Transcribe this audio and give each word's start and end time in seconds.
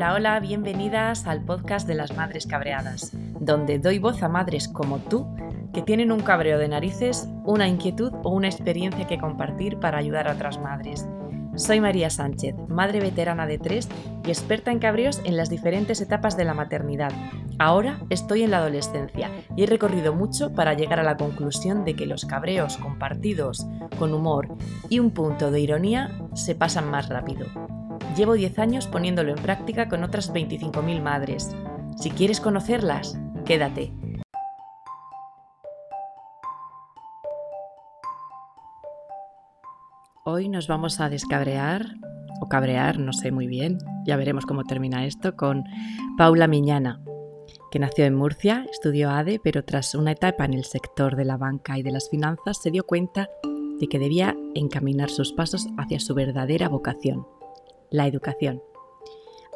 Hola, 0.00 0.14
hola, 0.14 0.40
bienvenidas 0.40 1.26
al 1.26 1.44
podcast 1.44 1.86
de 1.86 1.94
las 1.94 2.16
Madres 2.16 2.46
Cabreadas, 2.46 3.10
donde 3.38 3.78
doy 3.78 3.98
voz 3.98 4.22
a 4.22 4.30
madres 4.30 4.66
como 4.66 4.96
tú 4.96 5.26
que 5.74 5.82
tienen 5.82 6.10
un 6.10 6.20
cabreo 6.20 6.58
de 6.58 6.68
narices, 6.68 7.28
una 7.44 7.68
inquietud 7.68 8.10
o 8.22 8.30
una 8.30 8.48
experiencia 8.48 9.06
que 9.06 9.18
compartir 9.18 9.78
para 9.78 9.98
ayudar 9.98 10.26
a 10.26 10.32
otras 10.32 10.58
madres. 10.58 11.06
Soy 11.54 11.82
María 11.82 12.08
Sánchez, 12.08 12.54
madre 12.66 13.00
veterana 13.00 13.46
de 13.46 13.58
tres 13.58 13.90
y 14.24 14.30
experta 14.30 14.72
en 14.72 14.78
cabreos 14.78 15.20
en 15.24 15.36
las 15.36 15.50
diferentes 15.50 16.00
etapas 16.00 16.34
de 16.34 16.46
la 16.46 16.54
maternidad. 16.54 17.12
Ahora 17.58 17.98
estoy 18.08 18.42
en 18.42 18.52
la 18.52 18.56
adolescencia 18.56 19.30
y 19.54 19.64
he 19.64 19.66
recorrido 19.66 20.14
mucho 20.14 20.54
para 20.54 20.72
llegar 20.72 20.98
a 20.98 21.04
la 21.04 21.18
conclusión 21.18 21.84
de 21.84 21.94
que 21.94 22.06
los 22.06 22.24
cabreos 22.24 22.78
compartidos 22.78 23.66
con 23.98 24.14
humor 24.14 24.48
y 24.88 24.98
un 24.98 25.10
punto 25.10 25.50
de 25.50 25.60
ironía 25.60 26.10
se 26.32 26.54
pasan 26.54 26.90
más 26.90 27.10
rápido. 27.10 27.44
Llevo 28.16 28.34
10 28.34 28.58
años 28.58 28.86
poniéndolo 28.88 29.30
en 29.30 29.42
práctica 29.42 29.88
con 29.88 30.02
otras 30.02 30.32
25.000 30.32 31.00
madres. 31.00 31.54
Si 31.96 32.10
quieres 32.10 32.40
conocerlas, 32.40 33.18
quédate. 33.44 33.92
Hoy 40.24 40.48
nos 40.48 40.66
vamos 40.66 41.00
a 41.00 41.08
descabrear, 41.08 41.86
o 42.40 42.48
cabrear, 42.48 42.98
no 42.98 43.12
sé 43.12 43.32
muy 43.32 43.46
bien, 43.46 43.78
ya 44.04 44.16
veremos 44.16 44.44
cómo 44.44 44.64
termina 44.64 45.06
esto, 45.06 45.36
con 45.36 45.64
Paula 46.18 46.46
Miñana, 46.46 47.00
que 47.70 47.78
nació 47.78 48.04
en 48.04 48.14
Murcia, 48.14 48.66
estudió 48.70 49.10
ADE, 49.10 49.40
pero 49.42 49.64
tras 49.64 49.94
una 49.94 50.12
etapa 50.12 50.44
en 50.44 50.54
el 50.54 50.64
sector 50.64 51.16
de 51.16 51.24
la 51.24 51.36
banca 51.36 51.78
y 51.78 51.82
de 51.82 51.92
las 51.92 52.10
finanzas 52.10 52.58
se 52.60 52.70
dio 52.70 52.84
cuenta 52.84 53.28
de 53.78 53.86
que 53.88 53.98
debía 53.98 54.36
encaminar 54.54 55.10
sus 55.10 55.32
pasos 55.32 55.68
hacia 55.78 56.00
su 56.00 56.14
verdadera 56.14 56.68
vocación, 56.68 57.26
la 57.90 58.06
educación. 58.06 58.62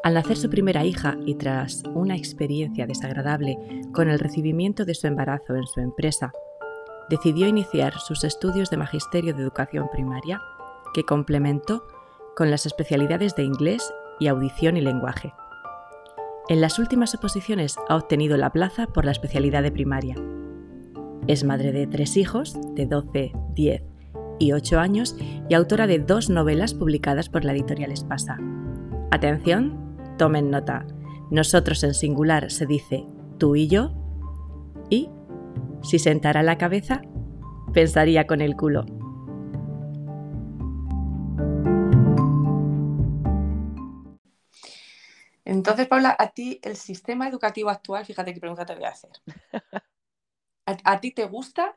Al 0.02 0.14
nacer 0.14 0.36
su 0.36 0.50
primera 0.50 0.84
hija 0.84 1.16
y 1.24 1.36
tras 1.36 1.82
una 1.94 2.16
experiencia 2.16 2.86
desagradable 2.86 3.56
con 3.92 4.10
el 4.10 4.18
recibimiento 4.18 4.84
de 4.84 4.94
su 4.94 5.06
embarazo 5.06 5.56
en 5.56 5.66
su 5.66 5.80
empresa, 5.80 6.32
decidió 7.08 7.46
iniciar 7.46 7.98
sus 7.98 8.24
estudios 8.24 8.70
de 8.70 8.76
Magisterio 8.76 9.34
de 9.34 9.42
Educación 9.42 9.88
Primaria, 9.90 10.40
que 10.92 11.04
complementó 11.04 11.86
con 12.36 12.50
las 12.50 12.66
especialidades 12.66 13.34
de 13.34 13.44
inglés 13.44 13.92
y 14.20 14.26
audición 14.26 14.76
y 14.76 14.82
lenguaje. 14.82 15.32
En 16.48 16.60
las 16.60 16.78
últimas 16.78 17.14
oposiciones 17.14 17.76
ha 17.88 17.96
obtenido 17.96 18.36
la 18.36 18.50
plaza 18.50 18.86
por 18.86 19.06
la 19.06 19.12
especialidad 19.12 19.62
de 19.62 19.72
primaria. 19.72 20.16
Es 21.26 21.44
madre 21.44 21.72
de 21.72 21.86
tres 21.86 22.18
hijos, 22.18 22.58
de 22.74 22.84
12, 22.84 23.32
10 23.54 23.93
y 24.38 24.52
8 24.52 24.78
años 24.78 25.16
y 25.48 25.54
autora 25.54 25.86
de 25.86 25.98
dos 25.98 26.30
novelas 26.30 26.74
publicadas 26.74 27.28
por 27.28 27.44
la 27.44 27.52
editorial 27.52 27.92
Espasa. 27.92 28.38
Atención, 29.10 29.96
tomen 30.18 30.50
nota. 30.50 30.86
Nosotros 31.30 31.82
en 31.84 31.94
singular 31.94 32.50
se 32.50 32.66
dice 32.66 33.06
tú 33.38 33.56
y 33.56 33.68
yo 33.68 33.92
y, 34.90 35.08
si 35.82 35.98
sentara 35.98 36.42
la 36.42 36.58
cabeza, 36.58 37.02
pensaría 37.72 38.26
con 38.26 38.40
el 38.40 38.56
culo. 38.56 38.84
Entonces, 45.44 45.86
Paula, 45.86 46.16
a 46.18 46.28
ti 46.30 46.58
el 46.62 46.76
sistema 46.76 47.28
educativo 47.28 47.68
actual, 47.68 48.04
fíjate 48.04 48.32
qué 48.32 48.40
pregunta 48.40 48.64
te 48.64 48.74
voy 48.74 48.84
a 48.84 48.88
hacer. 48.88 49.10
¿A, 50.66 51.00
ti 51.00 51.12
te 51.12 51.26
gusta? 51.26 51.76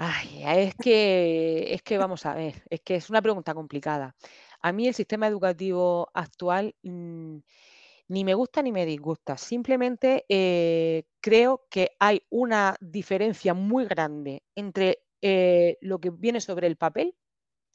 Ay, 0.00 0.42
es 0.44 0.74
que, 0.76 1.74
es 1.74 1.82
que 1.82 1.98
vamos 1.98 2.24
a 2.24 2.34
ver, 2.34 2.62
es 2.70 2.80
que 2.82 2.94
es 2.96 3.10
una 3.10 3.20
pregunta 3.20 3.52
complicada. 3.54 4.14
A 4.60 4.72
mí 4.72 4.86
el 4.86 4.94
sistema 4.94 5.26
educativo 5.26 6.08
actual 6.14 6.76
mm, 6.82 7.38
ni 8.08 8.24
me 8.24 8.34
gusta 8.34 8.62
ni 8.62 8.72
me 8.72 8.86
disgusta. 8.86 9.36
Simplemente 9.36 10.24
eh, 10.28 11.04
creo 11.20 11.64
que 11.70 11.90
hay 11.98 12.22
una 12.30 12.76
diferencia 12.80 13.54
muy 13.54 13.86
grande 13.86 14.44
entre 14.54 15.00
eh, 15.22 15.78
lo 15.80 15.98
que 16.00 16.10
viene 16.10 16.40
sobre 16.40 16.68
el 16.68 16.76
papel, 16.76 17.16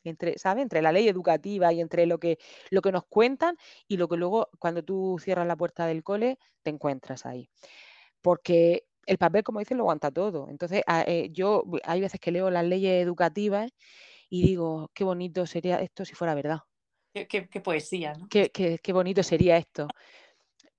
entre, 0.05 0.35
Entre 0.57 0.81
la 0.81 0.91
ley 0.93 1.07
educativa 1.09 1.73
y 1.73 1.81
entre 1.81 2.05
lo 2.07 2.19
que, 2.19 2.37
lo 2.71 2.81
que 2.81 2.91
nos 2.91 3.05
cuentan 3.05 3.57
y 3.87 3.97
lo 3.97 4.07
que 4.09 4.17
luego 4.17 4.49
cuando 4.59 4.83
tú 4.83 5.17
cierras 5.21 5.47
la 5.47 5.57
puerta 5.57 5.87
del 5.87 6.03
cole 6.03 6.39
te 6.63 6.71
encuentras 6.71 7.25
ahí. 7.25 7.49
Porque 8.21 8.85
el 9.05 9.17
papel, 9.17 9.43
como 9.43 9.59
dices, 9.59 9.77
lo 9.77 9.83
aguanta 9.83 10.11
todo. 10.11 10.49
Entonces, 10.49 10.81
ah, 10.87 11.03
eh, 11.07 11.29
yo 11.31 11.63
hay 11.83 12.01
veces 12.01 12.19
que 12.19 12.31
leo 12.31 12.49
las 12.49 12.65
leyes 12.65 13.03
educativas 13.03 13.71
y 14.29 14.43
digo, 14.43 14.89
qué 14.93 15.03
bonito 15.03 15.45
sería 15.45 15.81
esto 15.81 16.05
si 16.05 16.15
fuera 16.15 16.35
verdad. 16.35 16.59
Qué, 17.13 17.47
poesía, 17.63 18.13
¿no? 18.13 18.27
Qué, 18.27 18.49
qué, 18.49 18.93
bonito 18.93 19.21
sería 19.21 19.57
esto. 19.57 19.87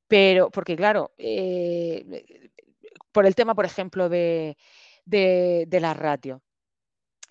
Pero, 0.08 0.50
porque 0.50 0.74
claro, 0.74 1.12
eh, 1.16 2.24
por 3.12 3.26
el 3.26 3.34
tema, 3.34 3.54
por 3.54 3.64
ejemplo, 3.64 4.08
de, 4.08 4.56
de, 5.04 5.64
de 5.68 5.80
las 5.80 5.96
ratios. 5.96 6.40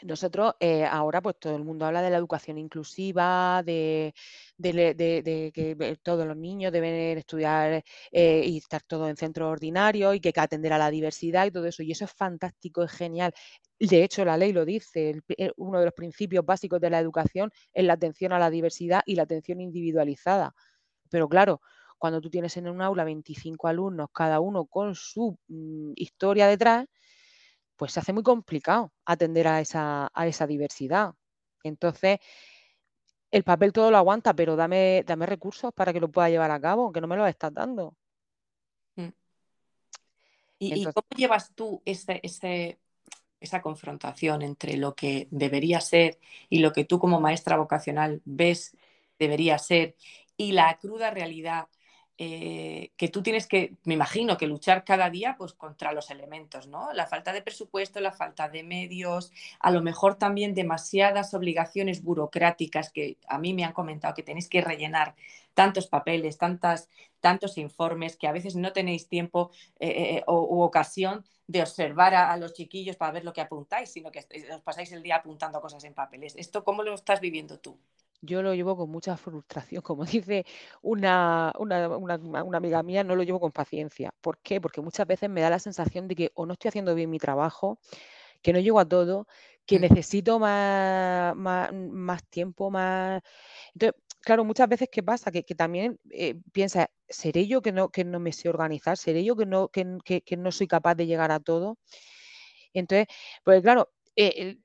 Nosotros 0.06 0.56
eh, 0.60 0.86
ahora 0.86 1.22
pues 1.22 1.38
todo 1.40 1.56
el 1.56 1.64
mundo 1.64 1.86
habla 1.86 2.02
de 2.02 2.10
la 2.10 2.18
educación 2.18 2.58
inclusiva, 2.58 3.64
de, 3.64 4.14
que 4.62 5.98
todos 6.02 6.28
los 6.28 6.36
niños 6.38 6.72
deben 6.72 7.18
estudiar 7.18 7.84
eh, 8.12 8.44
y 8.46 8.58
estar 8.58 8.82
todos 8.84 9.10
en 9.10 9.18
centros 9.18 9.52
ordinarios 9.52 10.16
y 10.16 10.20
que 10.20 10.30
hay 10.30 10.34
que 10.34 10.40
atender 10.42 10.74
a 10.74 10.78
la 10.78 10.90
diversidad 10.92 11.46
y 11.46 11.52
todo 11.52 11.66
eso. 11.68 11.84
Y 11.84 11.92
eso 11.92 12.06
es 12.06 12.12
fantástico, 12.12 12.84
es 12.84 12.92
genial. 12.92 13.34
De 13.80 14.04
hecho, 14.04 14.26
la 14.26 14.38
ley 14.38 14.54
lo 14.54 14.66
dice, 14.66 15.22
eh, 15.38 15.52
uno 15.58 15.80
de 15.80 15.86
los 15.86 15.94
principios 15.94 16.46
básicos 16.46 16.80
de 16.82 16.90
la 16.90 17.00
educación 17.00 17.52
es 17.74 17.84
la 17.86 17.94
atención 17.94 18.34
a 18.34 18.40
la 18.40 18.50
diversidad 18.50 19.02
y 19.06 19.16
la 19.16 19.24
atención 19.24 19.62
individualizada. 19.62 20.54
Pero 21.10 21.30
claro, 21.30 21.62
cuando 21.98 22.22
tú 22.22 22.30
tienes 22.30 22.58
en 22.58 22.68
un 22.68 22.82
aula 22.82 23.04
25 23.06 23.68
alumnos, 23.68 24.10
cada 24.14 24.40
uno 24.42 24.66
con 24.66 24.96
su 24.96 25.38
mm, 25.48 25.94
historia 25.96 26.48
detrás, 26.48 26.86
pues 27.76 27.94
se 27.94 28.00
hace 28.00 28.14
muy 28.14 28.24
complicado 28.24 28.92
atender 29.06 29.48
a 29.48 29.62
esa, 29.62 30.10
a 30.14 30.28
esa 30.28 30.48
diversidad. 30.48 31.14
Entonces, 31.64 32.20
el 33.32 33.44
papel 33.44 33.74
todo 33.74 33.90
lo 33.90 33.98
aguanta, 33.98 34.36
pero 34.36 34.56
dame, 34.56 35.04
dame 35.08 35.26
recursos 35.26 35.74
para 35.74 35.92
que 35.92 36.00
lo 36.00 36.10
pueda 36.10 36.30
llevar 36.30 36.52
a 36.52 36.62
cabo, 36.62 36.92
que 36.92 37.02
no 37.02 37.08
me 37.08 37.16
lo 37.16 37.26
estás 37.26 37.54
dando. 37.54 37.96
Mm. 38.96 39.10
¿Y, 40.60 40.86
cómo 40.86 41.08
llevas 41.16 41.52
tú 41.56 41.82
esa 41.86 43.62
confrontación 43.62 44.44
entre 44.44 44.78
lo 44.78 44.94
que 44.96 45.28
debería 45.32 45.82
ser 45.82 46.20
y 46.48 46.60
lo 46.60 46.72
que 46.72 46.86
tú 46.86 47.00
como 47.00 47.20
maestra 47.20 47.58
vocacional 47.58 48.22
ves 48.24 48.78
debería 49.18 49.58
ser 49.58 49.96
y 50.38 50.52
la 50.52 50.78
cruda 50.78 51.12
realidad 51.12 51.68
eh, 52.18 52.92
que 52.96 53.08
tú 53.08 53.24
tienes 53.24 53.48
que, 53.48 53.74
me 53.86 53.96
imagino, 53.96 54.38
que 54.38 54.46
luchar 54.46 54.84
cada 54.84 55.10
día 55.10 55.36
pues, 55.38 55.54
contra 55.54 55.94
los 55.94 56.12
elementos, 56.12 56.68
¿no? 56.68 56.94
La 56.94 57.08
falta 57.08 57.34
de 57.34 57.42
presupuesto, 57.42 58.00
la 58.00 58.12
falta 58.12 58.50
de 58.50 58.64
medios, 58.64 59.32
a 59.60 59.72
lo 59.72 59.82
mejor 59.82 60.16
también 60.16 60.54
demasiadas 60.54 61.34
obligaciones 61.34 62.04
burocráticas 62.04 62.92
que 62.92 63.18
a 63.28 63.40
mí 63.40 63.54
me 63.54 63.66
han 63.66 63.74
comentado 63.74 64.14
que 64.14 64.22
tenéis 64.22 64.48
que 64.48 64.62
rellenar 64.62 65.16
tantos 65.56 65.88
papeles, 65.88 66.38
tantas, 66.38 66.90
tantos 67.20 67.58
informes, 67.58 68.16
que 68.16 68.28
a 68.28 68.32
veces 68.32 68.56
no 68.56 68.74
tenéis 68.74 69.08
tiempo 69.08 69.52
eh, 69.80 70.18
eh, 70.18 70.24
o, 70.28 70.42
u 70.42 70.62
ocasión 70.62 71.26
de 71.48 71.62
observar 71.62 72.14
a, 72.16 72.36
los 72.38 72.54
chiquillos 72.54 72.96
para 72.96 73.12
ver 73.12 73.26
lo 73.26 73.34
que 73.34 73.42
apuntáis, 73.42 73.90
sino 73.90 74.12
que 74.12 74.26
os 74.54 74.62
pasáis 74.62 74.92
el 74.92 75.04
día 75.04 75.18
apuntando 75.18 75.62
cosas 75.62 75.84
en 75.84 75.94
papeles. 75.94 76.36
¿Esto 76.38 76.64
cómo 76.64 76.84
lo 76.84 76.94
estás 76.94 77.20
viviendo 77.20 77.60
tú? 77.60 77.78
Yo 78.24 78.42
lo 78.42 78.54
llevo 78.56 78.76
con 78.78 78.90
mucha 78.90 79.18
frustración. 79.18 79.82
Como 79.84 80.06
dice 80.06 80.46
una, 80.82 81.54
una, 81.60 82.58
amiga 82.58 82.84
mía, 82.84 83.04
no 83.04 83.16
lo 83.16 83.24
llevo 83.24 83.40
con 83.40 83.52
paciencia. 83.52 84.14
¿Por 84.22 84.40
qué? 84.40 84.62
Porque 84.62 84.82
muchas 84.82 85.06
veces 85.08 85.30
me 85.30 85.42
da 85.42 85.50
la 85.50 85.60
sensación 85.60 86.08
de 86.08 86.16
que 86.16 86.32
o 86.36 86.46
no 86.46 86.54
estoy 86.54 86.70
haciendo 86.70 86.96
bien 86.96 87.10
mi 87.10 87.20
trabajo, 87.20 87.80
que 88.42 88.54
no 88.54 88.60
llego 88.60 88.80
a 88.80 88.86
todo, 88.88 89.28
que 89.66 89.80
mm. 89.80 89.82
necesito 89.82 90.40
más, 90.40 91.36
más, 91.36 92.24
tiempo, 92.30 92.72
más... 92.72 93.22
Entonces, 93.74 94.02
claro, 94.22 94.46
muchas 94.46 94.70
veces, 94.70 94.90
¿qué 94.92 95.04
pasa? 95.04 95.32
Que, 95.32 95.44
también 95.56 96.00
eh, 96.12 96.36
piensa, 96.54 96.90
¿seré 97.10 97.48
yo 97.48 97.62
que 97.62 97.72
no, 97.72 97.90
que 97.90 98.06
no 98.06 98.20
me 98.20 98.32
sé 98.34 98.50
organizar? 98.50 98.98
¿Seré 98.98 99.24
yo 99.24 99.36
que 99.36 99.46
no, 99.46 99.70
que, 99.70 99.86
no 100.38 100.52
soy 100.52 100.68
capaz 100.68 100.96
de 100.96 101.08
llegar 101.08 101.32
a 101.32 101.40
todo? 101.40 101.78
Entonces, 102.74 103.08
pues 103.44 103.62
claro, 103.62 103.90
eh, 104.16 104.58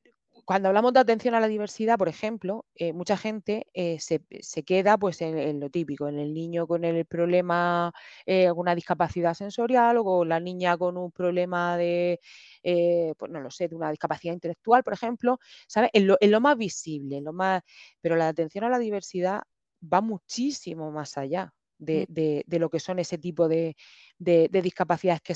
cuando 0.49 0.69
hablamos 0.69 0.95
de 0.95 1.01
atención 1.01 1.35
a 1.35 1.41
la 1.41 1.47
diversidad, 1.47 1.99
por 1.99 2.09
ejemplo, 2.09 2.65
eh, 2.75 2.95
mucha 2.95 3.19
gente 3.19 3.67
eh, 3.75 3.99
se, 4.01 4.63
queda 4.65 4.97
pues, 4.97 5.21
en, 5.21 5.61
lo 5.61 5.69
típico, 5.69 6.09
en 6.09 6.19
el 6.19 6.33
niño 6.33 6.67
con 6.67 6.85
el 6.85 7.05
problema, 7.05 7.93
eh, 8.25 8.47
alguna 8.47 8.75
discapacidad 8.75 9.35
sensorial 9.35 9.99
o 10.03 10.25
la 10.25 10.41
niña 10.41 10.79
con 10.79 10.97
un 10.97 11.13
problema 11.13 11.77
de, 11.77 12.19
pues 12.63 13.31
no 13.31 13.43
lo 13.43 13.51
sé, 13.51 13.69
de 13.69 13.77
una 13.77 13.91
discapacidad 13.91 14.33
intelectual, 14.33 14.83
por 14.83 14.95
ejemplo, 14.95 15.39
¿sabes? 15.67 15.91
En 15.93 16.07
lo, 16.07 16.41
más 16.41 16.57
visible, 16.57 17.21
lo 17.21 17.35
más, 17.35 17.61
pero 18.01 18.17
la 18.17 18.29
atención 18.29 18.65
a 18.65 18.71
la 18.71 18.79
diversidad 18.79 19.43
va 19.83 20.01
muchísimo 20.01 20.91
más 20.91 21.19
allá. 21.19 21.53
De, 21.81 22.45
mm. 22.49 22.57
lo 22.57 22.71
que 22.71 22.81
son 22.81 22.99
ese 22.99 23.19
tipo 23.19 23.49
de, 23.49 23.77
discapacidades 24.19 25.21
que, 25.21 25.35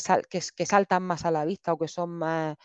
que 0.57 0.67
saltan 0.67 1.03
más 1.05 1.25
a 1.25 1.31
la 1.31 1.45
vista 1.45 1.73
o 1.73 1.79
que 1.79 1.87
son 1.87 2.11
más, 2.11 2.57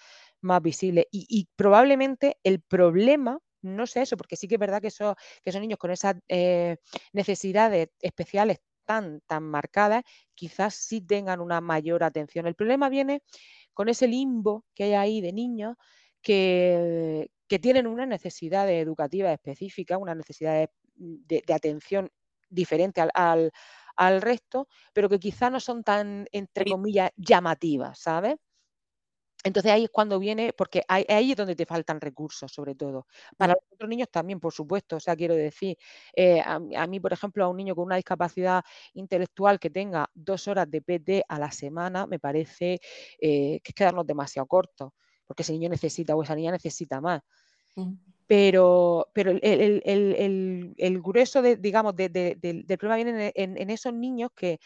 más 0.48 0.62
visible. 0.62 1.08
Y, 1.12 1.48
probablemente 1.56 2.38
el 2.44 2.62
problema 2.62 3.40
no 3.62 3.88
sé 3.88 4.02
eso, 4.04 4.18
porque 4.18 4.36
sí 4.36 4.48
que 4.48 4.56
es 4.56 4.60
verdad 4.60 4.82
que 4.82 4.88
esos, 4.88 5.16
que 5.44 5.50
esos 5.50 5.62
niños 5.62 5.80
con 5.80 5.92
esas 5.92 6.16
eh, 6.30 6.78
necesidades 7.12 7.90
especiales 8.00 8.60
tan, 8.86 9.22
tan 9.28 9.44
marcadas, 9.44 10.04
quizás 10.34 10.76
sí 10.76 11.02
tengan 11.02 11.42
una 11.42 11.60
mayor 11.60 12.04
atención. 12.04 12.48
El 12.48 12.56
problema 12.56 12.90
viene 12.90 13.22
con 13.74 13.90
ese 13.90 14.08
limbo 14.08 14.66
que 14.74 14.86
hay 14.86 14.94
ahí 14.94 15.22
de 15.22 15.34
niños 15.34 15.76
que, 16.22 17.30
que 17.48 17.60
tienen 17.60 17.88
una 17.88 18.06
necesidad 18.06 18.70
educativa 18.70 19.32
específica, 19.32 19.98
una 19.98 20.16
necesidad 20.16 20.70
de, 20.96 21.44
atención 21.54 22.10
diferente 22.50 23.02
al, 23.02 23.52
al, 23.96 24.22
resto, 24.22 24.68
pero 24.94 25.10
que 25.10 25.20
quizá 25.20 25.50
no 25.50 25.60
son 25.60 25.84
tan, 25.84 26.28
entre 26.32 26.66
comillas, 26.66 27.12
llamativas, 27.18 28.00
¿sabes? 28.00 28.36
Entonces 29.44 29.72
ahí 29.72 29.86
es 29.86 29.89
cuando 29.89 30.19
viene, 30.19 30.51
porque 30.54 30.84
ahí, 30.88 31.06
es 31.31 31.38
donde 31.38 31.56
te 31.56 31.66
faltan 31.66 32.01
recursos, 32.01 32.51
sobre 32.51 32.75
todo. 32.75 33.07
Para 33.38 33.54
los 33.54 33.63
otros 33.72 33.89
niños 33.89 34.10
también, 34.12 34.39
por 34.39 34.51
supuesto. 34.51 34.98
O 34.98 35.00
sea, 35.00 35.16
quiero 35.16 35.36
decir, 35.36 35.78
eh, 36.16 36.42
a, 36.42 36.60
mí, 36.60 37.00
por 37.00 37.13
ejemplo, 37.13 37.45
a 37.45 37.48
un 37.48 37.57
niño 37.57 37.75
con 37.75 37.86
una 37.86 37.95
discapacidad 37.95 38.63
intelectual 38.94 39.60
que 39.60 39.69
tenga 39.69 40.10
dos 40.13 40.48
horas 40.48 40.69
de 40.69 40.81
PT 40.81 41.24
a 41.28 41.39
la 41.39 41.51
semana, 41.51 42.07
me 42.07 42.19
parece 42.19 42.80
eh, 43.19 43.60
que 43.63 43.69
es 43.69 43.75
quedarnos 43.75 44.06
demasiado 44.06 44.48
cortos 44.48 44.92
porque 45.28 45.44
ese 45.44 45.51
niño 45.51 45.69
necesita 45.69 46.16
o 46.16 46.24
esa 46.24 46.36
niña 46.36 46.51
necesita 46.51 47.01
más. 47.01 47.22
Pero, 48.25 49.07
pero 49.13 49.31
el, 49.42 51.01
grueso, 51.04 51.42
de, 51.42 51.57
digamos, 51.57 51.95
del 51.95 52.66
problema 52.80 52.95
viene 52.95 53.31
en, 53.36 53.69
esos 53.69 53.94
niños 53.94 54.31
que, 54.36 54.60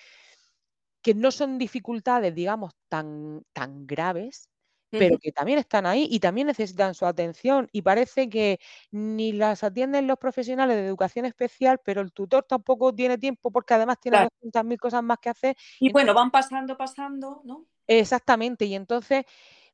que 1.02 1.14
no 1.14 1.32
son 1.32 1.58
dificultades, 1.58 2.34
digamos, 2.34 2.74
tan, 2.88 3.44
tan 3.54 3.86
graves, 3.86 4.50
pero 4.92 5.18
que 5.18 5.32
también 5.32 5.60
están 5.60 5.86
ahí 5.86 6.08
y 6.10 6.20
también 6.20 6.48
necesitan 6.48 6.94
su 6.94 7.06
atención. 7.06 7.70
Y 7.72 7.82
parece 7.82 8.30
que 8.30 8.60
ni 8.92 9.32
las 9.32 9.64
atienden 9.64 10.08
los 10.08 10.18
profesionales 10.18 10.76
de 10.76 10.86
educación 10.86 11.26
especial, 11.26 11.80
pero 11.84 12.02
el 12.02 12.12
tutor 12.12 12.44
tampoco 12.44 12.94
tiene 12.94 13.18
tiempo 13.18 13.52
porque 13.52 13.74
además 13.74 14.00
tiene 14.00 14.28
muchas 14.42 14.66
mil 14.66 14.80
cosas 14.80 15.04
más 15.04 15.18
que 15.20 15.30
hacer. 15.30 15.56
Y, 15.80 15.92
bueno, 15.92 16.14
van 16.14 16.32
pasando, 16.32 16.78
pasando, 16.78 17.42
¿no? 17.44 17.66
Exactamente. 17.88 18.66
Y 18.66 18.76
entonces 18.76 19.26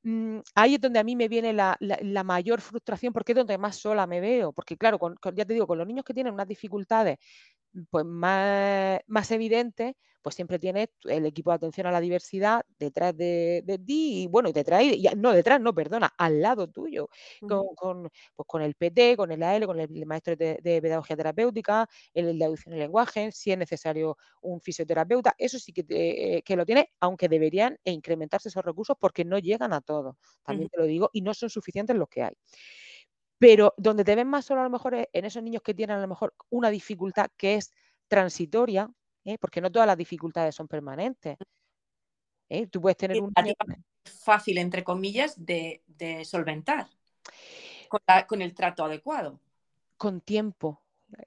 Mm, 0.04 0.40
ahí 0.56 0.76
es 0.76 0.80
donde 0.82 1.00
a 1.00 1.04
mí 1.04 1.18
me 1.18 1.28
viene 1.28 1.52
la, 1.52 1.78
mayor 2.24 2.62
frustración, 2.62 3.12
porque 3.12 3.34
es 3.34 3.36
donde 3.36 3.58
más 3.58 3.76
sola 3.76 4.08
me 4.08 4.22
veo. 4.22 4.54
Porque 4.54 4.78
claro, 4.78 4.98
ya 5.36 5.44
te 5.46 5.54
digo, 5.54 5.68
con 5.68 5.78
los 5.78 5.86
niños 5.86 6.06
que 6.06 6.14
tienen 6.14 6.34
unas 6.34 6.48
dificultades 6.48 7.18
pues 7.90 8.06
más, 8.06 9.00
más 9.08 9.32
evidentes, 9.32 9.96
pues 10.28 10.36
siempre 10.36 10.60
tienes 10.60 10.90
el 11.06 11.26
equipo 11.26 11.52
de 11.52 11.56
atención 11.56 11.88
a 11.88 11.92
la 11.92 12.02
diversidad 12.02 12.66
detrás 12.78 13.16
de, 13.16 13.64
ti 13.86 14.24
y 14.24 14.28
bueno, 14.28 14.52
detrás, 14.52 14.84
y, 14.84 15.08
no 15.16 15.32
detrás, 15.32 15.62
no, 15.62 15.74
perdona, 15.74 16.14
al 16.18 16.42
lado 16.42 16.68
tuyo, 16.68 17.08
con, 17.48 18.10
pues 18.36 18.46
con 18.46 18.62
el 18.62 18.76
PT, 18.76 19.16
con 19.16 19.32
el 19.32 19.42
AL, 19.42 19.66
con 19.66 19.80
el, 19.80 20.06
maestro 20.06 20.36
de, 20.36 20.60
pedagogía 20.82 21.16
terapéutica, 21.16 21.88
el, 22.14 22.38
de 22.38 22.44
audición 22.44 22.76
y 22.76 22.80
lenguaje, 22.80 23.32
si 23.32 23.54
es 23.54 23.58
necesario 23.58 24.18
un 24.42 24.60
fisioterapeuta, 24.60 25.34
eso 25.38 25.60
sí 25.60 25.72
que, 25.72 25.86
eh, 25.90 26.42
que 26.44 26.56
lo 26.58 26.66
tiene, 26.66 26.92
aunque 27.00 27.30
deberían 27.30 27.80
incrementarse 27.86 28.50
esos 28.50 28.66
recursos 28.66 28.98
porque 29.00 29.24
no 29.24 29.40
llegan 29.40 29.72
a 29.72 29.80
todos, 29.80 30.18
también 30.44 30.70
te 30.70 30.78
lo 30.78 30.86
digo, 30.86 31.10
y 31.14 31.22
no 31.22 31.34
son 31.34 31.50
suficientes 31.50 31.96
los 31.96 32.10
que 32.10 32.24
hay. 32.24 32.34
Pero 33.40 33.74
donde 33.78 34.04
te 34.04 34.16
ven 34.16 34.28
más 34.28 34.46
solo 34.46 34.62
a 34.62 34.64
lo 34.64 34.70
mejor 34.70 34.96
es 34.96 35.08
en 35.14 35.26
esos 35.26 35.44
niños 35.44 35.62
que 35.62 35.74
tienen 35.74 35.98
a 35.98 36.02
lo 36.02 36.08
mejor 36.08 36.34
una 36.50 36.70
dificultad 36.70 37.30
que 37.38 37.56
es 37.56 37.72
transitoria, 38.08 38.90
¿eh? 39.26 39.38
porque 39.38 39.62
no 39.62 39.72
todas 39.72 39.88
las 39.88 39.98
dificultades 39.98 40.56
son 40.56 40.68
permanentes. 40.68 41.38
¿eh? 42.50 42.68
Tú 42.68 42.82
puedes 42.82 42.98
tener 42.98 43.22
un 43.22 43.34
fácil, 44.06 44.58
entre 44.58 44.84
comillas, 44.84 45.36
de, 45.38 45.82
solventar 46.26 46.88
con, 48.28 48.42
el 48.42 48.56
trato 48.56 48.86
adecuado. 48.86 49.40
Con 49.98 50.22
tiempo. 50.22 50.82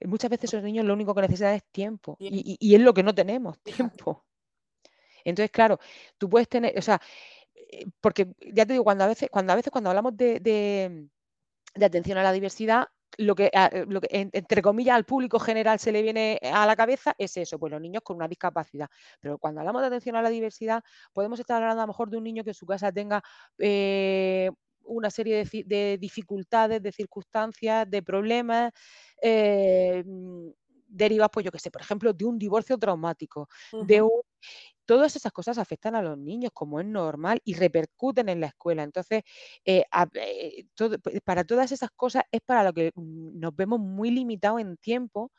Muchas 0.05 0.29
veces 0.29 0.53
esos 0.53 0.63
niños 0.63 0.85
lo 0.85 0.93
único 0.93 1.15
que 1.15 1.21
necesitan 1.21 1.53
es 1.53 1.63
tiempo. 1.71 2.17
Y, 2.19 2.75
es 2.75 2.81
lo 2.81 2.93
que 2.93 3.03
no 3.03 3.15
tenemos, 3.15 3.59
tiempo. 3.59 4.25
Entonces, 5.23 5.51
claro, 5.51 5.79
tú 6.17 6.29
puedes 6.29 6.49
tener, 6.49 6.77
o 6.77 6.81
sea, 6.81 6.99
eh, 7.55 7.85
porque 8.01 8.33
ya 8.53 8.65
te 8.65 8.73
digo, 8.73 8.83
cuando 8.83 9.03
a 9.03 9.07
veces, 9.07 9.29
cuando 9.29 9.53
a 9.53 9.55
veces 9.55 9.71
cuando 9.71 9.91
hablamos 9.91 10.17
de 10.17 11.09
atención 11.79 12.17
a 12.17 12.23
la 12.23 12.31
diversidad, 12.31 12.87
lo 13.17 13.35
que, 13.35 13.51
lo 13.87 14.01
que, 14.01 14.29
entre 14.31 14.61
comillas, 14.61 14.95
al 14.95 15.05
público 15.05 15.39
general 15.39 15.79
se 15.79 15.91
le 15.91 16.01
viene 16.01 16.39
a 16.41 16.65
la 16.65 16.75
cabeza 16.75 17.13
es 17.17 17.35
eso, 17.37 17.59
pues 17.59 17.71
los 17.71 17.81
niños 17.81 18.01
con 18.03 18.15
una 18.17 18.27
discapacidad. 18.27 18.89
Pero 19.19 19.37
cuando 19.37 19.61
hablamos 19.61 19.81
de 19.81 19.87
atención 19.87 20.15
a 20.15 20.21
la 20.21 20.29
diversidad, 20.29 20.83
podemos 21.13 21.39
estar 21.39 21.61
hablando 21.61 21.81
a 21.81 21.85
lo 21.85 21.91
mejor 21.91 22.09
de 22.09 22.17
un 22.17 22.23
niño 22.23 22.43
que 22.43 22.51
en 22.51 22.55
su 22.55 22.65
casa 22.65 22.91
tenga 22.91 23.21
eh, 23.57 24.49
una 24.83 25.09
serie 25.09 25.45
de, 25.65 25.97
dificultades, 25.99 26.81
de 26.81 26.91
circunstancias, 26.91 27.89
de 27.89 28.01
problemas. 28.01 28.71
Eh, 29.21 30.03
mm, 30.05 30.49
derivados, 30.93 31.31
pues 31.31 31.45
yo 31.45 31.51
que 31.51 31.59
sé, 31.59 31.71
por 31.71 31.81
ejemplo, 31.81 32.11
de 32.11 32.25
un 32.25 32.37
divorcio 32.37 32.77
traumático, 32.77 33.47
de 33.85 34.01
un 34.01 34.21
todas 34.91 35.15
esas 35.15 35.31
cosas 35.31 35.57
afectan 35.57 35.95
a 35.95 36.01
los 36.01 36.17
niños, 36.17 36.51
como 36.53 36.81
es 36.81 36.85
normal, 36.85 37.39
y 37.45 37.53
repercuten 37.53 38.27
en 38.27 38.41
la 38.41 38.47
escuela. 38.47 38.83
Entonces, 38.83 39.23
eh, 39.63 39.85
eh, 40.15 40.65
para 41.23 41.45
todas 41.45 41.71
esas 41.71 41.91
cosas 41.91 42.25
es 42.29 42.41
para 42.41 42.61
lo 42.65 42.73
que 42.73 42.91
mm, 42.93 43.39
nos 43.39 43.55
vemos 43.55 43.79
muy 43.79 44.11
limitados 44.11 44.59
en 44.59 44.75
tiempo 44.75 45.31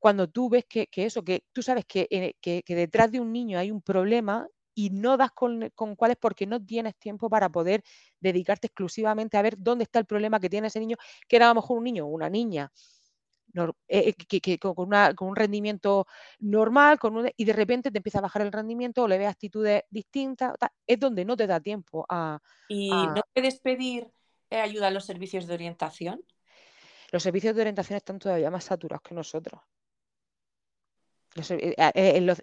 cuando 0.00 0.28
tú 0.28 0.48
ves 0.50 0.64
que, 0.68 0.88
eso, 0.96 1.22
que 1.22 1.44
tú 1.52 1.62
sabes 1.62 1.84
eh, 1.94 2.34
que, 2.40 2.64
detrás 2.66 3.12
de 3.12 3.20
un 3.20 3.30
niño 3.32 3.56
hay 3.56 3.70
un 3.70 3.82
problema 3.82 4.48
y 4.74 4.90
no 4.90 5.16
das 5.16 5.30
con, 5.30 5.70
con 5.76 5.94
cuál 5.94 6.10
es 6.10 6.16
porque 6.16 6.44
no 6.44 6.58
tienes 6.60 6.96
tiempo 6.96 7.30
para 7.30 7.50
poder 7.50 7.84
dedicarte 8.18 8.66
exclusivamente 8.66 9.36
a 9.36 9.42
ver 9.42 9.54
dónde 9.58 9.84
está 9.84 10.00
el 10.00 10.06
problema 10.06 10.40
que 10.40 10.50
tiene 10.50 10.66
ese 10.66 10.80
niño, 10.80 10.96
que 11.28 11.36
era 11.36 11.46
a 11.46 11.50
lo 11.50 11.60
mejor 11.60 11.78
un 11.78 11.84
niño 11.84 12.06
o 12.06 12.08
una 12.08 12.28
niña 12.28 12.72
eh, 13.88 14.14
que, 14.14 14.58
con, 14.58 14.88
un 14.88 15.36
rendimiento 15.36 16.06
normal 16.40 16.98
con 16.98 17.30
y 17.36 17.44
de 17.44 17.52
repente 17.52 17.90
te 17.90 17.98
empieza 17.98 18.18
a 18.18 18.22
bajar 18.22 18.42
el 18.42 18.52
rendimiento 18.52 19.02
o 19.02 19.08
le 19.08 19.18
ves 19.18 19.28
actitudes 19.28 19.84
distintas, 19.90 20.54
es 20.86 20.98
donde 20.98 21.24
no 21.24 21.36
te 21.36 21.46
da 21.46 21.60
tiempo 21.60 22.06
a... 22.08 22.40
¿Y 22.68 22.90
no 22.90 23.22
puedes 23.34 23.60
pedir 23.60 24.10
eh, 24.50 24.60
ayuda 24.60 24.88
a 24.88 24.90
los 24.90 25.04
servicios 25.04 25.46
de 25.46 25.54
orientación? 25.54 26.24
Los 27.10 27.22
servicios 27.22 27.54
de 27.54 27.60
orientación 27.60 27.96
están 27.98 28.18
todavía 28.18 28.50
más 28.50 28.64
saturados 28.64 29.02
que 29.02 29.14
nosotros. 29.14 29.60
Eh, 31.34 31.74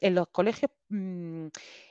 en 0.01 0.13
los, 0.15 0.27
colegios 0.30 0.71
mm, 0.89 1.47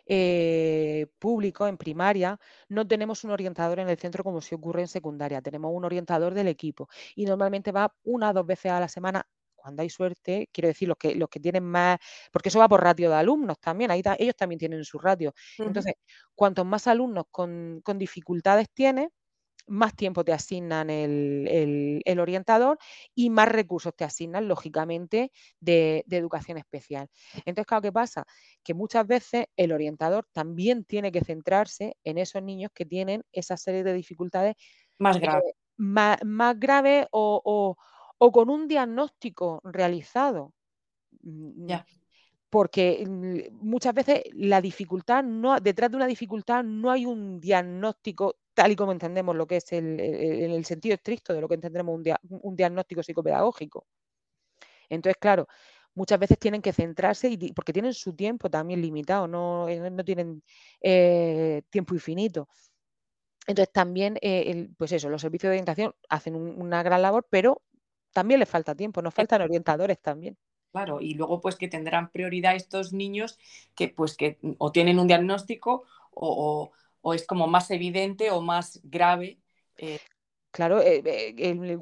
eh, 0.07 1.07
públicos, 1.19 1.69
en 1.69 1.77
primaria, 1.77 2.39
no 2.69 2.87
tenemos 2.87 3.25
un 3.25 3.31
orientador 3.31 3.79
en 3.79 3.89
el 3.89 3.99
centro 3.99 4.25
como 4.25 4.41
si 4.41 4.55
ocurre 4.55 4.83
en 4.83 4.89
secundaria, 4.89 5.41
tenemos 5.41 5.71
un 5.73 5.85
orientador 5.85 6.35
del 6.35 6.49
equipo 6.49 6.89
y 7.15 7.25
normalmente 7.25 7.71
va 7.73 7.95
una 8.05 8.31
o 8.31 8.33
dos 8.33 8.47
veces 8.47 8.73
a 8.73 8.81
la 8.81 8.89
semana. 8.89 9.27
Cuando 9.55 9.83
hay 9.83 9.91
suerte, 9.91 10.49
quiero 10.53 10.69
decir, 10.69 10.89
los 10.89 10.97
que, 10.97 11.15
los 11.15 11.29
que 11.29 11.41
tienen 11.41 11.65
más, 11.65 11.99
porque 12.33 12.49
eso 12.49 12.59
va 12.61 12.69
por 12.69 12.83
ratio 12.83 13.11
de 13.11 13.17
alumnos 13.17 13.59
también, 13.61 13.91
ahí 13.91 14.03
ellos 14.19 14.37
también 14.37 14.59
tienen 14.59 14.85
su 14.85 14.99
ratio. 14.99 15.35
Entonces, 15.59 15.95
cuantos 16.35 16.65
más 16.65 16.87
alumnos 16.87 17.25
con, 17.31 17.81
con 17.85 17.99
dificultades 17.99 18.69
tiene, 18.73 19.11
más 19.69 19.95
tiempo 19.95 20.25
te 20.25 20.33
asignan 20.33 20.91
el, 20.91 22.19
orientador 22.19 22.79
y 23.15 23.31
más 23.31 23.49
recursos 23.49 23.95
te 23.95 24.05
asignan, 24.05 24.49
lógicamente, 24.49 25.33
de, 25.61 26.05
educación 26.11 26.59
especial. 26.59 27.09
Entonces, 27.45 27.67
claro, 27.67 27.83
¿qué 27.83 27.93
pasa? 27.93 28.25
Que 28.65 28.75
muchas 28.75 29.07
veces 29.07 29.47
el 29.57 29.73
orientador 29.73 30.27
también 30.33 30.85
tiene 30.85 31.13
que 31.13 31.21
centrarse 31.21 31.97
en 32.05 32.19
esos 32.19 32.43
niños 32.43 32.71
que 32.75 32.85
tienen 32.85 33.25
esa 33.33 33.57
serie 33.57 33.85
de 33.85 33.95
dificultades 33.95 34.57
más 34.99 35.17
eh, 35.17 35.21
graves 35.21 35.53
más, 35.79 36.19
graves 36.59 37.07
o, 37.13 37.77
con 38.19 38.51
un 38.51 38.69
diagnóstico 38.69 39.61
realizado. 39.65 40.53
Mm, 41.23 41.67
ya 41.67 41.87
porque 42.51 43.05
muchas 43.53 43.95
veces 43.95 44.23
la 44.33 44.61
dificultad, 44.61 45.23
no, 45.23 45.59
detrás 45.61 45.91
de 45.91 45.97
una 45.97 46.07
dificultad 46.07 46.65
no 46.65 46.91
hay 46.91 47.05
un 47.07 47.41
diagnóstico 47.41 48.37
tal 48.55 48.73
y 48.73 48.77
como 48.77 48.93
entendemos 48.93 49.37
lo 49.37 49.47
que 49.47 49.57
es 49.57 49.73
el, 49.73 50.01
en 50.01 50.51
el 50.51 50.65
sentido 50.65 50.95
estricto 50.95 51.33
de 51.35 51.41
lo 51.41 51.49
que 51.49 51.55
entendemos 51.55 51.95
un, 51.95 52.05
un, 52.43 52.57
diagnóstico 52.57 53.03
psicopedagógico. 53.03 53.87
Entonces, 54.89 55.19
claro, 55.21 55.47
muchas 55.95 56.19
veces 56.19 56.39
tienen 56.39 56.63
que 56.63 56.73
centrarse 56.73 57.29
y, 57.29 57.53
porque 57.53 57.73
tienen 57.73 57.95
su 57.95 58.15
tiempo 58.15 58.51
también 58.51 58.81
limitado, 58.81 59.29
no, 59.29 59.69
eh, 59.69 59.91
no 59.91 60.05
tienen 60.05 60.43
eh, 60.81 61.63
tiempo 61.71 61.95
infinito. 61.95 62.49
Entonces 63.47 63.73
también, 63.73 64.19
eh, 64.23 64.69
pues 64.77 64.93
eso, 64.93 65.09
los 65.09 65.23
servicios 65.23 65.51
de 65.51 65.57
orientación 65.57 65.95
hacen 66.09 66.35
una 66.37 66.83
gran 66.83 67.03
labor, 67.03 67.27
pero 67.31 67.63
también 68.13 68.41
les 68.41 68.49
falta 68.49 68.75
tiempo, 68.75 69.03
nos 69.03 69.15
faltan 69.15 69.43
orientadores 69.43 70.01
también. 70.01 70.37
Claro, 70.73 71.01
y 71.01 71.15
luego 71.15 71.41
pues 71.41 71.57
que 71.57 71.69
tendrán 71.69 72.11
prioridad 72.11 72.55
estos 72.55 72.93
niños 72.93 73.39
que 73.75 73.89
pues 73.89 74.17
que 74.17 74.39
o 74.59 74.71
tienen 74.71 74.99
un 74.99 75.07
diagnóstico 75.07 75.85
o, 76.11 76.73
es 77.15 77.27
como 77.27 77.47
más 77.47 77.71
evidente 77.71 78.31
o 78.31 78.43
más 78.43 78.81
grave. 78.83 79.39
Eh. 79.79 79.99
Claro, 80.51 80.81
eh, 80.83 81.03
eh, 81.05 81.79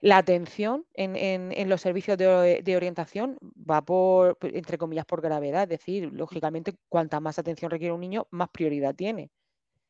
la 0.00 0.18
atención 0.18 0.84
en, 0.94 1.68
los 1.68 1.80
servicios 1.80 2.18
de, 2.18 2.76
orientación 2.76 3.38
va 3.42 3.82
por, 3.82 4.36
entre 4.42 4.76
comillas, 4.76 5.06
por 5.06 5.22
gravedad. 5.22 5.62
Es 5.64 5.78
decir, 5.78 6.10
lógicamente, 6.12 6.74
cuanta 6.88 7.20
más 7.20 7.38
atención 7.38 7.70
requiere 7.70 7.94
un 7.94 8.00
niño, 8.00 8.26
más 8.30 8.48
prioridad 8.50 8.94
tiene. 8.94 9.30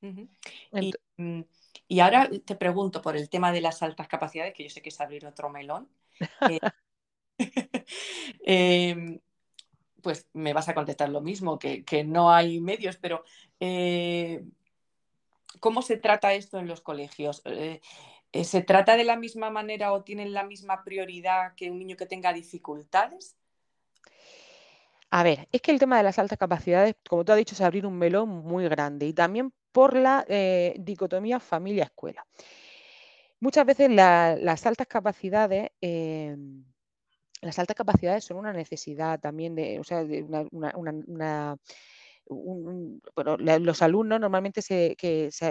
Mm, 0.01 1.41
Y 1.89 2.01
ahora 2.01 2.29
te 2.45 2.57
pregunto 2.57 3.03
por 3.03 3.17
el 3.17 3.29
tema 3.29 3.53
de 3.53 3.61
las 3.61 3.83
altas 3.83 4.09
capacidades, 4.09 4.55
que 4.55 4.65
yo 4.65 4.71
sé 4.71 4.83
que 4.83 4.91
es 4.91 5.01
abrir 5.01 5.27
otro 5.27 5.49
melón. 5.49 5.89
Eh, 8.45 8.91
em, 8.91 9.21
pues 10.03 10.29
me 10.33 10.53
vas 10.53 10.69
a 10.69 10.75
contestar 10.75 11.09
lo 11.11 11.21
mismo, 11.21 11.59
que, 11.59 12.05
no 12.05 12.33
hay 12.33 12.61
medios, 12.61 12.97
pero 12.97 13.25
eh, 13.61 14.45
¿cómo 15.61 15.83
se 15.83 15.99
trata 15.99 16.33
esto 16.33 16.59
en 16.59 16.69
los 16.69 16.81
colegios? 16.81 17.43
Eh, 17.45 17.81
¿Se 18.45 18.63
trata 18.63 18.97
de 18.97 19.05
la 19.05 19.17
misma 19.17 19.51
manera 19.51 19.93
o 19.93 20.03
tienen 20.03 20.33
la 20.33 20.45
misma 20.45 20.85
prioridad 20.85 21.55
que 21.55 21.71
un 21.71 21.79
niño 21.79 21.97
que 21.97 22.07
tenga 22.07 22.33
dificultades? 22.33 23.37
A 25.11 25.25
ver, 25.25 25.49
es 25.51 25.61
que 25.61 25.73
el 25.73 25.81
tema 25.81 25.97
de 25.97 26.05
las 26.05 26.19
altas 26.21 26.39
capacidades, 26.39 26.95
como 27.09 27.25
tú 27.25 27.33
has 27.33 27.39
dicho, 27.39 27.55
es 27.55 27.61
abrir 27.61 27.85
un 27.85 27.99
melón 27.99 28.29
muy 28.29 28.69
grande 28.69 29.07
y 29.07 29.13
también 29.13 29.53
por 29.73 29.97
la 29.97 30.25
eh, 30.29 30.75
dicotomía 30.79 31.41
familia-escuela. 31.41 32.25
Muchas 33.41 33.67
veces 33.67 33.91
las 33.91 34.67
altas 34.67 34.87
capacidades, 34.87 35.71
em, 35.81 36.65
las 37.41 37.59
altas 37.59 37.77
capacidades 37.77 38.25
son 38.25 38.39
una 38.39 38.53
necesidad 38.53 39.19
también 39.21 39.55
de, 39.55 39.81
o 39.81 39.85
sea, 39.85 40.05
de 40.05 40.23
una 40.53 41.57
bueno, 42.31 43.37
los 43.39 43.83
alumnos 43.83 44.21
normalmente 44.21 44.61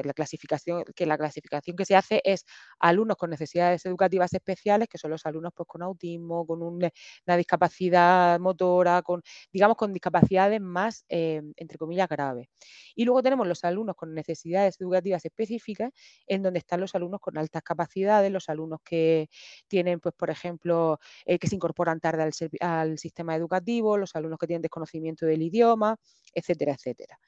la 0.04 0.14
clasificación 0.14 0.84
que 0.96 1.06
la 1.06 1.18
clasificación 1.18 1.76
que 1.76 1.86
se 1.86 1.96
hace 1.96 2.22
es 2.24 2.46
alumnos 2.80 3.18
con 3.18 3.30
necesidades 3.30 3.86
educativas 3.86 4.34
especiales, 4.34 4.88
que 4.88 4.98
son 4.98 5.12
los 5.12 5.26
alumnos 5.26 5.52
pues, 5.56 5.68
con 5.68 5.84
autismo, 5.84 6.46
con 6.48 6.62
una 6.64 6.90
discapacidad 7.38 8.40
motora, 8.40 9.02
con 9.02 9.22
digamos 9.52 9.76
con 9.78 9.92
discapacidades 9.94 10.62
más 10.62 11.06
eh, 11.10 11.42
entre 11.58 11.78
comillas 11.78 12.08
graves. 12.08 12.48
Y 12.96 13.06
luego 13.06 13.22
tenemos 13.24 13.48
los 13.48 13.64
alumnos 13.66 13.96
con 13.96 14.14
necesidades 14.14 14.80
educativas 14.80 15.26
específicas, 15.26 15.92
en 16.28 16.44
donde 16.44 16.60
están 16.60 16.80
los 16.80 16.96
alumnos 16.96 17.20
con 17.20 17.38
altas 17.38 17.62
capacidades, 17.64 18.32
los 18.32 18.48
alumnos 18.50 18.80
que 18.86 19.30
tienen, 19.68 20.00
pues, 20.00 20.16
por 20.16 20.30
ejemplo, 20.30 21.00
eh, 21.26 21.40
que 21.40 21.48
se 21.48 21.56
incorporan 21.56 22.00
tarde 22.00 22.24
al, 22.24 22.32
al 22.62 22.98
sistema 22.98 23.36
educativo, 23.36 23.98
los 23.98 24.16
alumnos 24.16 24.40
que 24.40 24.48
tienen 24.48 24.62
desconocimiento 24.62 25.26
del 25.26 25.42
idioma, 25.42 25.98
etcétera 26.34 26.69
etcétera. 26.74 27.20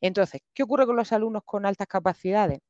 Entonces, 0.00 0.42
¿qué 0.52 0.62
ocurre 0.62 0.86
con 0.86 0.96
los 0.96 1.12
alumnos 1.12 1.42
con 1.44 1.66
altas 1.66 1.86
capacidades? 1.86 2.60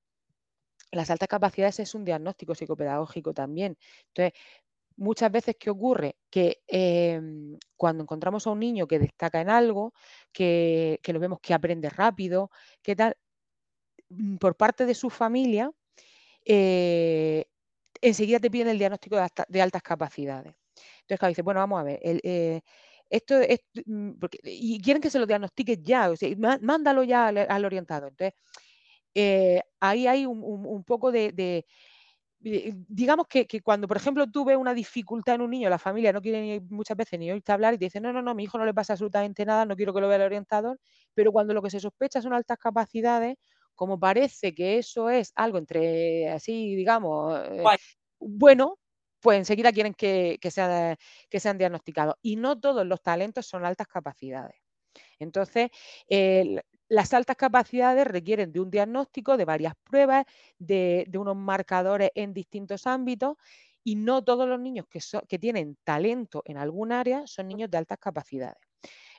Las 0.92 1.10
altas 1.10 1.28
capacidades 1.28 1.80
es 1.80 1.94
un 1.94 2.04
diagnóstico 2.04 2.54
psicopedagógico 2.54 3.34
también. 3.34 3.76
Entonces, 4.08 4.38
muchas 4.96 5.30
veces, 5.32 5.56
¿qué 5.58 5.70
ocurre? 5.70 6.16
Que 6.30 6.62
em, 6.66 7.58
cuando 7.76 8.02
encontramos 8.04 8.46
a 8.46 8.50
un 8.50 8.60
niño 8.60 8.86
que 8.86 8.98
destaca 8.98 9.40
en 9.40 9.50
algo, 9.50 9.92
que, 10.32 11.00
lo 11.06 11.20
vemos 11.20 11.40
que 11.40 11.54
aprende 11.54 11.90
rápido, 11.90 12.50
que 12.82 12.96
tal, 12.96 13.16
mm, 14.10 14.36
por 14.36 14.56
parte 14.56 14.86
de 14.86 14.94
su 14.94 15.10
familia, 15.10 15.70
eh, 16.44 17.46
enseguida 18.00 18.40
te 18.40 18.50
piden 18.50 18.68
el 18.68 18.78
diagnóstico 18.78 19.16
de, 19.48 19.62
altas 19.62 19.82
capacidades. 19.82 20.54
Entonces, 21.02 21.18
claro, 21.18 21.30
dice, 21.30 21.42
bueno, 21.42 21.60
vamos 21.60 21.80
a 21.80 21.84
ver, 21.84 22.00
el, 22.02 22.20
eh, 22.24 22.62
esto 23.10 23.38
es, 23.40 23.60
mm, 23.86 24.12
y 24.44 24.80
quieren 24.80 25.00
que 25.02 25.10
se 25.10 25.18
lo 25.18 25.26
diagnostiques 25.26 25.82
ya, 25.82 26.10
o 26.10 26.16
sea, 26.16 26.28
mándalo 26.60 27.02
ya 27.04 27.28
al, 27.28 27.64
orientador. 27.64 28.10
Entonces, 28.10 28.34
eh, 29.14 29.60
ahí 29.80 30.06
hay 30.06 30.26
un, 30.26 30.84
poco 30.84 31.12
de, 31.12 31.64
digamos 32.40 33.26
que, 33.28 33.46
cuando, 33.62 33.88
por 33.88 33.96
ejemplo, 33.96 34.26
tú 34.30 34.44
ves 34.44 34.56
una 34.56 34.74
dificultad 34.74 35.36
en 35.36 35.42
un 35.42 35.50
niño, 35.50 35.70
la 35.70 35.78
familia 35.78 36.12
no 36.12 36.20
quiere 36.20 36.60
muchas 36.68 36.96
veces 36.96 37.18
ni 37.18 37.30
oírte 37.30 37.52
hablar 37.52 37.74
y 37.74 37.78
te 37.78 37.86
dice, 37.86 38.00
no, 38.00 38.12
no, 38.12 38.22
no, 38.22 38.34
mi 38.34 38.44
hijo 38.44 38.58
no 38.58 38.66
le 38.66 38.74
pasa 38.74 38.94
absolutamente 38.94 39.44
nada, 39.44 39.64
no 39.64 39.76
quiero 39.76 39.94
que 39.94 40.00
lo 40.00 40.08
vea 40.08 40.16
el 40.16 40.22
orientador, 40.22 40.78
pero 41.14 41.32
cuando 41.32 41.54
lo 41.54 41.62
que 41.62 41.70
se 41.70 41.80
sospecha 41.80 42.20
son 42.20 42.34
altas 42.34 42.58
capacidades, 42.58 43.36
como 43.74 43.98
parece 43.98 44.54
que 44.54 44.78
eso 44.78 45.10
es 45.10 45.32
algo 45.34 45.58
entre 45.58 46.30
así, 46.30 46.76
digamos, 46.76 47.38
eh, 47.50 47.62
bueno, 48.20 48.78
pues 49.24 49.38
enseguida 49.38 49.72
quieren 49.72 49.94
que, 49.94 50.38
sean 50.50 51.56
diagnosticados. 51.56 52.16
Y 52.20 52.36
no 52.36 52.60
todos 52.60 52.86
los 52.86 53.00
talentos 53.00 53.46
son 53.46 53.64
altas 53.64 53.86
capacidades. 53.86 54.60
Entonces, 55.18 55.70
las 56.88 57.14
altas 57.14 57.34
capacidades 57.34 58.06
requieren 58.06 58.52
de 58.52 58.60
un 58.60 58.70
diagnóstico, 58.70 59.38
de 59.38 59.46
varias 59.46 59.76
pruebas, 59.82 60.26
de, 60.58 61.08
unos 61.14 61.36
marcadores 61.36 62.10
en 62.14 62.34
distintos 62.34 62.86
ámbitos 62.86 63.38
y 63.82 63.94
no 63.96 64.22
todos 64.22 64.46
los 64.46 64.60
niños 64.60 64.84
que, 64.90 65.00
que 65.26 65.38
tienen 65.38 65.78
talento 65.84 66.42
en 66.44 66.58
algún 66.58 66.92
área 66.92 67.26
son 67.26 67.48
niños 67.48 67.70
de 67.70 67.78
altas 67.78 67.96
capacidades. 67.98 68.60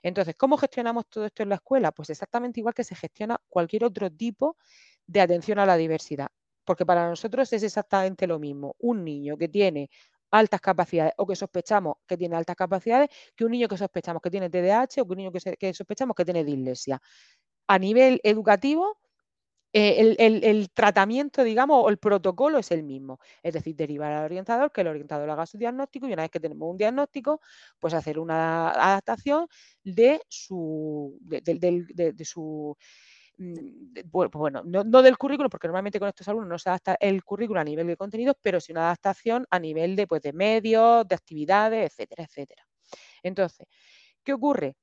Entonces, 0.04 0.36
¿cómo 0.38 0.56
gestionamos 0.58 1.08
todo 1.10 1.26
esto 1.26 1.42
en 1.42 1.50
la 1.50 1.56
escuela? 1.56 1.92
Pues 1.92 2.12
exactamente 2.12 2.60
igual 2.60 2.76
que 2.76 2.84
se 2.84 2.94
gestiona 2.94 3.42
cualquier 3.50 3.86
otro 3.86 4.12
tipo 4.12 4.56
de 5.08 5.22
atención 5.22 5.58
a 5.58 5.66
la 5.66 5.78
diversidad 5.78 6.30
porque 6.66 6.86
para 6.86 7.08
nosotros 7.08 7.52
es 7.54 7.64
exactamente 7.64 8.28
lo 8.28 8.40
mismo. 8.40 8.76
Un 8.80 9.04
niño 9.06 9.38
que 9.38 9.48
tiene 9.48 9.90
altas 10.32 10.62
capacidades 10.62 11.14
o 11.18 11.26
que 11.26 11.36
sospechamos 11.36 11.98
que 12.08 12.18
tiene 12.18 12.36
altas 12.36 12.56
capacidades 12.56 13.10
que 13.36 13.46
un 13.46 13.52
niño 13.52 13.68
que 13.68 13.78
sospechamos 13.78 14.22
que 14.22 14.30
tiene 14.30 14.50
TDAH 14.50 15.02
o 15.02 15.06
que 15.06 15.12
un 15.12 15.18
niño 15.18 15.32
que, 15.32 15.74
sospechamos 15.74 16.16
que 16.16 16.26
tiene 16.26 16.44
dislexia. 16.44 17.02
A 17.68 17.80
nivel 17.80 18.20
educativo, 18.24 18.98
eh, 19.74 20.16
el, 20.20 20.70
tratamiento, 20.72 21.44
digamos, 21.44 21.84
o 21.84 21.90
el 21.90 21.98
protocolo 21.98 22.60
es 22.60 22.72
el 22.72 22.84
mismo. 22.84 23.20
Es 23.44 23.54
decir, 23.54 23.76
derivar 23.76 24.12
al 24.14 24.26
orientador, 24.26 24.72
que 24.72 24.82
el 24.82 24.88
orientador 24.88 25.30
haga 25.30 25.46
su 25.46 25.58
diagnóstico 25.58 26.08
y 26.08 26.14
una 26.14 26.24
vez 26.24 26.32
que 26.32 26.40
tenemos 26.40 26.70
un 26.70 26.78
diagnóstico, 26.78 27.42
pues 27.80 27.94
hacer 27.94 28.20
una 28.20 28.70
adaptación 28.72 29.48
de 29.84 30.22
su, 30.30 31.18
de 31.22 32.26
su 32.26 32.78
bueno, 34.34 34.62
no, 34.66 35.02
del 35.02 35.18
currículo, 35.18 35.50
porque 35.50 35.68
normalmente 35.68 36.00
con 36.00 36.08
estos 36.10 36.28
alumnos 36.28 36.50
no 36.50 36.60
se 36.60 36.70
adapta 36.70 36.96
el 37.00 37.24
currículo 37.24 37.60
a 37.60 37.64
nivel 37.64 37.88
de 37.88 37.98
contenidos, 37.98 38.36
pero 38.42 38.60
sí 38.60 38.72
una 38.72 38.84
adaptación 38.86 39.46
a 39.50 39.60
nivel 39.60 39.96
de, 39.96 40.08
pues, 40.08 40.22
de 40.22 40.34
medios, 40.34 41.08
de 41.08 41.16
actividades, 41.16 41.92
etcétera, 41.92 42.24
etcétera. 42.26 42.64
Entonces, 43.24 43.68
¿qué 44.24 44.34
ocurre? 44.34 44.76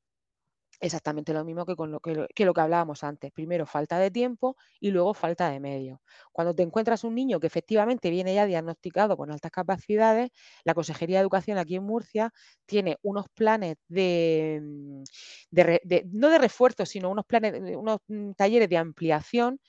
Exactamente 0.84 1.32
lo 1.32 1.44
mismo 1.44 1.64
que, 1.64 1.76
con 1.76 1.92
lo 1.92 2.00
que, 2.00 2.26
lo 2.44 2.54
que 2.54 2.60
hablábamos 2.60 3.04
antes. 3.04 3.30
Primero 3.30 3.66
falta 3.66 4.00
de 4.00 4.10
tiempo 4.10 4.56
y 4.80 4.90
luego 4.90 5.14
falta 5.14 5.48
de 5.48 5.60
medios. 5.60 6.00
Cuando 6.32 6.56
te 6.56 6.64
encuentras 6.64 7.04
un 7.04 7.14
niño 7.14 7.38
que 7.38 7.46
efectivamente 7.46 8.10
viene 8.10 8.34
ya 8.34 8.46
diagnosticado 8.46 9.16
con 9.16 9.30
altas 9.30 9.52
capacidades, 9.52 10.30
la 10.64 10.74
Consejería 10.74 11.18
de 11.18 11.22
Educación 11.22 11.56
aquí 11.58 11.76
en 11.76 11.84
Murcia 11.84 12.32
tiene 12.66 12.96
unos 13.02 13.26
planes 13.32 13.76
de, 13.86 14.58
mm, 14.60 15.04
no 16.12 16.28
de 16.30 16.38
refuerzo, 16.38 16.84
sino 16.84 17.10
unos 17.10 17.26
planes, 17.26 17.54
unos 17.76 17.98
mm, 18.08 18.32
talleres 18.32 18.68
de 18.68 18.76
ampliación 18.76 19.60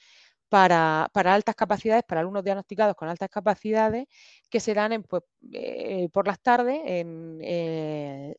para, 0.49 1.05
altas 1.13 1.55
capacidades, 1.55 2.03
para 2.07 2.21
alumnos 2.21 2.43
diagnosticados 2.43 2.95
con 2.95 3.09
altas 3.09 3.29
capacidades, 3.29 4.05
que 4.49 4.59
se 4.59 4.73
pues, 5.09 5.23
eh, 5.53 6.09
por 6.13 6.27
las 6.27 6.41
tardes 6.41 6.79
en, 6.85 7.39
eh, 7.41 8.35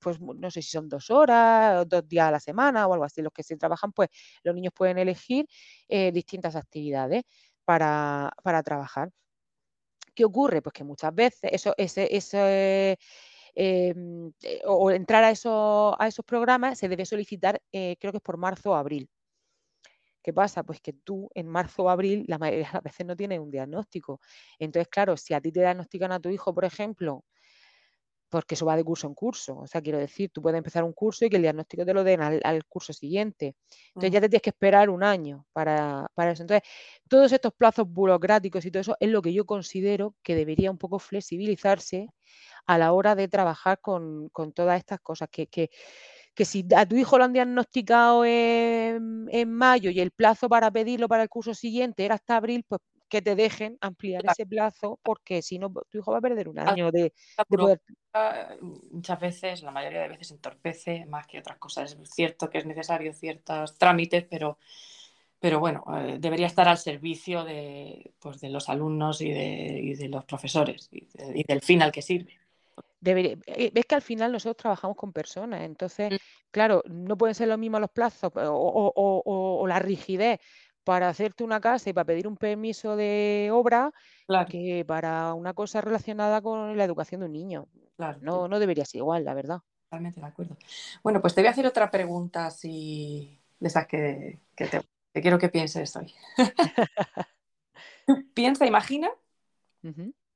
pues 0.00 0.20
no 0.20 0.50
sé 0.50 0.62
si 0.62 0.70
son 0.70 0.88
dos 0.88 1.10
horas, 1.10 1.86
dos 1.88 2.06
días 2.08 2.28
a 2.28 2.30
la 2.32 2.40
semana 2.40 2.86
o 2.86 2.92
algo 2.92 3.04
así, 3.04 3.22
los 3.22 3.32
que 3.32 3.42
se 3.42 3.56
trabajan, 3.56 3.92
pues 3.92 4.08
los 4.42 4.54
niños 4.54 4.72
pueden 4.74 4.98
elegir 4.98 5.46
eh, 5.88 6.12
distintas 6.12 6.56
actividades 6.56 7.24
para, 7.64 8.32
trabajar. 8.64 9.10
¿Qué 10.14 10.24
ocurre? 10.24 10.62
Pues 10.62 10.72
que 10.72 10.84
muchas 10.84 11.14
veces 11.14 11.50
eso, 11.52 11.74
ese, 11.76 12.98
em, 13.54 14.32
eh, 14.42 14.60
o 14.66 14.90
entrar 14.90 15.24
a, 15.24 15.30
eso, 15.30 15.96
a 16.00 16.06
esos 16.08 16.24
programas 16.24 16.78
se 16.78 16.88
debe 16.88 17.04
solicitar, 17.06 17.60
eh, 17.72 17.96
creo 18.00 18.12
que 18.12 18.18
es 18.18 18.22
por 18.22 18.38
marzo 18.38 18.70
o 18.72 18.74
abril. 18.74 19.08
¿Qué 20.26 20.32
pasa? 20.32 20.64
Pues 20.64 20.80
que 20.80 20.92
tú 20.92 21.30
en 21.34 21.46
marzo 21.46 21.84
o 21.84 21.88
abril 21.88 22.24
la 22.26 22.36
mayoría 22.36 22.66
de 22.66 22.72
las 22.72 22.82
veces 22.82 23.06
no 23.06 23.14
tienes 23.14 23.38
un 23.38 23.48
diagnóstico. 23.48 24.20
Entonces, 24.58 24.88
claro, 24.88 25.16
si 25.16 25.34
a 25.34 25.40
ti 25.40 25.52
te 25.52 25.60
diagnostican 25.60 26.10
a 26.10 26.18
tu 26.18 26.30
hijo, 26.30 26.52
por 26.52 26.64
ejemplo, 26.64 27.24
porque 28.28 28.54
eso 28.54 28.66
va 28.66 28.76
de 28.76 28.84
curso 28.84 29.06
en 29.06 29.14
curso. 29.14 29.58
O 29.58 29.66
sea, 29.66 29.80
quiero 29.80 29.98
decir, 29.98 30.30
tú 30.32 30.42
puedes 30.42 30.58
empezar 30.58 30.84
un 30.84 30.92
curso 30.92 31.24
y 31.24 31.30
que 31.30 31.36
el 31.36 31.42
diagnóstico 31.42 31.84
te 31.84 31.94
lo 31.94 32.04
den 32.04 32.20
al, 32.20 32.64
curso 32.66 32.92
siguiente. 32.92 33.54
Entonces 33.88 34.10
ya 34.10 34.20
te 34.20 34.28
tienes 34.28 34.42
que 34.42 34.50
esperar 34.50 34.90
un 34.90 35.02
año 35.02 35.46
para, 35.52 36.08
eso. 36.16 36.42
Entonces, 36.42 36.62
todos 37.08 37.32
estos 37.32 37.52
plazos 37.54 37.88
burocráticos 37.88 38.64
y 38.64 38.70
todo 38.70 38.80
eso 38.80 38.96
es 39.00 39.08
lo 39.08 39.22
que 39.22 39.32
yo 39.32 39.46
considero 39.46 40.14
que 40.22 40.34
debería 40.34 40.70
un 40.70 40.78
poco 40.78 40.98
flexibilizarse 40.98 42.08
a 42.66 42.78
la 42.78 42.92
hora 42.92 43.14
de 43.14 43.28
trabajar 43.28 43.80
con, 43.80 44.30
todas 44.54 44.78
estas 44.78 45.00
cosas. 45.00 45.28
Que, 45.30 45.46
que, 45.46 45.70
si 46.44 46.66
a 46.76 46.86
tu 46.86 46.96
hijo 46.96 47.16
lo 47.18 47.24
han 47.24 47.32
diagnosticado 47.32 48.24
en, 48.24 49.28
en 49.30 49.52
mayo 49.52 49.90
y 49.90 50.00
el 50.00 50.10
plazo 50.10 50.48
para 50.48 50.70
pedirlo 50.70 51.08
para 51.08 51.22
el 51.22 51.28
curso 51.28 51.54
siguiente 51.54 52.04
era 52.04 52.16
hasta 52.16 52.36
abril, 52.36 52.64
pues 52.68 52.80
que 53.08 53.22
te 53.22 53.36
dejen 53.36 53.78
ampliar 53.80 54.24
ese 54.26 54.46
plazo, 54.46 54.98
porque 55.02 55.42
si 55.42 55.58
no, 55.58 55.72
tu 55.88 55.98
hijo 55.98 56.12
va 56.12 56.18
a 56.18 56.22
perder 56.22 56.48
un 56.48 56.58
año 56.58 56.90
de, 56.90 57.12
poder. 57.48 57.80
Muchas 58.90 59.20
veces, 59.20 59.62
la 59.62 59.70
mayoría 59.70 60.02
de 60.02 60.08
veces 60.08 60.32
entorpece 60.32 61.06
más 61.06 61.26
que 61.26 61.38
otras 61.38 61.58
cosas. 61.58 61.96
Es 62.00 62.10
cierto 62.10 62.50
que 62.50 62.58
es 62.58 62.66
necesario 62.66 63.12
ciertos 63.12 63.78
trámites, 63.78 64.24
pero, 64.28 64.58
pero 65.38 65.60
bueno, 65.60 65.84
eh, 65.96 66.16
debería 66.18 66.46
estar 66.46 66.68
al 66.68 66.78
servicio 66.78 67.44
de, 67.44 68.12
pues, 68.18 68.40
de 68.40 68.50
los 68.50 68.68
alumnos 68.68 69.20
y 69.20 69.30
de, 69.30 70.08
los 70.10 70.24
profesores 70.24 70.88
y, 70.90 71.44
del 71.44 71.60
fin 71.60 71.82
al 71.82 71.92
que 71.92 72.02
sirve. 72.02 72.38
Debería, 72.98 73.36
eh, 73.46 73.70
ves 73.72 73.84
que 73.84 73.94
al 73.94 74.02
final 74.02 74.32
nosotros 74.32 74.56
trabajamos 74.56 74.96
con 74.96 75.12
personas, 75.12 75.62
entonces, 75.62 76.12
mm. 76.12 76.16
claro, 76.50 76.82
no 76.86 77.16
pueden 77.16 77.34
ser 77.34 77.46
los 77.46 77.58
mismos 77.58 77.80
los 77.80 77.90
plazos 77.90 78.32
o, 78.34 78.92
o 78.96 79.66
la 79.66 79.78
rigidez 79.78 80.40
para 80.86 81.08
hacerte 81.08 81.42
una 81.42 81.60
casa 81.60 81.90
y 81.90 81.92
para 81.92 82.04
pedir 82.04 82.28
un 82.28 82.36
permiso 82.36 82.94
de 82.94 83.48
obra 83.52 83.92
que 84.48 84.84
para 84.86 85.34
una 85.34 85.52
cosa 85.52 85.80
relacionada 85.80 86.40
con 86.40 86.76
la 86.76 86.84
educación 86.84 87.22
de 87.22 87.26
un 87.26 87.32
niño. 87.32 87.66
No, 88.20 88.46
no 88.46 88.60
debería 88.60 88.84
ser 88.84 89.00
igual, 89.00 89.24
la 89.24 89.34
verdad. 89.34 89.58
Totalmente 89.90 90.20
de 90.20 90.26
acuerdo. 90.26 90.56
Bueno, 91.02 91.20
pues 91.20 91.34
te 91.34 91.40
voy 91.40 91.48
a 91.48 91.50
hacer 91.50 91.66
otra 91.66 91.90
pregunta 91.90 92.46
así 92.46 93.36
de 93.58 93.66
esas 93.66 93.88
que, 93.88 94.38
te, 94.54 95.20
quiero 95.20 95.40
que 95.40 95.48
pienses 95.48 95.96
hoy. 95.96 96.14
Piensa, 98.34 98.64
imagina, 98.64 99.10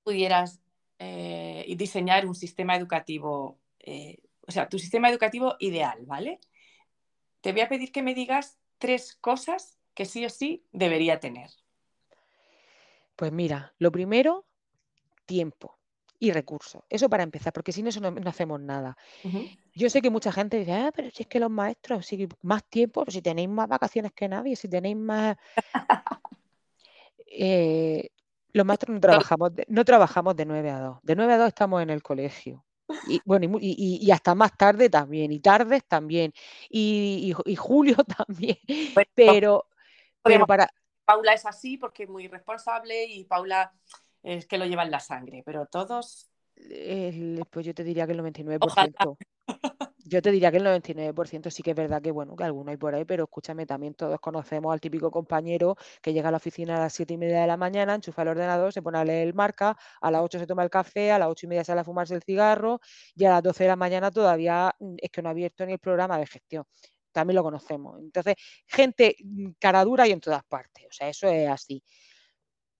pudieras 0.02 0.60
eh, 0.98 1.64
diseñar 1.78 2.26
un 2.26 2.34
sistema 2.34 2.74
educativo, 2.74 3.60
eh, 3.78 4.18
o 4.48 4.50
sea, 4.50 4.68
tu 4.68 4.80
sistema 4.80 5.10
educativo 5.10 5.54
ideal, 5.60 6.00
¿vale? 6.06 6.40
Te 7.40 7.52
voy 7.52 7.60
a 7.60 7.68
pedir 7.68 7.92
que 7.92 8.02
me 8.02 8.14
digas 8.14 8.58
tres 8.78 9.14
cosas 9.14 9.79
que 10.00 10.06
sí 10.06 10.24
o 10.24 10.30
sí 10.30 10.64
debería 10.72 11.20
tener? 11.20 11.50
Pues 13.16 13.30
mira, 13.32 13.74
lo 13.76 13.92
primero, 13.92 14.46
tiempo 15.26 15.78
y 16.18 16.32
recursos. 16.32 16.82
Eso 16.88 17.10
para 17.10 17.22
empezar, 17.22 17.52
porque 17.52 17.70
sin 17.70 17.86
eso 17.86 18.00
no, 18.00 18.14
hacemos 18.26 18.58
nada. 18.62 18.96
Yo 19.74 19.90
sé 19.90 20.00
que 20.00 20.08
mucha 20.08 20.32
gente 20.32 20.56
dice, 20.56 20.72
ah, 20.72 20.90
pero 20.96 21.10
si 21.10 21.24
es 21.24 21.28
que 21.28 21.38
los 21.38 21.50
maestros, 21.50 22.06
si 22.06 22.26
más 22.40 22.64
tiempo, 22.64 23.04
si 23.08 23.20
tenéis 23.20 23.50
más 23.50 23.68
vacaciones 23.68 24.12
que 24.12 24.26
nadie, 24.26 24.56
si 24.56 24.68
tenéis 24.68 24.96
más... 24.96 25.36
Eh, 27.32 28.10
los 28.52 28.66
maestros 28.66 28.92
no 28.92 29.00
trabajamos, 29.00 29.54
de, 29.54 29.64
no 29.68 29.84
trabajamos 29.84 30.34
de 30.34 30.44
9 30.44 30.70
a 30.70 30.80
2. 30.80 30.98
De 31.04 31.14
9 31.14 31.32
a 31.32 31.38
2 31.38 31.48
estamos 31.48 31.80
en 31.80 31.90
el 31.90 32.02
colegio. 32.02 32.64
Y 33.08 33.20
bueno, 33.24 33.58
y, 33.60 34.10
hasta 34.10 34.34
más 34.34 34.56
tarde 34.56 34.88
también, 34.90 35.32
y 35.32 35.40
tardes 35.40 35.84
también, 35.84 36.32
y, 36.68 37.32
julio 37.56 37.96
también. 38.26 38.58
pero, 39.14 39.66
pero 40.22 40.46
para... 40.46 40.68
Paula 41.04 41.32
es 41.32 41.44
así 41.46 41.76
porque 41.76 42.04
es 42.04 42.08
muy 42.08 42.28
responsable 42.28 43.04
y 43.04 43.24
Paula 43.24 43.72
es 44.22 44.46
que 44.46 44.58
lo 44.58 44.66
lleva 44.66 44.84
en 44.84 44.90
la 44.90 45.00
sangre, 45.00 45.42
pero 45.44 45.66
todos... 45.66 46.30
pues 47.50 47.66
yo 47.66 47.74
te 47.74 47.84
diría 47.84 48.06
que 48.06 48.12
el 48.12 48.20
99%. 48.20 49.16
Yo 50.10 50.20
te 50.20 50.32
diría 50.32 50.50
que 50.50 50.56
el 50.56 50.64
99% 50.64 51.50
sí 51.50 51.62
que 51.62 51.70
es 51.70 51.76
verdad 51.76 52.02
que, 52.02 52.10
bueno, 52.10 52.34
que 52.34 52.42
alguno 52.42 52.72
hay 52.72 52.76
por 52.76 52.92
ahí, 52.94 53.04
pero 53.04 53.24
escúchame, 53.24 53.64
también 53.64 53.94
todos 53.94 54.18
conocemos 54.18 54.72
al 54.72 54.80
típico 54.80 55.08
compañero 55.08 55.76
que 56.02 56.12
llega 56.12 56.28
a 56.28 56.30
la 56.32 56.38
oficina 56.38 56.76
a 56.76 56.80
las 56.80 56.94
7 56.94 57.14
y 57.14 57.16
media 57.16 57.42
de 57.42 57.46
la 57.46 57.56
mañana, 57.56 57.94
enchufa 57.94 58.22
el 58.22 58.28
ordenador, 58.28 58.72
se 58.72 58.82
pone 58.82 58.98
a 58.98 59.04
leer 59.04 59.28
el 59.28 59.34
marca, 59.34 59.76
a 60.00 60.10
las 60.10 60.22
8 60.22 60.40
se 60.40 60.46
toma 60.48 60.64
el 60.64 60.70
café, 60.70 61.12
a 61.12 61.18
las 61.20 61.28
8 61.28 61.46
y 61.46 61.48
media 61.50 61.64
sale 61.64 61.82
a 61.82 61.84
fumarse 61.84 62.14
el 62.14 62.22
cigarro 62.24 62.80
y 63.14 63.24
a 63.24 63.30
las 63.30 63.42
12 63.44 63.62
de 63.62 63.68
la 63.68 63.76
mañana 63.76 64.10
todavía 64.10 64.74
mm, 64.80 64.96
es 64.98 65.10
que 65.10 65.22
no 65.22 65.28
ha 65.28 65.32
abierto 65.32 65.64
ni 65.64 65.74
el 65.74 65.78
programa 65.78 66.18
de 66.18 66.26
gestión 66.26 66.64
también 67.12 67.36
lo 67.36 67.42
conocemos. 67.42 68.00
Entonces, 68.00 68.36
gente 68.66 69.16
mm, 69.22 69.50
cara 69.58 69.84
dura 69.84 70.06
y 70.06 70.12
en 70.12 70.20
todas 70.20 70.44
partes, 70.44 70.86
o 70.86 70.92
sea, 70.92 71.08
eso 71.08 71.28
es 71.28 71.48
así. 71.48 71.82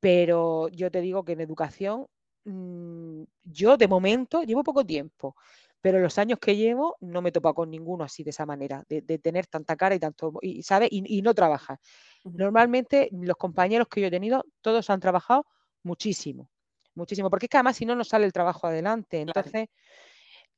Pero 0.00 0.68
yo 0.68 0.90
te 0.90 1.00
digo 1.00 1.24
que 1.24 1.32
en 1.32 1.40
educación, 1.42 2.06
mm, 2.44 3.22
yo 3.44 3.76
de 3.76 3.88
momento 3.88 4.42
llevo 4.42 4.64
poco 4.64 4.84
tiempo, 4.84 5.36
pero 5.80 5.98
los 6.00 6.18
años 6.18 6.38
que 6.38 6.56
llevo 6.56 6.96
no 7.00 7.22
me 7.22 7.32
topa 7.32 7.52
con 7.54 7.70
ninguno 7.70 8.04
así 8.04 8.22
de 8.22 8.30
esa 8.30 8.46
manera, 8.46 8.84
de, 8.88 9.02
tener 9.18 9.46
tanta 9.46 9.76
cara 9.76 9.94
y 9.94 9.98
tanto, 9.98 10.32
y, 10.42 10.62
¿sabes? 10.62 10.88
Y, 10.92 11.22
no 11.22 11.34
trabajar. 11.34 11.78
Normalmente 12.24 13.08
los 13.12 13.36
compañeros 13.36 13.88
que 13.88 14.00
yo 14.00 14.08
he 14.08 14.10
tenido, 14.10 14.44
todos 14.60 14.90
han 14.90 15.00
trabajado 15.00 15.46
muchísimo, 15.82 16.50
muchísimo, 16.94 17.30
porque 17.30 17.46
es 17.46 17.50
que 17.50 17.56
además 17.56 17.76
si 17.76 17.86
no, 17.86 17.94
no 17.94 18.04
sale 18.04 18.26
el 18.26 18.32
trabajo 18.32 18.66
adelante. 18.66 19.20
Entonces, 19.20 19.68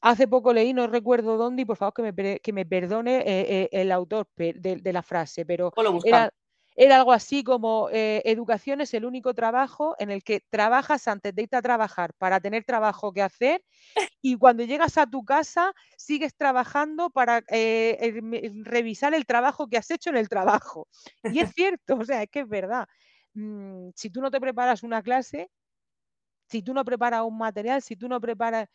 Hace 0.02 0.26
poco 0.26 0.52
leí, 0.52 0.72
no 0.72 0.88
recuerdo 0.88 1.36
dónde, 1.36 1.62
y 1.62 1.64
por 1.64 1.76
favor 1.76 1.94
que 1.94 2.02
me, 2.02 2.40
que 2.40 2.52
me 2.52 2.66
perdone 2.66 3.18
eh, 3.18 3.24
eh, 3.26 3.68
el 3.70 3.92
autor 3.92 4.28
de, 4.34 4.92
la 4.92 5.02
frase, 5.02 5.46
pero 5.46 5.72
era, 6.04 6.28
era, 6.74 6.96
algo 6.96 7.12
así 7.12 7.44
como 7.44 7.88
eh, 7.92 8.20
educación 8.24 8.80
es 8.80 8.94
el 8.94 9.04
único 9.04 9.32
trabajo 9.32 9.94
en 10.00 10.10
el 10.10 10.24
que 10.24 10.40
trabajas 10.50 11.06
antes 11.06 11.32
de 11.32 11.42
irte 11.42 11.54
a 11.54 11.62
trabajar 11.62 12.14
para 12.18 12.40
tener 12.40 12.64
trabajo 12.64 13.12
que 13.12 13.22
hacer 13.22 13.62
y 14.20 14.36
cuando 14.36 14.64
llegas 14.64 14.98
a 14.98 15.06
tu 15.06 15.24
casa 15.24 15.72
sigues 15.96 16.34
trabajando 16.34 17.08
para 17.10 17.44
revisar 18.64 19.14
el 19.14 19.24
trabajo 19.24 19.68
que 19.68 19.76
has 19.76 19.90
hecho 19.92 20.10
en 20.10 20.16
el 20.16 20.28
trabajo. 20.28 20.88
Y 21.22 21.38
es 21.38 21.50
cierto, 21.54 21.98
o 21.98 22.04
sea, 22.04 22.24
es 22.24 22.28
que 22.28 22.40
es 22.40 22.48
verdad. 22.48 22.88
Mm, 23.34 23.90
si 23.94 24.10
tú 24.10 24.20
no 24.20 24.32
te 24.32 24.40
preparas 24.40 24.82
una 24.82 25.00
clase, 25.00 25.48
si 26.48 26.60
tú 26.62 26.74
no 26.74 26.84
preparas 26.84 27.22
un 27.22 27.38
material, 27.38 27.82
si 27.82 27.96
tú 27.96 28.08
no 28.08 28.20
preparas 28.20 28.68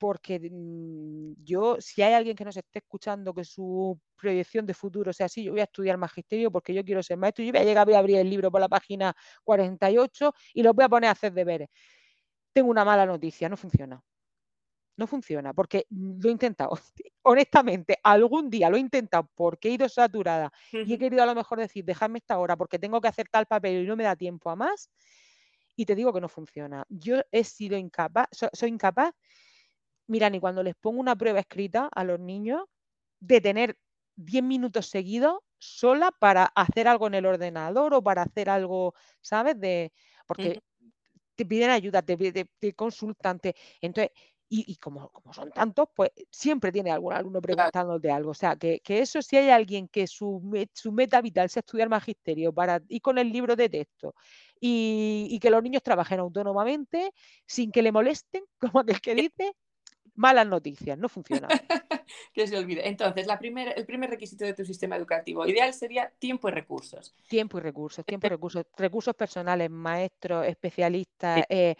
porque 0.00 0.40
mm, 0.40 1.44
yo, 1.44 1.76
si 1.78 2.00
hay 2.00 2.14
alguien 2.14 2.34
que 2.34 2.44
nos 2.44 2.56
esté 2.56 2.78
escuchando 2.78 3.34
que 3.34 3.44
su 3.44 4.00
proyección 4.16 4.64
de 4.64 4.72
futuro 4.72 5.12
sea 5.12 5.26
así, 5.26 5.44
yo 5.44 5.52
voy 5.52 5.60
a 5.60 5.64
estudiar 5.64 5.98
magisterio 5.98 6.50
porque 6.50 6.72
yo 6.72 6.82
quiero 6.82 7.02
ser 7.02 7.18
maestro, 7.18 7.44
yo 7.44 7.52
voy 7.52 7.60
a 7.60 7.64
llegar, 7.64 7.84
voy 7.84 7.94
a 7.94 7.98
abrir 7.98 8.16
el 8.16 8.30
libro 8.30 8.50
por 8.50 8.62
la 8.62 8.68
página 8.68 9.14
48 9.44 10.32
y 10.54 10.62
lo 10.62 10.72
voy 10.72 10.86
a 10.86 10.88
poner 10.88 11.08
a 11.08 11.12
hacer 11.12 11.34
deberes. 11.34 11.68
Tengo 12.54 12.70
una 12.70 12.82
mala 12.82 13.04
noticia, 13.04 13.48
no 13.50 13.58
funciona. 13.58 14.02
No 14.96 15.06
funciona, 15.06 15.52
porque 15.52 15.86
lo 15.90 16.30
he 16.30 16.32
intentado. 16.32 16.70
Honestamente, 17.22 17.98
algún 18.02 18.48
día 18.48 18.70
lo 18.70 18.78
he 18.78 18.80
intentado 18.80 19.28
porque 19.34 19.68
he 19.68 19.72
ido 19.72 19.88
saturada 19.88 20.50
y 20.72 20.94
he 20.94 20.98
querido 20.98 21.22
a 21.22 21.26
lo 21.26 21.34
mejor 21.34 21.58
decir, 21.58 21.84
dejadme 21.84 22.18
esta 22.18 22.38
hora 22.38 22.56
porque 22.56 22.78
tengo 22.78 23.02
que 23.02 23.08
hacer 23.08 23.28
tal 23.30 23.44
papel 23.44 23.84
y 23.84 23.86
no 23.86 23.96
me 23.96 24.04
da 24.04 24.16
tiempo 24.16 24.48
a 24.48 24.56
más. 24.56 24.90
Y 25.76 25.84
te 25.84 25.94
digo 25.94 26.10
que 26.12 26.20
no 26.22 26.28
funciona. 26.28 26.84
Yo 26.88 27.20
he 27.30 27.44
sido 27.44 27.76
incapaz, 27.76 28.28
soy 28.52 28.70
incapaz 28.70 29.14
mira, 30.10 30.28
ni 30.28 30.40
cuando 30.40 30.62
les 30.62 30.74
pongo 30.74 31.00
una 31.00 31.16
prueba 31.16 31.40
escrita 31.40 31.88
a 31.92 32.04
los 32.04 32.18
niños, 32.18 32.64
de 33.20 33.40
tener 33.40 33.78
10 34.16 34.42
minutos 34.42 34.86
seguidos 34.86 35.38
sola 35.58 36.10
para 36.10 36.44
hacer 36.44 36.88
algo 36.88 37.06
en 37.06 37.14
el 37.14 37.26
ordenador 37.26 37.94
o 37.94 38.02
para 38.02 38.22
hacer 38.22 38.50
algo, 38.50 38.94
¿sabes? 39.20 39.58
De, 39.60 39.92
porque 40.26 40.60
te 41.36 41.46
piden 41.46 41.70
ayuda, 41.70 42.02
te, 42.02 42.16
te, 42.58 42.72
consultan, 42.74 43.40
entonces, 43.80 44.10
y, 44.52 44.76
como, 44.76 45.10
como, 45.10 45.32
son 45.32 45.52
tantos, 45.52 45.88
pues 45.94 46.10
siempre 46.28 46.72
tiene 46.72 46.90
algún 46.90 47.12
alumno 47.12 47.40
preguntándote 47.40 48.10
algo. 48.10 48.32
O 48.32 48.34
sea, 48.34 48.56
que, 48.56 48.80
eso 48.84 49.22
si 49.22 49.36
hay 49.36 49.48
alguien 49.48 49.86
que 49.86 50.08
su, 50.08 50.42
su, 50.72 50.90
meta 50.90 51.20
vital 51.20 51.48
sea 51.48 51.60
estudiar 51.60 51.88
magisterio 51.88 52.52
para 52.52 52.82
ir 52.88 53.00
con 53.00 53.16
el 53.18 53.30
libro 53.30 53.54
de 53.54 53.68
texto 53.68 54.12
y, 54.60 55.28
y, 55.30 55.38
que 55.38 55.50
los 55.50 55.62
niños 55.62 55.84
trabajen 55.84 56.18
autónomamente 56.18 57.12
sin 57.46 57.70
que 57.70 57.82
le 57.82 57.92
molesten, 57.92 58.42
como 58.74 58.80
aquel 58.80 59.00
que 59.00 59.14
dice, 59.14 59.54
malas 60.14 60.46
noticias, 60.46 60.98
no 60.98 61.08
funciona. 61.08 61.48
que 62.32 62.46
se 62.46 62.56
olvide. 62.56 62.86
Entonces, 62.88 63.26
la 63.26 63.34
el 63.34 63.86
primer 63.86 64.10
requisito 64.10 64.44
de 64.44 64.54
tu 64.54 64.64
sistema 64.64 64.96
educativo 64.96 65.46
ideal 65.46 65.72
sería 65.74 66.10
tiempo 66.18 66.48
y 66.48 66.52
recursos. 66.52 67.14
Tiempo 67.28 67.58
y 67.58 67.60
recursos, 67.60 68.04
tiempo 68.04 68.26
y 68.26 68.30
recursos, 68.30 68.64
recursos 68.76 69.14
personales, 69.14 69.70
maestros, 69.70 70.46
especialistas. 70.46 71.44
Eh, 71.48 71.74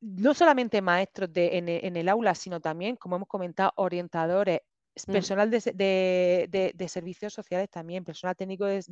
no 0.00 0.32
solamente 0.32 0.80
maestros 0.80 1.32
de, 1.32 1.58
en, 1.58 1.96
el 1.96 2.08
aula, 2.08 2.34
sino 2.34 2.60
también, 2.60 2.96
como 2.96 3.16
hemos 3.16 3.28
comentado, 3.28 3.72
orientadores, 3.76 4.60
Mm. 5.06 5.12
personal 5.12 5.50
de, 5.50 6.88
servicios 6.88 7.32
sociales 7.32 7.68
también, 7.70 8.04
personal 8.04 8.34
técnico 8.34 8.64
de, 8.64 8.82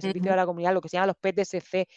servicio 0.00 0.30
de 0.30 0.36
la 0.36 0.46
comunidad, 0.46 0.74
lo 0.74 0.80
que 0.80 0.88
se 0.88 0.96
llama 0.96 1.08
los 1.08 1.16
PTSC. 1.16 1.88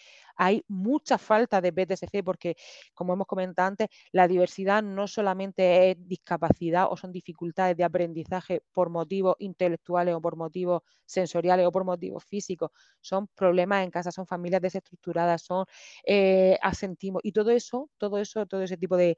Hay 0.42 0.64
mucha 0.70 1.18
falta 1.18 1.60
de 1.60 1.74
PTSC 1.74 2.24
porque, 2.24 2.56
como 2.94 3.14
hemos 3.14 3.28
comentado 3.28 3.68
antes, 3.68 3.90
la 4.14 4.26
diversidad 4.26 4.82
no 4.82 5.06
solamente 5.06 5.92
es 5.92 5.98
discapacidad 6.08 6.88
o 6.90 6.96
son 6.96 7.12
dificultades 7.12 7.76
de 7.76 7.84
aprendizaje 7.84 8.64
por 8.72 8.90
motivos 8.90 9.36
intelectuales 9.40 10.16
o 10.16 10.22
por 10.22 10.38
motivos 10.38 10.82
sensoriales 11.06 11.68
o 11.68 11.72
por 11.74 11.84
motivos 11.84 12.24
físicos, 12.24 12.72
son 13.02 13.28
problemas 13.36 13.84
en 13.84 13.92
casa, 13.92 14.12
son 14.12 14.26
familias 14.26 14.62
desestructuradas, 14.62 15.42
son 15.42 15.66
eh, 16.06 16.58
asentimos 16.62 17.22
y 17.26 17.34
todo 17.34 17.52
eso, 17.52 17.90
todo 17.98 18.18
eso, 18.18 18.46
todo 18.46 18.64
ese 18.64 18.78
tipo 18.78 18.96
de, 18.96 19.18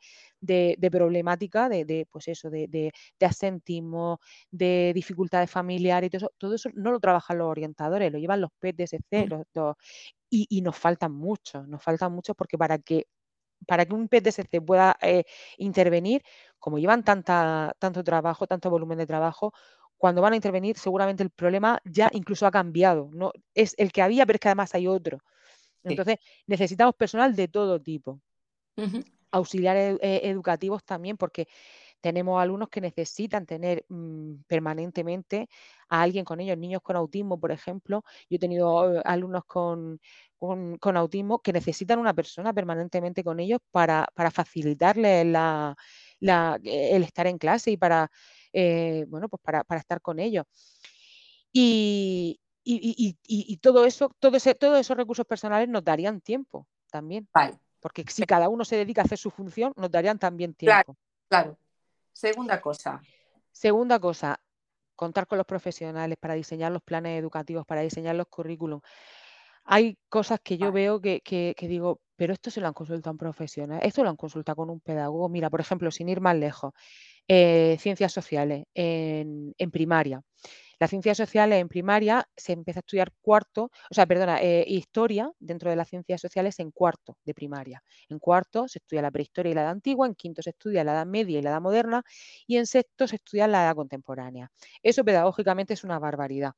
problemática 0.91 1.69
de, 1.69 2.07
pues 2.11 2.29
eso, 2.29 2.49
de, 2.49 2.91
asentismo, 3.19 4.19
de 4.49 4.91
dificultades 4.95 5.51
familiares 5.51 6.07
y 6.07 6.09
todo 6.09 6.17
eso, 6.17 6.31
todo 6.39 6.55
eso 6.55 6.69
no 6.73 6.91
lo 6.91 6.99
trabajan 6.99 7.37
los 7.37 7.47
orientadores, 7.47 8.11
lo 8.11 8.17
llevan 8.17 8.41
los 8.41 8.51
PTSC 8.59 9.27
los, 9.29 9.75
y, 10.31 10.61
nos 10.61 10.77
faltan 10.77 11.11
muchos, 11.11 11.67
nos 11.67 11.83
faltan 11.83 12.13
muchos 12.13 12.35
porque 12.35 12.57
para 12.57 12.79
que 12.79 13.07
para 13.67 13.85
que 13.85 13.93
un 13.93 14.07
PTSC 14.07 14.59
pueda 14.65 14.97
eh, 15.01 15.23
intervenir, 15.57 16.23
como 16.57 16.79
llevan 16.79 17.03
tanta, 17.03 17.75
tanto 17.77 18.03
trabajo, 18.03 18.47
tanto 18.47 18.71
volumen 18.71 18.97
de 18.97 19.05
trabajo, 19.05 19.53
cuando 19.97 20.19
van 20.19 20.33
a 20.33 20.35
intervenir 20.35 20.79
seguramente 20.79 21.21
el 21.21 21.29
problema 21.29 21.79
ya 21.85 22.09
incluso 22.13 22.47
ha 22.47 22.51
cambiado. 22.51 23.11
No, 23.13 23.31
es 23.53 23.75
el 23.77 23.91
que 23.91 24.01
había, 24.01 24.25
pero 24.25 24.37
es 24.37 24.39
que 24.39 24.47
además 24.47 24.73
hay 24.73 24.87
otro. 24.87 25.19
Entonces, 25.83 26.17
necesitamos 26.47 26.95
personal 26.95 27.35
de 27.35 27.47
todo 27.47 27.79
tipo. 27.79 28.19
Auxiliares 29.29 29.99
eh, 30.01 30.21
educativos 30.23 30.83
también, 30.83 31.17
porque 31.17 31.47
tenemos 32.01 32.41
alumnos 32.41 32.69
que 32.69 32.81
necesitan 32.81 33.45
tener 33.45 33.85
mm, 33.87 34.43
permanentemente 34.47 35.47
a 35.87 36.01
alguien 36.01 36.25
con 36.25 36.39
ellos, 36.39 36.57
niños 36.57 36.81
con 36.81 36.95
autismo, 36.95 37.39
por 37.39 37.51
ejemplo. 37.51 38.03
Yo 38.29 38.35
he 38.35 38.39
tenido 38.39 38.97
eh, 38.97 39.01
alumnos 39.05 39.45
con, 39.45 39.99
autismo 40.81 41.39
que 41.39 41.53
necesitan 41.53 41.99
una 41.99 42.13
persona 42.13 42.53
permanentemente 42.53 43.23
con 43.23 43.39
ellos 43.39 43.59
para, 43.71 44.07
facilitarles 44.31 45.25
el 45.25 47.03
estar 47.03 47.27
en 47.27 47.37
clase 47.37 47.71
y 47.71 47.77
para, 47.77 48.11
eh, 48.51 49.05
bueno, 49.07 49.29
pues 49.29 49.41
para, 49.41 49.63
estar 49.77 50.01
con 50.01 50.19
ellos. 50.19 50.45
Y, 51.53 52.39
y, 52.63 53.57
todo 53.57 53.85
eso, 53.85 54.09
todo 54.19 54.37
ese, 54.37 54.55
todos 54.55 54.79
esos 54.79 54.97
recursos 54.97 55.25
personales 55.25 55.69
nos 55.69 55.83
darían 55.83 56.21
tiempo 56.21 56.67
también. 56.89 57.27
Porque 57.79 58.05
si 58.07 58.23
cada 58.23 58.47
uno 58.47 58.63
se 58.63 58.75
dedica 58.75 59.01
a 59.01 59.05
hacer 59.05 59.17
su 59.17 59.31
función, 59.31 59.73
nos 59.75 59.91
darían 59.91 60.19
también 60.19 60.53
tiempo. 60.53 60.95
Claro, 61.27 61.57
Segunda 62.13 62.61
cosa. 62.61 63.01
Segunda 63.51 63.99
cosa, 63.99 64.39
contar 64.95 65.27
con 65.27 65.37
los 65.37 65.47
profesionales 65.47 66.17
para 66.19 66.35
diseñar 66.35 66.71
los 66.71 66.81
planes 66.81 67.19
educativos, 67.19 67.65
para 67.65 67.81
diseñar 67.81 68.15
los 68.15 68.27
currículums. 68.27 68.83
Hay 69.63 69.97
cosas 70.09 70.39
que 70.43 70.57
yo 70.57 70.71
veo 70.71 70.99
que, 71.01 71.21
que, 71.21 71.55
digo, 71.67 72.01
pero 72.15 72.33
esto 72.33 72.49
se 72.49 72.61
lo 72.61 72.67
han 72.67 72.73
consultado 72.73 73.11
un 73.11 73.17
profesional, 73.17 73.79
esto 73.83 74.03
lo 74.03 74.09
han 74.09 74.15
consultado 74.15 74.55
con 74.57 74.69
un 74.69 74.79
pedagogo. 74.79 75.29
Mira, 75.29 75.49
por 75.49 75.61
ejemplo, 75.61 75.91
sin 75.91 76.09
ir 76.09 76.19
más 76.19 76.35
lejos, 76.35 76.73
eh, 77.27 77.77
ciencias 77.79 78.11
sociales 78.11 78.65
en, 78.73 79.53
en 79.57 79.71
primaria. 79.71 80.21
Las 80.81 80.89
ciencias 80.89 81.15
sociales 81.15 81.61
en 81.61 81.69
primaria 81.69 82.27
se 82.35 82.53
empieza 82.53 82.79
a 82.79 82.81
estudiar 82.81 83.13
cuarto, 83.21 83.65
o 83.91 83.93
sea, 83.93 84.07
perdona, 84.07 84.41
eh, 84.41 84.65
historia 84.67 85.31
dentro 85.37 85.69
de 85.69 85.75
las 85.75 85.87
ciencias 85.87 86.19
sociales 86.19 86.57
en 86.57 86.71
cuarto 86.71 87.19
de 87.23 87.35
primaria. 87.35 87.83
En 88.09 88.17
cuarto 88.17 88.67
se 88.67 88.79
estudia 88.79 89.03
la 89.03 89.11
prehistoria 89.11 89.51
y 89.51 89.53
la 89.53 89.61
edad 89.61 89.69
antigua, 89.69 90.07
en 90.07 90.15
quinto 90.15 90.41
se 90.41 90.49
estudia 90.49 90.83
la 90.83 90.93
edad 90.93 91.05
media 91.05 91.37
y 91.37 91.43
la 91.43 91.51
edad 91.51 91.61
moderna 91.61 92.01
y 92.47 92.57
en 92.57 92.65
sexto 92.65 93.07
se 93.07 93.17
estudia 93.17 93.47
la 93.47 93.63
edad 93.65 93.75
contemporánea. 93.75 94.51
Eso 94.81 95.05
pedagógicamente 95.05 95.75
es 95.75 95.83
una 95.83 95.99
barbaridad. 95.99 96.53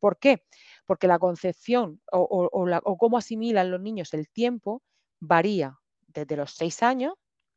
¿Por 0.00 0.18
qué? 0.18 0.42
Porque 0.84 1.06
la 1.06 1.20
concepción 1.20 2.00
o, 2.10 2.96
cómo 2.98 3.16
asimilan 3.16 3.70
los 3.70 3.80
niños 3.80 4.12
el 4.12 4.28
tiempo 4.28 4.82
varía 5.20 5.78
desde 6.08 6.34
los 6.34 6.50
seis 6.50 6.82
años 6.82 7.14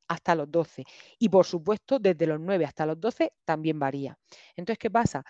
hasta 0.08 0.36
los 0.36 0.52
12. 0.52 0.84
Y 1.20 1.30
por 1.30 1.46
supuesto, 1.46 1.98
desde 1.98 2.28
los 2.28 2.40
9 2.40 2.66
hasta 2.66 2.86
los 2.86 3.00
12 3.00 3.32
también 3.46 3.80
varía. 3.80 4.18
Entonces, 4.56 4.78
¿qué 4.78 4.92
pasa? 4.92 5.24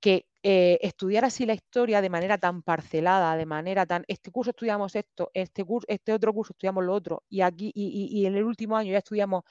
Que 0.00 0.26
eh, 0.42 0.78
estudiar 0.82 1.24
así 1.24 1.46
la 1.46 1.54
historia 1.54 2.00
de 2.00 2.10
manera 2.10 2.38
tan 2.38 2.62
parcelada, 2.62 3.36
de 3.36 3.46
manera 3.46 3.86
tan, 3.86 4.04
este 4.08 4.30
curso 4.30 4.50
estudiamos 4.50 4.96
esto, 4.96 5.30
este, 5.34 5.64
curso, 5.64 5.86
este 5.88 6.12
otro 6.12 6.32
curso 6.32 6.52
estudiamos 6.54 6.84
lo 6.84 6.94
otro, 6.94 7.24
y 7.28 7.42
aquí, 7.42 7.70
y, 7.74 8.24
en 8.26 8.36
el 8.36 8.44
último 8.44 8.76
año 8.76 8.92
ya 8.92 8.98
estudiamos 8.98 9.44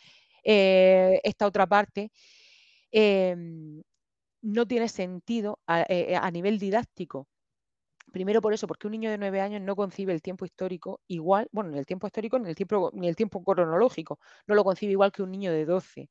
eh, 0.44 1.22
esta 1.24 1.46
otra 1.48 1.68
parte, 1.68 2.12
em, 2.92 3.82
no 4.42 4.68
tiene 4.68 4.90
sentido 4.90 5.60
a, 5.68 5.84
eh, 5.90 6.16
a 6.16 6.32
nivel 6.32 6.60
didáctico. 6.60 7.28
Primero 8.12 8.42
por 8.42 8.54
eso, 8.54 8.68
porque 8.68 8.88
un 8.88 8.92
niño 8.92 9.10
de 9.12 9.18
nueve 9.18 9.42
años 9.42 9.62
no 9.62 9.76
concibe 9.76 10.14
el 10.14 10.22
tiempo 10.22 10.46
histórico 10.46 11.02
igual, 11.08 11.48
bueno, 11.52 11.70
ni 11.72 11.78
el 11.80 11.86
tiempo 11.86 12.08
histórico 12.08 12.40
ni 12.40 12.50
el 12.50 12.56
tiempo, 12.56 12.92
ni 12.94 13.08
el 13.08 13.16
tiempo 13.16 13.44
cronológico, 13.44 14.20
no 14.48 14.56
lo 14.56 14.64
concibe 14.64 14.92
igual 14.92 15.12
que 15.12 15.24
un 15.24 15.32
niño 15.32 15.52
de 15.52 15.66
12. 15.66 16.10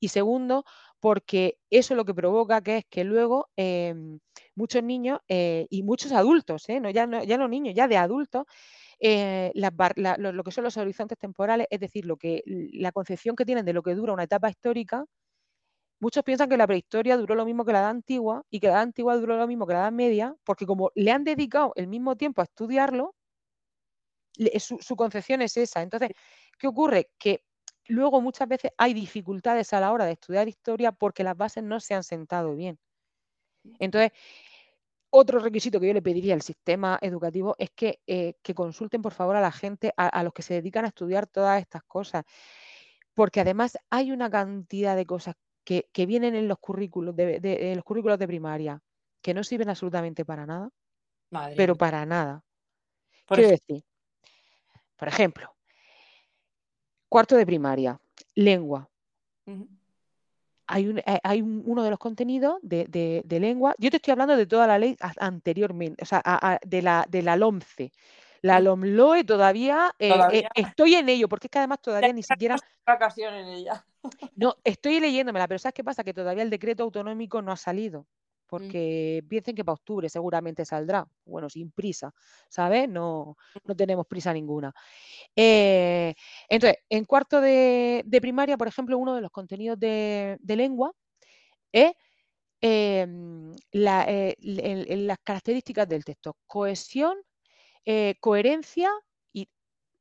Y 0.00 0.08
segundo, 0.08 0.64
porque 1.00 1.58
eso 1.70 1.94
lo 1.94 2.04
que 2.04 2.14
provoca 2.14 2.60
que 2.62 2.78
es 2.78 2.84
que 2.88 3.04
luego 3.04 3.48
em, 3.56 4.18
muchos 4.54 4.82
niños 4.82 5.20
eh, 5.28 5.66
y 5.70 5.82
muchos 5.82 6.12
adultos, 6.12 6.68
¿eh? 6.68 6.80
no, 6.80 6.90
ya, 6.90 7.06
no, 7.06 7.22
ya 7.24 7.38
no 7.38 7.48
niños, 7.48 7.74
ya 7.74 7.88
de 7.88 7.96
adultos, 7.96 8.44
eh, 9.00 9.52
lo, 9.54 10.44
que 10.44 10.50
son 10.50 10.64
los 10.64 10.76
horizontes 10.76 11.18
temporales, 11.18 11.66
es 11.70 11.80
decir, 11.80 12.04
lo 12.04 12.16
que, 12.16 12.42
la 12.46 12.92
concepción 12.92 13.36
que 13.36 13.44
tienen 13.44 13.64
de 13.64 13.72
lo 13.72 13.82
que 13.82 13.94
dura 13.94 14.12
una 14.12 14.24
etapa 14.24 14.50
histórica, 14.50 15.04
Muchos 16.00 16.22
piensan 16.22 16.48
que 16.48 16.56
la 16.56 16.66
prehistoria 16.66 17.16
duró 17.16 17.34
lo 17.34 17.44
mismo 17.44 17.64
que 17.64 17.72
la 17.72 17.80
edad 17.80 17.90
antigua 17.90 18.44
y 18.50 18.60
que 18.60 18.68
la 18.68 18.74
edad 18.74 18.82
antigua 18.82 19.16
duró 19.16 19.36
lo 19.36 19.48
mismo 19.48 19.66
que 19.66 19.72
la 19.72 19.80
edad 19.80 19.92
media, 19.92 20.36
porque 20.44 20.64
como 20.64 20.92
le 20.94 21.10
han 21.10 21.24
dedicado 21.24 21.72
el 21.74 21.88
mismo 21.88 22.16
tiempo 22.16 22.40
a 22.40 22.44
estudiarlo, 22.44 23.16
su, 24.58 24.96
concepción 24.96 25.42
es 25.42 25.56
esa. 25.56 25.82
Entonces, 25.82 26.10
¿qué 26.58 26.68
ocurre? 26.68 27.10
Que 27.18 27.42
luego 27.88 28.20
muchas 28.20 28.48
veces 28.48 28.70
hay 28.76 28.94
dificultades 28.94 29.72
a 29.72 29.80
la 29.80 29.92
hora 29.92 30.04
de 30.04 30.12
estudiar 30.12 30.48
historia 30.48 30.92
porque 30.92 31.24
las 31.24 31.36
bases 31.36 31.64
no 31.64 31.80
se 31.80 31.94
han 31.94 32.04
sentado 32.04 32.54
bien. 32.54 32.78
Entonces, 33.80 34.12
otro 35.10 35.40
requisito 35.40 35.80
que 35.80 35.88
yo 35.88 35.94
le 35.94 36.02
pediría 36.02 36.34
al 36.34 36.42
sistema 36.42 36.98
educativo 37.02 37.56
es 37.58 37.70
que, 37.70 38.00
eh, 38.06 38.34
consulten 38.54 39.02
por 39.02 39.14
favor 39.14 39.36
a 39.36 39.40
la 39.40 39.52
gente, 39.52 39.92
a, 39.96 40.06
a, 40.08 40.22
los 40.22 40.32
que 40.32 40.42
se 40.42 40.54
dedican 40.54 40.84
a 40.84 40.88
estudiar 40.88 41.26
todas 41.26 41.60
estas 41.60 41.82
cosas, 41.84 42.24
porque 43.14 43.40
además 43.40 43.78
hay 43.90 44.12
una 44.12 44.30
cantidad 44.30 44.96
de 44.96 45.06
cosas 45.06 45.34
que, 45.92 46.06
vienen 46.06 46.34
en 46.34 46.48
los 46.48 46.58
currículos 46.58 47.14
de, 47.14 47.72
los 47.74 47.84
currículos 47.84 48.18
de 48.18 48.26
primaria, 48.26 48.80
que 49.20 49.34
no 49.34 49.44
sirven 49.44 49.68
absolutamente 49.68 50.24
para 50.24 50.46
nada, 50.46 50.70
pero 51.56 51.76
para 51.76 52.06
nada. 52.06 52.42
Quiero 53.26 53.50
decir, 53.50 53.84
por 54.96 55.08
ejemplo, 55.08 55.54
cuarto 57.08 57.36
de 57.36 57.44
primaria, 57.44 58.00
lengua. 58.34 58.88
Hay, 60.66 60.94
eh, 61.06 61.20
hay 61.22 61.42
uno 61.42 61.82
de 61.82 61.90
los 61.90 61.98
contenidos 61.98 62.58
de, 62.62 63.22
lengua. 63.28 63.74
Yo 63.78 63.90
te 63.90 63.96
estoy 63.96 64.12
hablando 64.12 64.36
de 64.36 64.46
toda 64.46 64.66
la 64.66 64.78
ley 64.78 64.96
anteriormente, 65.18 66.02
o 66.02 66.06
sea, 66.06 66.58
de, 66.64 66.82
la, 66.82 67.04
de 67.10 67.22
la 67.22 67.36
LOMCE. 67.36 67.92
La 68.40 68.60
LOMLOE 68.60 69.24
todavía, 69.24 69.94
eh, 69.98 70.14
eh, 70.32 70.48
estoy 70.54 70.94
en 70.94 71.08
ello, 71.08 71.28
porque 71.28 71.48
es 71.48 71.50
que 71.50 71.58
además 71.58 71.82
todavía 71.82 72.12
ni 72.12 72.22
siquiera. 72.22 72.56
Vacación 72.86 73.34
en 73.34 73.48
ella. 73.48 73.84
No, 74.36 74.56
estoy 74.64 75.00
leyéndomela, 75.00 75.48
pero 75.48 75.58
¿sabes 75.58 75.74
qué 75.74 75.84
pasa? 75.84 76.04
Que 76.04 76.14
todavía 76.14 76.42
el 76.42 76.50
decreto 76.50 76.82
autonómico 76.82 77.42
no 77.42 77.52
ha 77.52 77.56
salido, 77.56 78.02
mm. 78.02 78.06
porque 78.46 79.24
piensen 79.28 79.54
que 79.54 79.64
para 79.64 79.74
octubre 79.74 80.08
seguramente 80.08 80.64
saldrá. 80.64 81.06
Bueno, 81.24 81.48
sin 81.50 81.70
prisa, 81.70 82.12
¿sabes? 82.48 82.88
No, 82.88 83.36
no 83.64 83.76
tenemos 83.76 84.06
prisa 84.06 84.32
ninguna. 84.32 84.72
Eh, 85.36 86.14
entonces, 86.48 86.78
en 86.88 87.04
cuarto 87.04 87.40
de, 87.40 88.04
primaria, 88.20 88.56
por 88.56 88.68
ejemplo, 88.68 88.98
uno 88.98 89.14
de 89.14 89.20
los 89.20 89.30
contenidos 89.30 89.78
de, 89.78 90.38
lengua 90.46 90.92
es 91.72 91.92
em, 92.60 93.52
las 93.72 95.18
características 95.24 95.88
del 95.88 96.04
texto, 96.04 96.36
cohesión 96.46 97.18
eh, 97.90 98.16
coherencia 98.20 98.90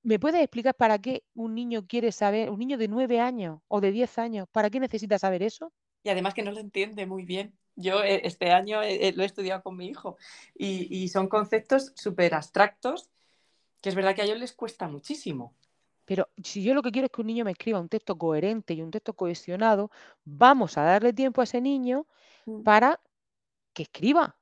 ¿me 0.07 0.19
puedes 0.19 0.41
explicar 0.41 0.73
para 0.73 0.99
qué 0.99 1.25
un 1.33 1.53
niño 1.53 1.85
quiere 1.85 2.13
saber, 2.13 2.49
un 2.49 2.59
niño 2.59 2.77
de 2.77 2.87
nueve 2.87 3.19
años 3.19 3.59
o 3.67 3.81
de 3.81 3.91
diez 3.91 4.17
años, 4.17 4.47
para 4.53 4.69
qué 4.69 4.79
necesita 4.79 5.19
saber 5.19 5.43
eso? 5.43 5.73
Y 6.01 6.07
además 6.07 6.33
que 6.33 6.43
no 6.43 6.51
lo 6.51 6.61
entiende 6.61 7.05
muy 7.05 7.25
bien. 7.25 7.57
Yo 7.75 8.01
eh, 8.01 8.21
este 8.23 8.51
año 8.51 8.81
eh, 8.81 9.11
lo 9.17 9.23
he 9.23 9.25
estudiado 9.25 9.61
con 9.61 9.75
mi 9.75 9.87
hijo 9.87 10.15
y, 10.55 11.09
son 11.09 11.27
conceptos 11.27 11.91
súper 11.95 12.35
abstractos 12.35 13.09
que 13.81 13.89
es 13.89 13.95
verdad 13.95 14.15
que 14.15 14.21
a 14.21 14.25
ellos 14.25 14.39
les 14.39 14.53
cuesta 14.53 14.87
muchísimo. 14.87 15.53
Pero 16.05 16.29
si 16.41 16.63
yo 16.63 16.73
lo 16.73 16.81
que 16.81 16.91
quiero 16.91 17.07
es 17.07 17.11
que 17.11 17.21
un 17.21 17.27
niño 17.27 17.43
me 17.43 17.51
escriba 17.51 17.81
un 17.81 17.89
texto 17.89 18.17
coherente 18.17 18.73
y 18.73 18.81
un 18.81 18.91
texto 18.91 19.13
cohesionado, 19.13 19.91
vamos 20.23 20.77
a 20.77 20.83
darle 20.83 21.11
tiempo 21.11 21.41
a 21.41 21.43
ese 21.43 21.59
niño 21.59 22.07
mm. 22.45 22.63
para 22.63 23.01
que 23.73 23.83
escriba, 23.83 24.37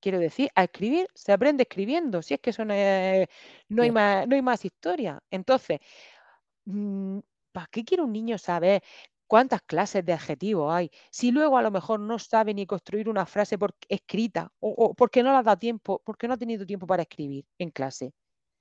Quiero 0.00 0.18
decir, 0.18 0.50
a 0.54 0.64
escribir 0.64 1.08
se 1.14 1.32
aprende 1.32 1.64
escribiendo, 1.64 2.22
si 2.22 2.34
es 2.34 2.40
que 2.40 2.50
eso 2.50 2.64
no, 2.64 2.72
hay, 2.72 3.90
más, 3.90 4.26
no 4.28 4.34
hay 4.34 4.42
más 4.42 4.64
historia. 4.64 5.20
Entonces, 5.30 5.80
mm, 6.66 7.18
¿para 7.52 7.66
qué 7.66 7.84
quiere 7.84 8.02
un 8.02 8.12
niño 8.12 8.38
saber 8.38 8.82
cuántas 9.26 9.62
clases 9.62 10.04
de 10.04 10.12
adjetivos 10.12 10.72
hay? 10.72 10.90
Si 11.10 11.30
luego 11.32 11.58
a 11.58 11.62
lo 11.62 11.70
mejor 11.70 12.00
no 12.00 12.18
sabe 12.18 12.54
ni 12.54 12.66
construir 12.66 13.08
una 13.08 13.26
frase 13.26 13.58
por, 13.58 13.74
escrita 13.88 14.52
o, 14.60 14.94
porque 14.94 15.22
no 15.22 15.32
le 15.32 15.38
ha 15.38 15.42
dado 15.42 15.58
tiempo, 15.58 16.00
porque 16.04 16.28
no 16.28 16.34
ha 16.34 16.38
tenido 16.38 16.64
tiempo 16.64 16.86
para 16.86 17.02
escribir 17.02 17.44
en 17.58 17.70
clase. 17.70 18.12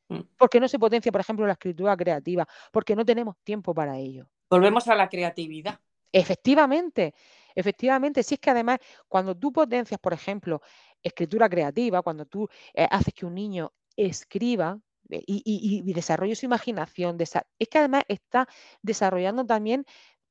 Mm. 0.10 0.22
Porque 0.38 0.60
no 0.60 0.68
se 0.68 0.80
potencia, 0.80 1.12
por 1.12 1.22
ejemplo, 1.22 1.46
la 1.46 1.54
escritura 1.54 1.96
creativa, 1.96 2.48
porque 2.72 2.96
no 2.96 3.06
tenemos 3.06 3.36
tiempo 3.44 3.74
para 3.74 3.98
ello. 3.98 4.28
Volvemos 4.50 4.88
a 4.88 4.96
la 4.96 5.10
creatividad. 5.10 5.80
Efectivamente, 6.12 7.14
efectivamente, 7.54 8.24
si 8.24 8.36
es 8.36 8.40
que 8.40 8.50
además 8.50 8.80
cuando 9.08 9.36
tú 9.36 9.52
potencias, 9.52 10.00
por 10.00 10.14
ejemplo, 10.14 10.62
escritura 11.04 11.50
creativa, 11.50 12.02
cuando 12.02 12.26
tú 12.26 12.48
eh, 12.74 12.88
haces 12.90 13.14
que 13.14 13.26
un 13.26 13.36
niño 13.36 13.74
escriba 13.96 14.80
eh, 15.10 15.24
y, 15.26 15.94
desarrolle 15.94 16.36
su 16.36 16.46
imaginación, 16.46 17.18
es 17.20 17.32
que 17.70 17.78
además 17.78 18.04
está 18.08 18.48
desarrollando 18.82 19.46
también 19.46 19.86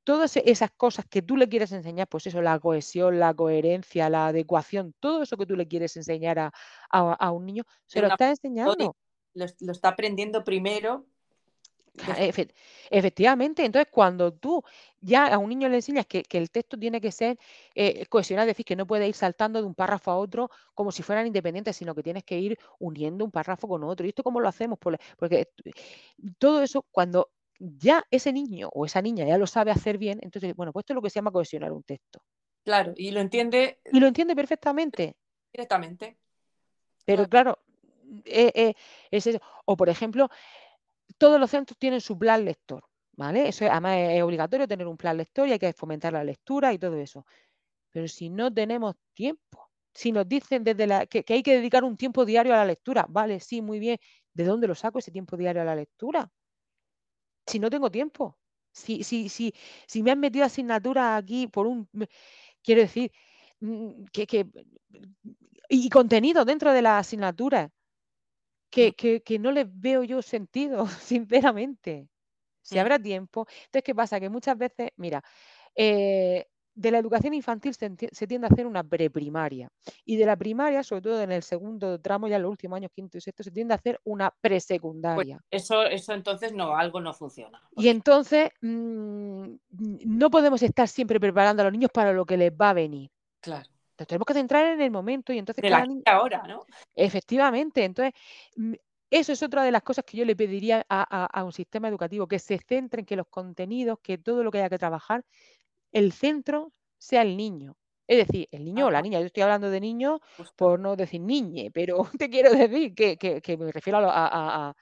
todas 0.04 0.36
esas 0.36 0.70
cosas 0.70 1.04
que 1.06 1.20
tú 1.20 1.36
le 1.36 1.48
quieres 1.48 1.72
enseñar, 1.72 2.06
pues 2.06 2.26
eso, 2.28 2.40
la 2.40 2.60
cohesión, 2.60 3.18
la 3.18 3.34
coherencia, 3.34 4.08
la 4.08 4.28
adecuación, 4.28 4.94
todo 5.00 5.22
eso 5.22 5.36
que 5.36 5.46
tú 5.46 5.56
le 5.56 5.66
quieres 5.66 5.96
enseñar 5.96 6.52
a, 6.90 7.30
un 7.32 7.44
niño, 7.44 7.64
se 7.86 8.00
lo 8.00 8.08
está 8.08 8.30
enseñando. 8.30 8.96
lo, 9.34 9.72
está 9.72 9.88
aprendiendo 9.88 10.44
primero 10.44 11.06
efectivamente, 12.90 13.64
entonces 13.64 13.90
cuando 13.90 14.32
tú 14.32 14.62
ya 15.00 15.26
a 15.26 15.38
un 15.38 15.48
niño 15.48 15.68
le 15.68 15.76
enseñas 15.76 16.06
que, 16.06 16.24
el 16.30 16.50
texto 16.50 16.78
tiene 16.78 17.00
que 17.00 17.12
ser 17.12 17.38
eh, 17.74 18.06
cohesionado, 18.06 18.48
es 18.48 18.54
decir, 18.54 18.66
que 18.66 18.76
no 18.76 18.86
puede 18.86 19.08
ir 19.08 19.14
saltando 19.14 19.60
de 19.60 19.66
un 19.66 19.74
párrafo 19.74 20.10
a 20.10 20.16
otro 20.16 20.50
como 20.74 20.92
si 20.92 21.02
fueran 21.02 21.26
independientes, 21.26 21.76
sino 21.76 21.94
que 21.94 22.02
tienes 22.02 22.24
que 22.24 22.38
ir 22.38 22.58
uniendo 22.78 23.24
un 23.24 23.30
párrafo 23.30 23.68
con 23.68 23.84
otro. 23.84 24.04
¿Y 24.06 24.10
esto 24.10 24.22
cómo 24.22 24.40
lo 24.40 24.48
hacemos? 24.48 24.78
Porque 24.78 25.48
todo 26.38 26.62
eso, 26.62 26.84
cuando 26.90 27.30
ya 27.58 28.04
ese 28.10 28.32
niño 28.32 28.68
o 28.72 28.84
esa 28.84 29.00
niña 29.02 29.24
ya 29.26 29.38
lo 29.38 29.46
sabe 29.46 29.70
hacer 29.70 29.98
bien, 29.98 30.18
entonces, 30.22 30.54
bueno, 30.54 30.72
pues 30.72 30.82
esto 30.82 30.92
es 30.92 30.96
lo 30.96 31.02
que 31.02 31.10
se 31.10 31.16
llama 31.16 31.30
cohesionar 31.30 31.72
un 31.72 31.82
texto. 31.82 32.20
Claro, 32.64 32.92
y 32.96 33.10
lo 33.12 33.20
entiende. 33.20 33.78
Y 33.92 34.00
lo 34.00 34.08
entiende 34.08 34.34
perfectamente. 34.34 35.16
Directamente. 35.52 36.18
Pero 37.04 37.28
claro, 37.28 37.58
eh, 38.24 38.52
eh, 38.54 38.74
es 39.10 39.26
eso. 39.26 39.40
O 39.64 39.76
por 39.76 39.88
ejemplo, 39.88 40.28
todos 41.18 41.40
los 41.40 41.50
centros 41.50 41.78
tienen 41.78 42.00
su 42.00 42.18
plan 42.18 42.44
lector, 42.44 42.84
¿vale? 43.12 43.48
Eso 43.48 43.66
además 43.66 43.96
es 43.98 44.22
obligatorio 44.22 44.68
tener 44.68 44.86
un 44.86 44.96
plan 44.96 45.16
lector 45.16 45.48
y 45.48 45.52
hay 45.52 45.58
que 45.58 45.72
fomentar 45.72 46.12
la 46.12 46.24
lectura 46.24 46.72
y 46.72 46.78
todo 46.78 46.96
eso. 46.98 47.24
Pero 47.90 48.08
si 48.08 48.30
no 48.30 48.52
tenemos 48.52 48.94
tiempo, 49.14 49.70
Si 49.94 50.12
nos 50.12 50.28
dicen 50.28 50.64
desde 50.64 50.86
la, 50.86 51.06
que, 51.06 51.24
hay 51.28 51.42
que 51.42 51.54
dedicar 51.56 51.84
un 51.84 51.96
tiempo 51.96 52.24
diario 52.26 52.54
a 52.54 52.58
la 52.58 52.66
lectura, 52.66 53.06
vale, 53.08 53.40
sí, 53.40 53.62
muy 53.62 53.78
bien. 53.80 53.98
¿De 54.34 54.44
dónde 54.44 54.68
lo 54.68 54.74
saco 54.74 54.98
ese 55.00 55.10
tiempo 55.12 55.36
diario 55.36 55.62
a 55.62 55.64
la 55.64 55.74
lectura? 55.76 56.30
Si 57.46 57.58
no 57.58 57.70
tengo 57.70 57.90
tiempo. 57.90 58.38
Si, 58.72 59.04
si, 59.04 59.28
si, 59.28 59.54
si 59.86 60.02
me 60.02 60.10
han 60.10 60.20
metido 60.20 60.44
asignaturas 60.44 61.22
aquí 61.22 61.46
por 61.46 61.66
un... 61.66 61.88
Quiero 62.62 62.82
decir, 62.82 63.12
mm, 63.60 64.04
que, 64.12 64.26
que 64.26 64.46
y 65.68 65.88
contenido 65.90 66.44
dentro 66.44 66.72
de 66.72 66.82
las 66.82 67.06
asignaturas 67.06 67.70
que, 68.70 68.92
que, 68.94 69.22
que 69.22 69.38
no 69.38 69.52
les 69.52 69.66
veo 69.68 70.04
yo 70.04 70.22
sentido, 70.22 70.86
sinceramente. 71.00 72.08
Si 72.62 72.78
habrá 72.78 72.98
tiempo. 72.98 73.46
Entonces, 73.66 73.84
¿qué 73.84 73.94
pasa? 73.94 74.18
Que 74.18 74.28
muchas 74.28 74.58
veces, 74.58 74.90
mira, 74.96 75.22
eh, 75.76 76.46
de 76.76 76.90
la 76.90 76.98
educación 76.98 77.32
infantil 77.32 77.74
se, 77.74 78.26
tiende 78.26 78.46
a 78.46 78.50
hacer 78.50 78.66
una 78.66 78.84
preprimaria. 78.84 79.70
Y 80.04 80.16
de 80.16 80.26
la 80.26 80.36
primaria, 80.36 80.82
sobre 80.82 81.00
todo 81.00 81.22
en 81.22 81.32
el 81.32 81.42
segundo 81.42 81.98
tramo, 82.00 82.28
ya 82.28 82.36
en 82.36 82.42
los 82.42 82.50
últimos 82.50 82.76
años, 82.76 82.90
quinto 82.94 83.16
y 83.16 83.20
sexto, 83.20 83.42
se 83.42 83.50
tiende 83.50 83.72
a 83.72 83.76
hacer 83.76 83.98
una 84.04 84.30
pues 84.30 84.40
presecundaria. 84.42 85.40
eso, 85.50 85.84
eso 85.84 86.12
entonces 86.12 86.52
no, 86.52 86.76
algo 86.76 87.00
no 87.00 87.14
funciona. 87.14 87.62
Y 87.76 87.88
entonces 87.88 88.50
mm, 88.60 89.54
no 90.04 90.30
podemos 90.30 90.62
estar 90.62 90.86
siempre 90.86 91.18
preparando 91.18 91.62
a 91.62 91.64
los 91.64 91.72
niños 91.72 91.90
para 91.92 92.12
lo 92.12 92.26
que 92.26 92.36
les 92.36 92.52
va 92.52 92.70
a 92.70 92.74
venir. 92.74 93.10
Claro. 93.40 93.68
Entonces, 93.96 94.08
tenemos 94.08 94.26
que 94.26 94.34
centrar 94.34 94.66
en 94.66 94.82
el 94.82 94.90
momento 94.90 95.32
y 95.32 95.38
entonces... 95.38 95.62
De 95.62 95.70
la 95.70 95.86
ahora, 96.04 96.42
¿no? 96.46 96.66
Efectivamente. 96.94 97.82
Entonces, 97.82 98.12
mm, 98.56 98.74
eso 99.10 99.32
es 99.32 99.42
otra 99.42 99.64
de 99.64 99.70
las 99.70 99.82
cosas 99.82 100.04
que 100.04 100.18
yo 100.18 100.26
le 100.26 100.36
pediría 100.36 100.84
a, 100.86 101.42
un 101.42 101.52
sistema 101.52 101.88
educativo, 101.88 102.28
que 102.28 102.38
se 102.38 102.58
centre 102.58 103.00
en 103.00 103.06
que 103.06 103.16
los 103.16 103.26
contenidos, 103.28 103.98
que 104.02 104.18
todo 104.18 104.44
lo 104.44 104.50
que 104.50 104.58
haya 104.58 104.68
que 104.68 104.76
trabajar, 104.76 105.24
el 105.92 106.12
centro 106.12 106.72
sea 106.98 107.22
el 107.22 107.38
niño. 107.38 107.74
Es 108.06 108.26
decir, 108.26 108.46
el 108.50 108.66
niño 108.66 108.86
o 108.86 108.90
la 108.90 109.00
niña. 109.00 109.18
Yo 109.20 109.26
estoy 109.26 109.44
hablando 109.44 109.70
de 109.70 109.80
niño 109.80 110.20
por 110.56 110.78
no 110.78 110.94
decir 110.94 111.22
niñe, 111.22 111.70
pero 111.72 111.96
te 112.20 112.28
quiero 112.28 112.52
decir 112.52 112.94
que, 112.94 113.56
me 113.58 113.72
refiero 113.72 113.98
a, 114.02 114.74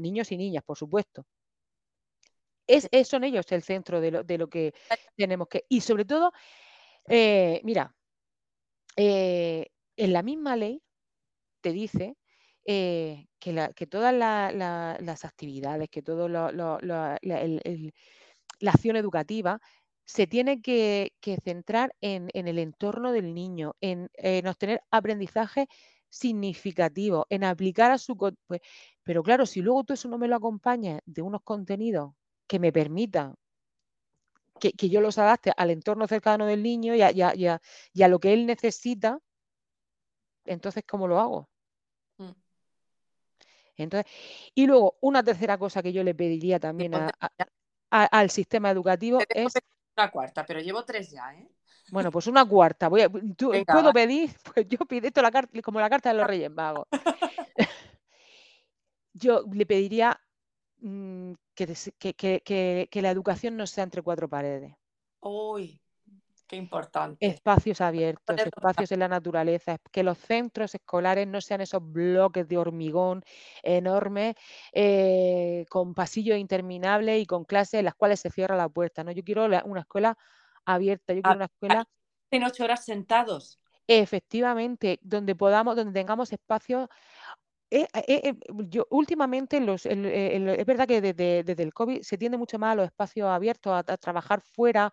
niños 0.00 0.32
y 0.32 0.36
niñas, 0.36 0.64
por 0.64 0.76
supuesto. 0.76 1.24
Es, 2.66 2.88
son 3.06 3.22
ellos 3.22 3.46
el 3.52 3.62
centro 3.62 4.00
de 4.00 4.38
lo, 4.38 4.48
que 4.48 4.74
tenemos 5.16 5.46
que... 5.46 5.66
Y 5.68 5.80
sobre 5.82 6.04
todo, 6.04 6.32
eh, 7.08 7.60
mira, 7.62 7.94
eh, 9.00 9.70
en 9.96 10.12
la 10.12 10.22
misma 10.22 10.56
ley 10.56 10.82
te 11.62 11.72
dice 11.72 12.16
eh, 12.66 13.28
que, 13.38 13.86
todas 13.86 14.14
las 14.14 15.24
actividades, 15.24 15.88
que 15.88 16.02
toda 16.02 16.28
la, 16.28 17.18
acción 18.66 18.96
educativa 18.96 19.58
se 20.04 20.26
tiene 20.26 20.60
que, 20.60 21.12
centrar 21.42 21.94
en, 22.02 22.28
el 22.34 22.58
entorno 22.58 23.12
del 23.12 23.32
niño, 23.32 23.74
en, 23.80 24.10
obtener 24.46 24.82
aprendizaje 24.90 25.66
significativo, 26.10 27.26
en 27.30 27.44
aplicar 27.44 27.92
a 27.92 27.98
su... 27.98 28.16
Pues, 28.18 28.60
pero 29.02 29.22
claro, 29.22 29.46
si 29.46 29.62
luego 29.62 29.84
tú 29.84 29.94
eso 29.94 30.08
no 30.08 30.18
me 30.18 30.28
lo 30.28 30.36
acompañas 30.36 31.00
de 31.06 31.22
unos 31.22 31.40
contenidos 31.42 32.12
que 32.46 32.58
me 32.58 32.70
permitan 32.70 33.34
que, 34.60 34.88
yo 34.88 35.00
los 35.00 35.18
adapte 35.18 35.52
al 35.56 35.70
entorno 35.70 36.06
cercano 36.06 36.46
del 36.46 36.62
niño 36.62 36.94
y 36.94 37.02
a, 37.02 38.08
lo 38.08 38.20
que 38.20 38.32
él 38.32 38.46
necesita, 38.46 39.18
entonces, 40.44 40.84
¿cómo 40.86 41.08
lo 41.08 41.18
hago? 41.18 41.48
Mm. 42.18 42.30
Entonces, 43.76 44.12
y 44.54 44.66
luego, 44.66 44.98
una 45.00 45.22
tercera 45.22 45.58
cosa 45.58 45.82
que 45.82 45.92
yo 45.92 46.04
le 46.04 46.14
pediría 46.14 46.60
también 46.60 46.92
al 47.90 48.30
sistema 48.30 48.70
educativo 48.70 49.20
es... 49.28 49.54
Una 49.96 50.10
cuarta, 50.10 50.46
pero 50.46 50.60
llevo 50.60 50.84
tres 50.84 51.10
ya, 51.10 51.34
¿eh? 51.34 51.50
Bueno, 51.90 52.10
pues 52.10 52.26
una 52.26 52.44
cuarta. 52.44 52.88
Voy 52.88 53.08
¿Puedo 53.08 53.92
pedir? 53.92 54.30
Pues 54.54 54.68
yo 54.68 54.78
pido 54.86 55.08
esto 55.08 55.22
la 55.22 55.30
carta, 55.30 55.60
como 55.62 55.80
la 55.80 55.90
carta 55.90 56.10
de 56.10 56.16
los 56.16 56.26
Reyes 56.26 56.50
Magos. 56.50 56.86
yo 59.12 59.44
le 59.52 59.66
pediría 59.66 60.18
que, 61.66 63.00
la 63.02 63.10
educación 63.10 63.56
no 63.56 63.66
sea 63.66 63.84
entre 63.84 64.02
cuatro 64.02 64.28
paredes. 64.28 64.74
Uy, 65.20 65.80
qué 66.46 66.56
importante. 66.56 67.26
Espacios 67.26 67.80
abiertos, 67.80 68.38
espacios 68.38 68.92
en 68.92 69.00
la 69.00 69.08
naturaleza, 69.08 69.78
que 69.90 70.02
los 70.02 70.18
centros 70.18 70.74
escolares 70.74 71.26
no 71.26 71.40
sean 71.40 71.60
esos 71.60 71.82
bloques 71.82 72.48
de 72.48 72.58
hormigón 72.58 73.22
enormes, 73.62 74.34
eh, 74.72 75.66
con 75.68 75.94
pasillos 75.94 76.38
interminables 76.38 77.22
y 77.22 77.26
con 77.26 77.44
clases 77.44 77.74
en 77.74 77.84
las 77.84 77.94
cuales 77.94 78.20
se 78.20 78.30
cierra 78.30 78.56
la 78.56 78.68
puerta. 78.68 79.04
¿no? 79.04 79.12
Yo 79.12 79.22
quiero 79.22 79.44
una 79.44 79.80
escuela 79.80 80.16
abierta, 80.64 81.14
yo 81.14 81.22
quiero 81.22 81.36
una 81.36 81.46
escuela... 81.46 81.84
En 82.30 82.44
ocho 82.44 82.64
horas 82.64 82.84
sentados. 82.84 83.60
Efectivamente, 83.88 85.00
donde 85.02 85.34
podamos, 85.34 85.74
donde 85.74 85.98
tengamos 85.98 86.32
espacios 86.32 86.88
eh, 87.70 87.86
eh, 87.94 88.20
eh, 88.24 88.34
yo 88.68 88.86
últimamente 88.90 89.60
los, 89.60 89.86
es 89.86 90.66
verdad 90.66 90.88
que 90.88 91.00
desde, 91.00 91.62
el 91.62 91.72
COVID 91.72 92.02
se 92.02 92.18
tiende 92.18 92.36
mucho 92.36 92.58
más 92.58 92.72
a 92.72 92.74
los 92.74 92.86
espacios 92.86 93.28
abiertos, 93.28 93.72
a, 93.72 93.96
trabajar 93.96 94.40
fuera, 94.40 94.92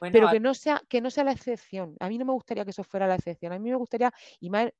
pero 0.00 0.30
que 0.30 0.38
no, 0.38 0.54
sea, 0.54 0.80
que 0.88 1.00
no 1.00 1.10
sea 1.10 1.24
la 1.24 1.32
excepción. 1.32 1.96
A 1.98 2.08
mí 2.08 2.18
no 2.18 2.24
me 2.24 2.32
gustaría 2.32 2.64
que 2.64 2.70
eso 2.70 2.84
fuera 2.84 3.08
la 3.08 3.16
excepción. 3.16 3.52
A 3.52 3.58
mí 3.58 3.68
me 3.68 3.76
gustaría, 3.76 4.12
y 4.38 4.48
más, 4.48 4.70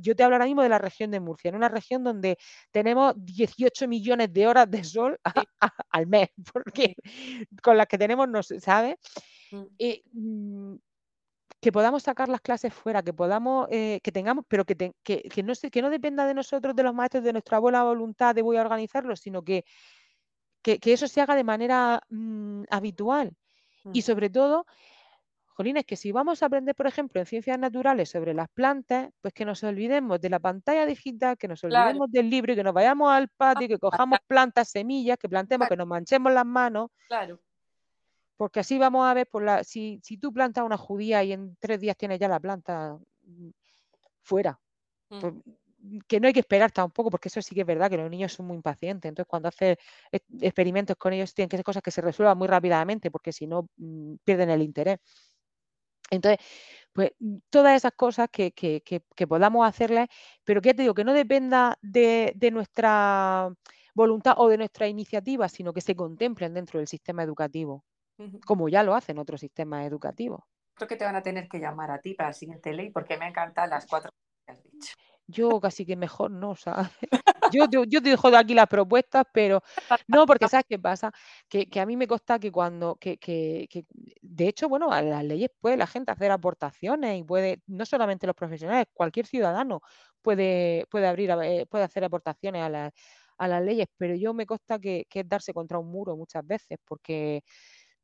yo 0.00 0.14
te 0.14 0.22
hablo 0.22 0.36
ahora 0.36 0.46
mismo 0.46 0.62
de 0.62 0.68
la 0.68 0.78
región 0.78 1.10
de 1.10 1.18
Murcia, 1.18 1.48
en 1.48 1.56
una 1.56 1.68
región 1.68 2.04
donde 2.04 2.38
tenemos 2.70 3.14
18 3.16 3.88
millones 3.88 4.32
de 4.32 4.46
horas 4.46 4.70
de 4.70 4.84
sol 4.84 5.18
al 5.90 6.06
mes, 6.06 6.28
porque 6.52 6.94
con 7.60 7.76
las 7.76 7.88
que 7.88 7.98
tenemos, 7.98 8.28
no 8.28 8.42
¿sabes? 8.42 8.96
Mm 9.50 10.76
que 11.60 11.72
podamos 11.72 12.02
sacar 12.02 12.28
las 12.28 12.40
clases 12.40 12.72
fuera, 12.72 13.02
que 13.02 13.12
podamos, 13.12 13.66
eh, 13.70 14.00
que 14.02 14.12
tengamos, 14.12 14.44
pero 14.48 14.64
que, 14.64 14.92
que, 15.02 15.42
no 15.42 15.52
que 15.70 15.82
no 15.82 15.90
dependa 15.90 16.26
de 16.26 16.34
nosotros, 16.34 16.76
de 16.76 16.82
los 16.82 16.94
maestros, 16.94 17.24
de 17.24 17.32
nuestra 17.32 17.58
buena 17.58 17.82
voluntad 17.82 18.34
de 18.34 18.42
voy 18.42 18.56
a 18.56 18.60
organizarlo, 18.60 19.16
sino 19.16 19.42
que, 19.42 19.64
que, 20.62 20.78
eso 20.84 21.08
se 21.08 21.20
haga 21.20 21.34
de 21.34 21.44
manera 21.44 22.02
mm, 22.08 22.64
habitual. 22.70 23.32
Y 23.92 24.02
sobre 24.02 24.28
todo, 24.30 24.66
Jolín, 25.46 25.76
es 25.76 25.86
que 25.86 25.94
si 25.96 26.10
vamos 26.10 26.42
a 26.42 26.46
aprender, 26.46 26.74
por 26.74 26.88
ejemplo, 26.88 27.20
en 27.20 27.26
ciencias 27.26 27.56
naturales 27.56 28.10
sobre 28.10 28.34
las 28.34 28.48
plantas, 28.48 29.10
pues 29.20 29.32
que 29.32 29.44
nos 29.44 29.62
olvidemos 29.62 30.20
de 30.20 30.28
la 30.28 30.40
pantalla 30.40 30.84
digital, 30.84 31.38
que 31.38 31.46
nos 31.46 31.62
olvidemos 31.62 32.10
del 32.10 32.28
libro 32.28 32.52
y 32.52 32.56
que 32.56 32.64
nos 32.64 32.74
vayamos 32.74 33.10
al 33.12 33.28
patio, 33.28 33.68
que 33.68 33.78
cojamos 34.08 34.18
plantas, 34.26 34.70
semillas, 34.70 35.16
que 35.18 35.28
plantemos, 35.28 35.68
que 35.68 35.76
nos 35.76 35.86
manchemos 35.86 36.32
las 36.32 36.44
manos. 36.44 36.90
Claro 37.08 37.38
porque 38.36 38.60
así 38.60 38.78
vamos 38.78 39.06
a 39.06 39.14
ver, 39.14 39.26
por 39.28 39.42
la, 39.42 39.64
si, 39.64 40.00
si 40.02 40.18
tú 40.18 40.32
plantas 40.32 40.64
una 40.64 40.76
judía 40.76 41.24
y 41.24 41.32
en 41.32 41.56
tres 41.58 41.80
días 41.80 41.96
tienes 41.96 42.18
ya 42.18 42.28
la 42.28 42.40
planta 42.40 42.98
mm, 43.22 43.50
fuera, 44.22 44.60
mm. 45.10 45.20
pues, 45.20 45.34
mm, 45.78 45.98
que 46.08 46.20
no 46.20 46.28
hay 46.28 46.34
que 46.34 46.40
esperar 46.40 46.72
tampoco, 46.72 47.10
porque 47.10 47.28
eso 47.28 47.40
sí 47.42 47.54
que 47.54 47.62
es 47.62 47.66
verdad 47.66 47.90
que 47.90 47.96
los 47.96 48.10
niños 48.10 48.32
son 48.32 48.46
muy 48.46 48.56
impacientes. 48.56 49.08
Entonces, 49.08 49.28
cuando 49.28 49.48
haces 49.48 49.78
experimentos 50.40 50.96
con 50.96 51.12
ellos, 51.12 51.34
tienen 51.34 51.48
que 51.48 51.56
ser 51.56 51.64
cosas 51.64 51.82
que 51.82 51.90
se 51.90 52.00
resuelvan 52.02 52.38
muy 52.38 52.48
rápidamente, 52.48 53.10
porque 53.10 53.32
si 53.32 53.46
no, 53.46 53.68
pierden 54.24 54.50
el 54.50 54.62
interés. 54.62 54.98
Entonces, 56.10 56.38
pues 56.92 57.12
todas 57.50 57.76
esas 57.76 57.92
cosas 57.92 58.28
que, 58.30 58.52
podamos 59.28 59.66
hacerles, 59.68 60.08
pero 60.44 60.60
que 60.62 60.74
te 60.74 60.82
digo, 60.82 60.94
que 60.94 61.04
no 61.04 61.12
dependa 61.12 61.78
de, 61.82 62.32
de, 62.36 62.50
nuestra 62.50 63.50
voluntad 63.94 64.34
o 64.38 64.48
de 64.48 64.58
nuestra 64.58 64.88
iniciativa, 64.88 65.48
sino 65.48 65.72
que 65.72 65.80
se 65.80 65.96
contemplen 65.96 66.54
dentro 66.54 66.78
del 66.78 66.88
sistema 66.88 67.22
educativo 67.22 67.84
como 68.44 68.68
ya 68.68 68.82
lo 68.82 68.94
hacen 68.94 69.18
otros 69.18 69.40
sistemas 69.40 69.86
educativos. 69.86 70.40
Creo 70.74 70.88
que 70.88 70.96
te 70.96 71.04
van 71.04 71.16
a 71.16 71.22
tener 71.22 71.48
que 71.48 71.58
llamar 71.58 71.90
a 71.90 72.00
ti 72.00 72.14
para 72.14 72.30
la 72.30 72.32
siguiente 72.34 72.72
ley 72.72 72.90
porque 72.90 73.16
me 73.16 73.28
encantan 73.28 73.70
las 73.70 73.86
cuatro 73.86 74.10
que 74.46 74.52
has 74.52 74.62
dicho. 74.62 74.94
Yo 75.28 75.60
casi 75.60 75.84
que 75.84 75.96
mejor 75.96 76.30
no, 76.30 76.54
¿sabes? 76.54 76.88
Yo, 77.52 77.66
yo, 77.68 78.02
te 78.02 78.10
dejo 78.10 78.28
de 78.28 78.38
aquí 78.38 78.54
las 78.54 78.66
propuestas, 78.66 79.24
pero 79.32 79.62
no, 80.08 80.26
porque 80.26 80.48
¿sabes 80.48 80.66
qué 80.68 80.80
pasa? 80.80 81.12
Que, 81.48 81.68
a 81.78 81.86
mí 81.86 81.96
me 81.96 82.08
consta 82.08 82.40
que 82.40 82.50
cuando, 82.50 82.96
que, 82.96 83.18
que, 83.18 83.68
que, 83.70 83.84
de 84.20 84.48
hecho, 84.48 84.68
bueno, 84.68 84.90
a 84.90 85.00
las 85.00 85.22
leyes 85.22 85.50
puede 85.60 85.76
la 85.76 85.86
gente 85.86 86.10
hacer 86.10 86.32
aportaciones 86.32 87.20
y 87.20 87.22
puede, 87.22 87.62
no 87.68 87.86
solamente 87.86 88.26
los 88.26 88.34
profesionales, 88.34 88.86
cualquier 88.92 89.26
ciudadano 89.26 89.80
puede, 90.22 90.86
puede 90.90 91.06
abrir, 91.06 91.30
eh, 91.42 91.66
puede 91.66 91.84
hacer 91.84 92.02
aportaciones 92.02 92.62
a, 92.62 92.90
a 93.38 93.48
las 93.48 93.62
leyes, 93.62 93.86
pero 93.96 94.14
yo 94.16 94.34
me 94.34 94.46
consta 94.46 94.78
que, 94.78 95.06
que 95.08 95.20
es 95.20 95.28
darse 95.28 95.52
contra 95.52 95.78
un 95.78 95.90
muro 95.90 96.16
muchas 96.16 96.44
veces, 96.44 96.78
porque 96.84 97.44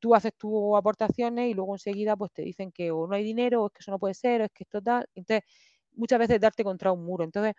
tú 0.03 0.17
haces 0.17 0.33
tus 0.37 0.77
aportaciones 0.77 1.49
y 1.49 1.55
luego 1.55 1.77
enseguida 1.77 2.17
pues 2.17 2.33
te 2.33 2.43
dicen 2.43 2.73
que 2.73 2.91
o 2.91 3.07
no 3.07 3.15
hay 3.15 3.23
dinero, 3.23 3.63
o 3.63 3.67
es 3.69 3.73
que 3.73 3.79
eso 3.83 3.93
no 3.93 4.01
puede 4.01 4.15
ser, 4.15 4.41
o 4.41 4.45
es 4.45 4.51
que 4.53 4.65
esto 4.65 4.83
tal. 4.83 5.07
Entonces, 5.15 5.49
muchas 5.93 6.19
veces 6.19 6.41
darte 6.41 6.65
contra 6.65 6.91
un 6.91 7.05
muro. 7.05 7.23
Entonces, 7.23 7.55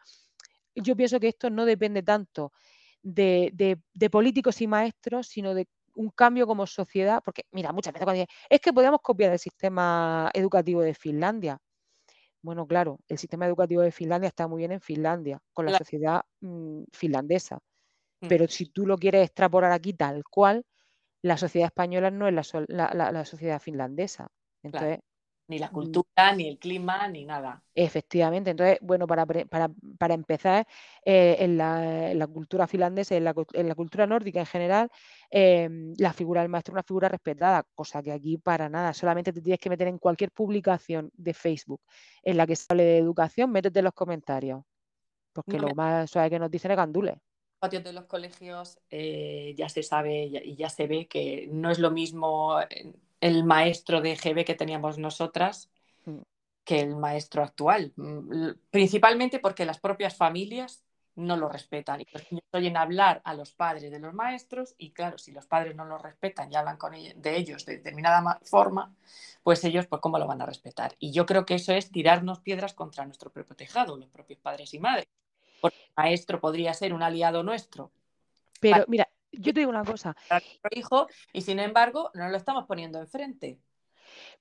yo 0.76 0.94
pienso 0.94 1.22
que 1.22 1.30
esto 1.30 1.50
no 1.50 1.66
depende 1.66 2.04
tanto 2.04 2.52
de, 3.02 3.80
políticos 4.12 4.62
y 4.62 4.68
maestros, 4.68 5.28
sino 5.28 5.54
de 5.54 5.70
un 5.96 6.10
cambio 6.10 6.46
como 6.46 6.68
sociedad, 6.68 7.22
porque 7.24 7.44
mira, 7.52 7.72
muchas 7.72 7.94
veces 7.94 8.06
cuando 8.06 8.22
dicen, 8.22 8.36
es 8.50 8.60
que 8.60 8.74
podemos 8.74 9.00
copiar 9.02 9.32
el 9.32 9.40
sistema 9.40 10.30
educativo 10.34 10.82
de 10.82 10.94
Finlandia. 10.94 11.58
Bueno, 12.42 12.68
claro, 12.68 13.00
el 13.08 13.18
sistema 13.18 13.46
educativo 13.46 13.82
de 13.84 13.92
Finlandia 13.94 14.28
está 14.28 14.50
muy 14.50 14.58
bien 14.58 14.74
en 14.74 14.82
Finlandia, 14.82 15.40
con 15.54 15.66
la 15.66 15.78
sociedad 15.78 16.24
mm, 16.42 16.84
finlandesa. 16.92 17.60
Mm. 18.20 18.28
Pero 18.28 18.48
si 18.50 18.66
tú 18.66 18.86
lo 18.86 18.98
quieres 18.98 19.24
extrapolar 19.28 19.72
aquí 19.72 19.94
tal 19.94 20.26
cual, 20.26 20.66
la 21.24 21.38
sociedad 21.38 21.68
española 21.68 22.12
no 22.12 22.28
es 22.28 22.54
la, 22.68 23.26
sociedad 23.26 23.60
finlandesa. 23.60 24.28
Entonces, 24.62 25.00
Ni 25.48 25.58
la 25.58 25.70
mm. 25.70 25.72
cultura, 25.72 26.36
ni 26.36 26.50
el 26.50 26.60
clima, 26.60 27.08
ni 27.08 27.24
nada. 27.24 27.64
Efectivamente. 27.74 28.52
Entonces, 28.52 28.78
bueno, 28.82 29.08
para, 29.08 29.26
para, 29.26 30.14
empezar, 30.14 30.68
eh, 31.06 31.38
en, 31.40 31.58
la, 31.58 32.28
cultura 32.28 32.68
finlandesa, 32.68 33.16
en 33.16 33.24
la, 33.24 33.34
en 33.54 33.70
la 33.70 33.76
cultura 33.76 34.06
nórdica 34.06 34.42
en 34.42 34.46
general, 34.46 34.90
em, 35.30 35.94
la 35.98 36.12
figura 36.12 36.42
del 36.42 36.50
maestro 36.50 36.74
es 36.74 36.76
una 36.76 36.84
figura 36.84 37.08
respetada, 37.08 37.64
cosa 37.74 38.04
que 38.04 38.12
aquí 38.12 38.38
para 38.38 38.68
nada. 38.68 38.94
Solamente 38.94 39.32
te 39.32 39.42
tienes 39.42 39.60
que 39.60 39.70
meter 39.70 39.88
en 39.88 40.00
cualquier 40.00 40.32
publicación 40.32 41.10
de 41.14 41.34
Facebook 41.34 41.82
en 42.22 42.36
la 42.36 42.46
que 42.46 42.58
se 42.58 42.66
hable 42.70 42.84
de 42.84 42.98
educación, 42.98 43.50
métete 43.50 43.80
en 43.80 43.86
los 43.86 43.94
comentarios. 43.94 44.62
Porque 45.32 45.58
lo 45.58 45.74
más 45.74 46.12
suave 46.12 46.30
que 46.30 46.40
nos 46.40 46.52
dicen 46.52 46.72
es 46.72 46.78
gandules 46.78 47.16
patios 47.64 47.86
de 47.86 47.94
los 47.94 48.08
colegios 48.08 48.78
eh, 48.92 49.54
ya 49.58 49.70
se 49.70 49.84
sabe 49.84 50.26
y 50.26 50.58
ya 50.58 50.68
se 50.68 50.86
ve 50.86 51.08
que 51.08 51.48
no 51.50 51.72
es 51.72 51.80
lo 51.80 51.92
mismo 51.92 52.58
el 53.22 53.46
maestro 53.46 54.02
de 54.02 54.18
GB 54.18 54.44
que 54.44 54.54
teníamos 54.54 54.98
nosotras 54.98 55.72
mm. 56.04 56.18
que 56.66 56.82
el 56.82 56.98
maestro 56.98 57.42
actual, 57.42 57.94
mm, 57.96 58.50
principalmente 58.70 59.40
porque 59.40 59.64
las 59.64 59.80
propias 59.80 60.14
familias 60.14 60.84
no 61.16 61.38
lo 61.38 61.48
respetan 61.48 62.02
y 62.02 62.08
los 62.12 62.30
niños 62.34 62.44
oyen 62.52 62.76
hablar 62.76 63.22
a 63.24 63.34
los 63.34 63.54
padres 63.54 63.92
de 63.92 64.00
los 64.00 64.14
maestros 64.14 64.76
y 64.78 64.92
claro, 64.92 65.18
si 65.18 65.32
los 65.32 65.46
padres 65.46 65.74
no 65.74 65.86
lo 65.86 65.98
respetan 65.98 66.52
y 66.52 66.58
hablan 66.58 66.76
con 66.76 66.92
de 66.92 67.38
ellos 67.38 67.66
de 67.66 67.78
determinada 67.78 68.42
forma, 68.44 68.94
pues 69.42 69.64
ellos 69.64 69.88
pues 69.88 70.02
cómo 70.02 70.20
lo 70.20 70.28
van 70.28 70.42
a 70.42 70.46
respetar. 70.46 70.96
Y 71.00 71.14
yo 71.14 71.26
creo 71.26 71.46
que 71.46 71.56
eso 71.56 71.72
es 71.72 71.92
tirarnos 71.92 72.42
piedras 72.42 72.74
contra 72.74 73.06
nuestro 73.06 73.32
propio 73.32 73.56
tejado, 73.56 73.96
los 73.96 74.10
propios 74.10 74.40
padres 74.40 74.74
y 74.74 74.80
madres 74.80 75.08
porque 75.64 75.78
el 75.78 75.94
maestro 75.96 76.42
podría 76.42 76.74
ser 76.74 76.94
un 76.94 77.02
aliado 77.02 77.42
nuestro. 77.42 77.94
Pero 78.60 78.84
mira, 78.90 79.08
yo 79.32 79.54
te 79.54 79.62
digo 79.62 79.70
una 79.70 79.86
cosa. 79.86 80.14
hijo, 80.72 81.08
y 81.32 81.42
sin 81.42 81.60
embargo, 81.60 82.12
no 82.14 82.28
lo 82.28 82.36
estamos 82.36 82.66
poniendo 82.66 83.00
enfrente. 83.00 83.62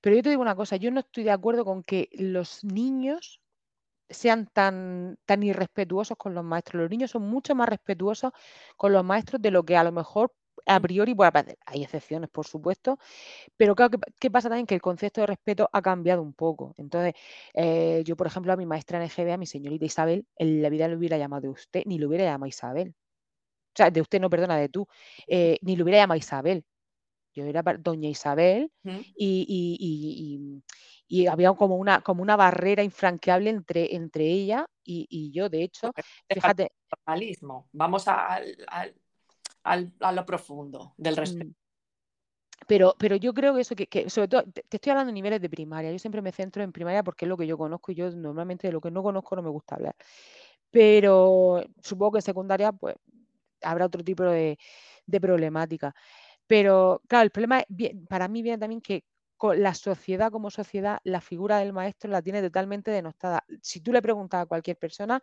Pero 0.01 0.17
yo 0.17 0.21
te 0.21 0.29
digo 0.31 0.41
una 0.41 0.57
cosa, 0.57 0.75
yo 0.75 0.91
no 0.91 0.99
estoy 0.99 1.23
de 1.23 1.31
acuerdo 1.31 1.63
con 1.63 1.81
que 1.81 2.09
los 2.11 2.65
niños 2.65 3.39
sean 4.09 4.47
tan, 4.47 5.17
tan 5.25 5.43
irrespetuosos 5.43 6.17
con 6.17 6.33
los 6.33 6.43
maestros. 6.43 6.81
Los 6.81 6.91
niños 6.91 7.11
son 7.11 7.21
mucho 7.21 7.55
más 7.55 7.69
respetuosos 7.69 8.33
con 8.75 8.91
los 8.91 9.05
maestros 9.05 9.41
de 9.41 9.51
lo 9.51 9.63
que 9.63 9.77
a 9.77 9.83
lo 9.85 9.93
mejor 9.93 10.33
a 10.65 10.79
priori 10.79 11.15
parecer. 11.15 11.57
Hay 11.65 11.83
excepciones, 11.83 12.29
por 12.29 12.47
supuesto, 12.47 12.97
pero 13.57 13.75
claro, 13.75 13.99
¿qué, 14.19 14.31
pasa 14.31 14.49
también? 14.49 14.65
Que 14.65 14.75
el 14.75 14.81
concepto 14.81 15.21
de 15.21 15.27
respeto 15.27 15.69
ha 15.71 15.81
cambiado 15.81 16.21
un 16.21 16.33
poco. 16.33 16.73
Entonces, 16.77 17.13
eh, 17.53 18.03
yo, 18.05 18.15
por 18.15 18.27
ejemplo, 18.27 18.53
a 18.53 18.57
mi 18.57 18.65
maestra 18.65 18.97
en 18.97 19.05
EGB, 19.05 19.33
a 19.33 19.37
mi 19.37 19.45
señorita 19.45 19.85
Isabel, 19.85 20.25
en 20.37 20.61
la 20.61 20.69
vida 20.69 20.87
le 20.87 20.95
hubiera 20.95 21.17
llamado 21.17 21.41
de 21.43 21.49
usted, 21.49 21.83
ni 21.85 21.99
le 21.99 22.05
hubiera 22.07 22.25
llamado 22.25 22.47
Isabel. 22.47 22.93
O 23.73 23.75
sea, 23.75 23.89
de 23.89 24.01
usted 24.01 24.19
no, 24.19 24.29
perdona, 24.29 24.57
de 24.57 24.69
tú. 24.69 24.87
Eh, 25.27 25.57
ni 25.61 25.75
le 25.75 25.83
hubiera 25.83 25.99
llamado 25.99 26.19
Isabel. 26.19 26.63
Yo 27.33 27.45
era 27.45 27.63
doña 27.79 28.09
Isabel 28.09 28.71
y, 29.15 30.61
había 31.27 31.53
como 31.53 31.77
una, 31.77 32.01
como 32.01 32.21
una 32.21 32.35
barrera 32.35 32.83
infranqueable 32.83 33.49
entre, 33.49 33.95
entre 33.95 34.25
ella 34.25 34.67
y, 34.83 35.31
yo. 35.31 35.49
De 35.49 35.63
hecho, 35.63 35.91
fíjate. 36.29 36.71
Vamos 37.71 38.07
a, 39.63 39.83
a 39.99 40.11
lo 40.11 40.25
profundo 40.25 40.93
del 40.97 41.17
respeto. 41.17 41.49
Mm. 41.49 41.63
Pero, 42.67 42.95
pero 42.97 43.15
yo 43.15 43.33
creo 43.33 43.55
que 43.55 43.61
eso, 43.61 43.75
que, 43.75 44.09
sobre 44.09 44.27
todo, 44.27 44.43
te, 44.43 44.63
estoy 44.69 44.91
hablando 44.91 45.09
de 45.09 45.13
niveles 45.13 45.41
de 45.41 45.49
primaria. 45.49 45.91
Yo 45.91 45.99
siempre 45.99 46.21
me 46.21 46.31
centro 46.31 46.63
en 46.63 46.71
primaria 46.71 47.03
porque 47.03 47.25
es 47.25 47.29
lo 47.29 47.37
que 47.37 47.47
yo 47.47 47.57
conozco 47.57 47.91
y 47.91 47.95
yo 47.95 48.09
normalmente 48.11 48.67
de 48.67 48.73
lo 48.73 48.81
que 48.81 48.91
no 48.91 49.03
conozco 49.03 49.35
no 49.35 49.41
me 49.41 49.49
gusta 49.49 49.75
hablar. 49.75 49.95
Pero 50.71 51.63
supongo 51.81 52.13
que 52.13 52.17
en 52.19 52.23
secundaria, 52.23 52.71
pues, 52.71 52.95
habrá 53.61 53.85
otro 53.85 54.03
tipo 54.03 54.23
de, 54.23 54.57
de 55.05 55.21
problemática. 55.21 55.93
Pero, 56.47 57.01
claro, 57.07 57.23
el 57.25 57.31
problema 57.31 57.63
para 58.09 58.27
mí 58.27 58.41
viene 58.41 58.57
también 58.57 58.81
que 58.81 59.03
la 59.51 59.73
sociedad 59.73 60.31
como 60.31 60.49
sociedad, 60.49 60.99
la 61.03 61.19
figura 61.19 61.57
del 61.57 61.73
maestro 61.73 62.09
la 62.09 62.21
tiene 62.21 62.41
totalmente 62.41 62.91
denostada. 62.91 63.43
Si 63.61 63.81
tú 63.81 63.91
le 63.91 64.01
preguntas 64.01 64.43
a 64.43 64.45
cualquier 64.45 64.77
persona 64.77 65.21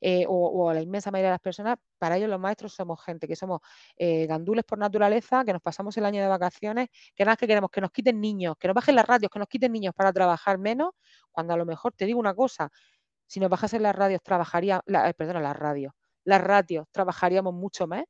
eh, 0.00 0.26
o, 0.28 0.68
a 0.68 0.74
la 0.74 0.82
inmensa 0.82 1.10
mayoría 1.10 1.30
de 1.30 1.34
las 1.34 1.40
personas, 1.40 1.78
para 1.96 2.18
ellos 2.18 2.28
los 2.28 2.38
maestros 2.38 2.74
somos 2.74 3.02
gente 3.02 3.26
que 3.26 3.34
somos 3.34 3.60
eh, 3.96 4.26
gandules 4.26 4.64
por 4.64 4.78
naturaleza, 4.78 5.44
que 5.44 5.54
nos 5.54 5.62
pasamos 5.62 5.96
el 5.96 6.04
año 6.04 6.20
de 6.20 6.28
vacaciones, 6.28 6.88
que 7.14 7.24
nada 7.24 7.36
que 7.36 7.46
queremos 7.46 7.70
que 7.70 7.80
nos 7.80 7.90
quiten 7.90 8.20
niños, 8.20 8.56
que 8.58 8.68
nos 8.68 8.74
bajen 8.74 8.96
las 8.96 9.06
radios, 9.06 9.30
que 9.30 9.38
nos 9.38 9.48
quiten 9.48 9.72
niños 9.72 9.94
para 9.94 10.12
trabajar 10.12 10.58
menos, 10.58 10.90
cuando 11.30 11.54
a 11.54 11.56
lo 11.56 11.64
mejor 11.64 11.94
te 11.94 12.04
digo 12.04 12.20
una 12.20 12.34
cosa, 12.34 12.70
si 13.26 13.40
nos 13.40 13.48
bajasen 13.48 13.82
las 13.82 13.96
radios, 13.96 14.20
trabajaría, 14.22 14.82
la, 14.84 15.08
eh, 15.08 15.14
perdona, 15.14 15.40
las 15.40 15.56
radios, 15.56 15.94
las 16.24 16.42
radios 16.42 16.86
trabajaríamos 16.90 17.54
mucho 17.54 17.86
más, 17.86 18.04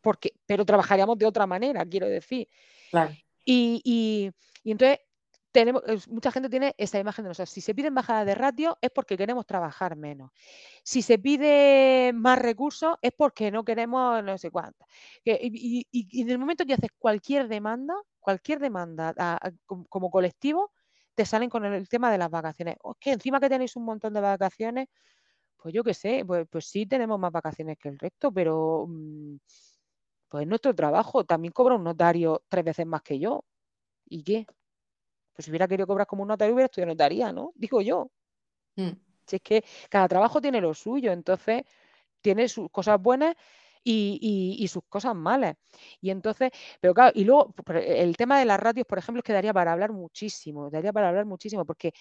porque, 0.00 0.34
pero 0.46 0.64
trabajaríamos 0.64 1.18
de 1.18 1.26
otra 1.26 1.46
manera, 1.46 1.84
quiero 1.84 2.06
decir. 2.06 2.48
Claro. 2.90 3.12
Y, 3.44 4.32
entonces 4.64 4.98
tenemos, 5.52 5.82
mucha 6.08 6.32
gente 6.32 6.48
tiene 6.48 6.74
esa 6.78 6.98
imagen 6.98 7.24
de 7.24 7.28
nosotros. 7.28 7.50
Si 7.50 7.60
se 7.60 7.74
piden 7.74 7.94
bajadas 7.94 8.26
de 8.26 8.34
ratio 8.34 8.76
es 8.80 8.90
porque 8.90 9.16
queremos 9.16 9.46
trabajar 9.46 9.96
menos. 9.96 10.32
Si 10.82 11.02
se 11.02 11.18
pide 11.18 12.12
más 12.12 12.38
recursos 12.38 12.96
es 13.00 13.12
porque 13.16 13.50
no 13.50 13.64
queremos 13.64 14.22
no 14.24 14.36
sé 14.36 14.50
cuánto. 14.50 14.84
Y, 15.24 15.86
en 16.20 16.30
el 16.30 16.38
momento 16.38 16.64
que 16.66 16.74
haces 16.74 16.90
cualquier 16.98 17.48
demanda, 17.48 17.94
cualquier 18.18 18.58
demanda 18.58 19.14
como, 19.66 20.10
colectivo, 20.10 20.72
te 21.14 21.24
salen 21.24 21.48
con 21.48 21.64
el, 21.64 21.88
tema 21.88 22.10
de 22.10 22.18
las 22.18 22.30
vacaciones. 22.30 22.76
O 22.82 22.94
que 22.94 23.12
encima 23.12 23.38
que 23.38 23.48
tenéis 23.48 23.76
un 23.76 23.84
montón 23.84 24.12
de 24.14 24.20
vacaciones, 24.20 24.88
pues 25.56 25.72
yo 25.74 25.84
qué 25.84 25.94
sé, 25.94 26.24
pues, 26.26 26.46
pues 26.50 26.66
sí 26.66 26.86
tenemos 26.86 27.18
más 27.18 27.32
vacaciones 27.32 27.78
que 27.78 27.90
el 27.90 27.98
resto, 27.98 28.32
pero... 28.32 28.86
Mm, 28.88 29.36
pues 30.34 30.48
nuestro 30.48 30.74
trabajo. 30.74 31.22
También 31.22 31.52
cobra 31.52 31.76
un 31.76 31.84
notario 31.84 32.42
tres 32.48 32.64
veces 32.64 32.84
más 32.84 33.02
que 33.02 33.20
yo. 33.20 33.44
¿Y 34.06 34.24
qué? 34.24 34.44
Pues 35.32 35.44
si 35.44 35.52
hubiera 35.52 35.68
querido 35.68 35.86
cobrar 35.86 36.08
como 36.08 36.22
un 36.22 36.28
notario, 36.28 36.54
hubiera 36.54 36.66
estudiado 36.66 36.90
notaría, 36.90 37.32
¿no? 37.32 37.52
Digo 37.54 37.80
yo. 37.80 38.10
Mm. 38.74 38.90
Si 39.24 39.36
es 39.36 39.42
que 39.42 39.64
cada 39.88 40.08
trabajo 40.08 40.40
tiene 40.40 40.60
lo 40.60 40.74
suyo, 40.74 41.12
entonces 41.12 41.62
tiene 42.20 42.48
sus 42.48 42.68
cosas 42.72 43.00
buenas 43.00 43.36
y, 43.84 44.66
sus 44.68 44.82
cosas 44.88 45.14
malas. 45.14 45.54
Y 46.00 46.10
entonces, 46.10 46.50
pero 46.80 46.94
claro, 46.94 47.12
y 47.14 47.22
luego 47.22 47.54
el 47.72 48.16
tema 48.16 48.40
de 48.40 48.44
las 48.44 48.58
radios, 48.58 48.88
por 48.88 48.98
ejemplo, 48.98 49.20
es 49.20 49.24
que 49.24 49.34
daría 49.34 49.52
para 49.52 49.70
hablar 49.70 49.92
muchísimo, 49.92 50.68
daría 50.68 50.92
para 50.92 51.10
hablar 51.10 51.26
muchísimo, 51.26 51.64
porque 51.64 51.92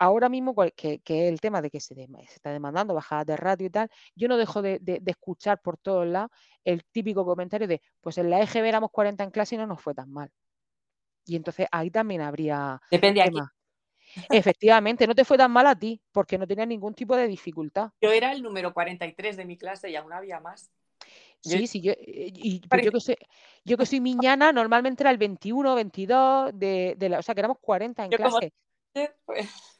ahora 0.00 0.30
mismo, 0.30 0.54
que, 0.74 1.00
que 1.00 1.28
el 1.28 1.40
tema 1.40 1.60
de 1.60 1.70
que 1.70 1.78
se, 1.78 1.94
está 2.34 2.50
demandando 2.50 2.94
bajadas 2.94 3.26
de 3.26 3.36
radio 3.36 3.66
y 3.66 3.70
tal, 3.70 3.90
yo 4.16 4.28
no 4.28 4.38
dejo 4.38 4.62
de, 4.62 4.80
escuchar 5.06 5.60
por 5.60 5.76
todos 5.76 6.06
lados 6.06 6.30
el 6.64 6.82
típico 6.90 7.24
comentario 7.24 7.68
de, 7.68 7.82
pues 8.00 8.18
en 8.18 8.30
la 8.30 8.40
EGB 8.40 8.64
éramos 8.64 8.90
40 8.90 9.22
en 9.22 9.30
clase 9.30 9.54
y 9.54 9.58
no 9.58 9.66
nos 9.66 9.80
fue 9.80 9.94
tan 9.94 10.10
mal. 10.10 10.30
Y 11.26 11.36
entonces 11.36 11.68
ahí 11.70 11.90
también 11.90 12.22
habría... 12.22 12.80
Depende 12.90 13.22
aquí. 13.22 13.38
Efectivamente, 14.30 15.06
no 15.06 15.14
te 15.14 15.24
fue 15.24 15.36
tan 15.36 15.52
mal 15.52 15.66
a 15.66 15.78
ti, 15.78 16.00
porque 16.10 16.38
no 16.38 16.46
tenía 16.46 16.66
ningún 16.66 16.94
tipo 16.94 17.14
de 17.14 17.28
dificultad. 17.28 17.90
Yo 18.00 18.10
era 18.10 18.32
el 18.32 18.42
número 18.42 18.72
43 18.72 19.36
de 19.36 19.44
mi 19.44 19.56
clase 19.56 19.90
y 19.90 19.96
aún 19.96 20.12
había 20.12 20.40
más. 20.40 20.72
Sí, 21.42 21.66
sí, 21.66 21.80
yo, 21.80 21.92
eh, 21.92 22.32
y, 22.34 22.60
pues 22.66 22.82
yo, 22.82 22.90
que 22.90 23.00
soy, 23.00 23.16
yo 23.64 23.76
que 23.76 23.86
soy 23.86 24.00
miñana, 24.00 24.50
normalmente 24.50 25.02
era 25.02 25.10
el 25.10 25.18
21, 25.18 25.74
22, 25.74 26.52
de, 26.54 26.94
de 26.96 27.08
la, 27.10 27.18
o 27.18 27.22
sea, 27.22 27.34
que 27.34 27.40
éramos 27.42 27.58
40 27.60 28.04
en 28.04 28.10
clase. 28.10 28.52
Pues 29.26 29.79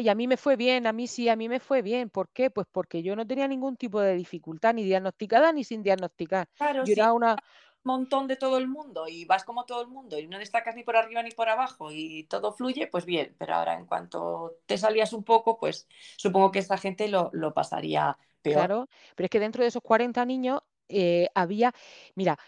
y 0.00 0.08
a 0.08 0.14
mí 0.14 0.26
me 0.26 0.36
fue 0.36 0.56
bien, 0.56 0.86
a 0.86 0.92
mí 0.92 1.06
sí, 1.06 1.28
a 1.28 1.36
mí 1.36 1.48
me 1.48 1.60
fue 1.60 1.82
bien. 1.82 2.10
¿Por 2.10 2.28
qué? 2.28 2.50
Pues 2.50 2.66
porque 2.70 3.02
yo 3.02 3.16
no 3.16 3.26
tenía 3.26 3.48
ningún 3.48 3.76
tipo 3.76 4.00
de 4.00 4.14
dificultad, 4.14 4.74
ni 4.74 4.84
diagnosticada 4.84 5.52
ni 5.52 5.64
sin 5.64 5.82
diagnosticar. 5.82 6.48
Claro, 6.56 6.84
yo 6.84 6.92
era 6.92 7.12
una 7.12 7.36
montón 7.82 8.26
de 8.26 8.36
todo 8.36 8.58
el 8.58 8.68
mundo 8.68 9.08
y 9.08 9.24
vas 9.24 9.44
como 9.44 9.64
todo 9.64 9.82
el 9.82 9.88
mundo 9.88 10.18
y 10.18 10.26
no 10.26 10.38
destacas 10.38 10.74
ni 10.74 10.82
por 10.82 10.96
arriba 10.96 11.22
ni 11.22 11.30
por 11.30 11.48
abajo 11.48 11.90
y 11.90 12.24
todo 12.24 12.52
fluye, 12.52 12.86
pues 12.86 13.04
bien, 13.04 13.34
pero 13.38 13.54
ahora 13.54 13.74
en 13.74 13.86
cuanto 13.86 14.58
te 14.66 14.76
salías 14.76 15.12
un 15.12 15.24
poco, 15.24 15.58
pues 15.58 15.88
supongo 16.16 16.50
que 16.50 16.58
esa 16.58 16.76
gente 16.76 17.08
lo, 17.08 17.30
pasaría 17.54 18.16
peor. 18.42 18.56
Claro, 18.56 18.88
pero 19.16 19.24
es 19.24 19.30
que 19.30 19.40
dentro 19.40 19.62
de 19.62 19.68
esos 19.68 19.82
40 19.82 20.24
niños 20.24 20.60
eh, 20.88 21.28
había, 21.34 21.72
mira, 22.14 22.38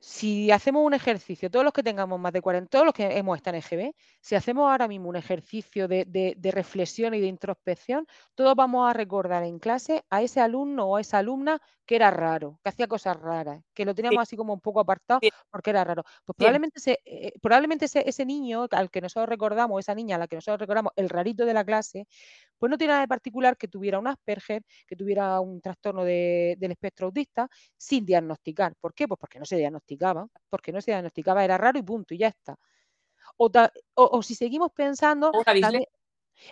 si 0.00 0.50
hacemos 0.52 0.84
un 0.84 0.94
ejercicio, 0.94 1.50
todos 1.50 1.64
los 1.64 1.72
que 1.72 1.82
tengamos 1.82 2.20
más 2.20 2.32
de 2.32 2.40
40, 2.40 2.68
todos 2.70 2.84
los 2.84 2.94
que 2.94 3.18
hemos 3.18 3.36
estado 3.36 3.56
en 3.56 3.62
EGB, 3.62 3.94
si 4.20 4.36
hacemos 4.36 4.70
ahora 4.70 4.86
mismo 4.86 5.08
un 5.08 5.16
ejercicio 5.16 5.88
de, 5.88 6.36
reflexión 6.52 7.14
y 7.14 7.20
de 7.20 7.26
introspección, 7.26 8.06
todos 8.34 8.54
vamos 8.54 8.88
a 8.88 8.92
recordar 8.92 9.42
en 9.42 9.58
clase 9.58 10.04
a 10.08 10.22
ese 10.22 10.40
alumno 10.40 10.86
o 10.86 10.96
a 10.96 11.00
esa 11.00 11.18
alumna 11.18 11.60
que 11.84 11.96
era 11.96 12.10
raro, 12.10 12.60
que 12.62 12.68
hacía 12.68 12.86
cosas 12.86 13.16
raras, 13.18 13.62
que 13.74 13.84
lo 13.84 13.94
teníamos 13.94 14.22
así 14.22 14.36
como 14.36 14.52
un 14.52 14.60
poco 14.60 14.80
apartado 14.80 15.20
porque 15.50 15.70
era 15.70 15.82
raro. 15.84 16.04
Pues 16.24 16.36
probablemente, 16.36 16.78
ese, 16.78 16.98
eh, 17.04 17.32
probablemente 17.40 17.86
ese, 17.86 18.26
niño 18.26 18.66
al 18.70 18.90
que 18.90 19.00
nosotros 19.00 19.28
recordamos, 19.28 19.80
esa 19.80 19.94
niña 19.94 20.16
a 20.16 20.18
la 20.18 20.28
que 20.28 20.36
nosotros 20.36 20.60
recordamos, 20.60 20.92
el 20.96 21.08
rarito 21.08 21.46
de 21.46 21.54
la 21.54 21.64
clase, 21.64 22.06
pues 22.58 22.70
no 22.70 22.76
tiene 22.76 22.92
nada 22.92 23.02
de 23.02 23.08
particular 23.08 23.56
que 23.56 23.68
tuviera 23.68 23.98
un 23.98 24.06
Asperger, 24.06 24.62
que 24.86 24.96
tuviera 24.96 25.40
un 25.40 25.60
trastorno 25.60 26.04
del 26.04 26.70
espectro 26.70 27.06
autista, 27.06 27.48
sin 27.76 28.04
diagnosticar. 28.04 28.74
¿Por 28.76 28.92
qué? 28.92 29.08
Pues 29.08 29.18
porque 29.18 29.38
no 29.38 29.46
se 29.46 29.56
porque 30.50 30.72
no 30.72 30.80
se 30.80 30.90
diagnosticaba, 30.90 31.44
era 31.44 31.56
raro 31.56 31.78
y 31.78 31.82
punto, 31.82 32.14
y 32.14 32.18
ya 32.18 32.28
está. 32.28 32.58
O, 33.36 34.22
si 34.22 34.34
seguimos 34.34 34.72
pensando, 34.72 35.30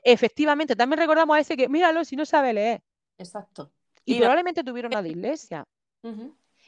efectivamente, 0.03 0.76
también 0.76 1.01
recordamos 1.01 1.37
a 1.37 1.41
ese 1.41 1.57
que, 1.57 1.68
míralo, 1.68 2.05
si 2.05 2.16
no 2.16 2.24
sabe 2.24 2.53
leer. 2.53 2.82
Exacto. 3.18 3.72
Y, 4.05 4.18
probablemente 4.18 4.62
tuviera 4.62 4.89
una 4.89 5.03
dislexia. 5.03 5.66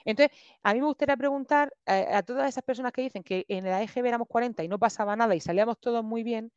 Entonces, 0.05 0.37
a 0.63 0.75
mí 0.75 0.81
me 0.81 0.87
gustaría 0.87 1.17
preguntar 1.17 1.73
a, 1.87 2.23
todas 2.23 2.49
esas 2.49 2.65
personas 2.65 2.93
que 2.93 3.03
dicen 3.03 3.23
que 3.23 3.45
en 3.49 3.65
la 3.65 3.83
EGB 3.83 4.07
éramos 4.07 4.27
40 4.27 4.65
y 4.65 4.69
no 4.69 4.79
pasaba 4.79 5.15
nada 5.15 5.35
y 5.35 5.41
salíamos 5.41 5.79
todos 5.79 6.03
muy 6.03 6.23
bien, 6.23 6.51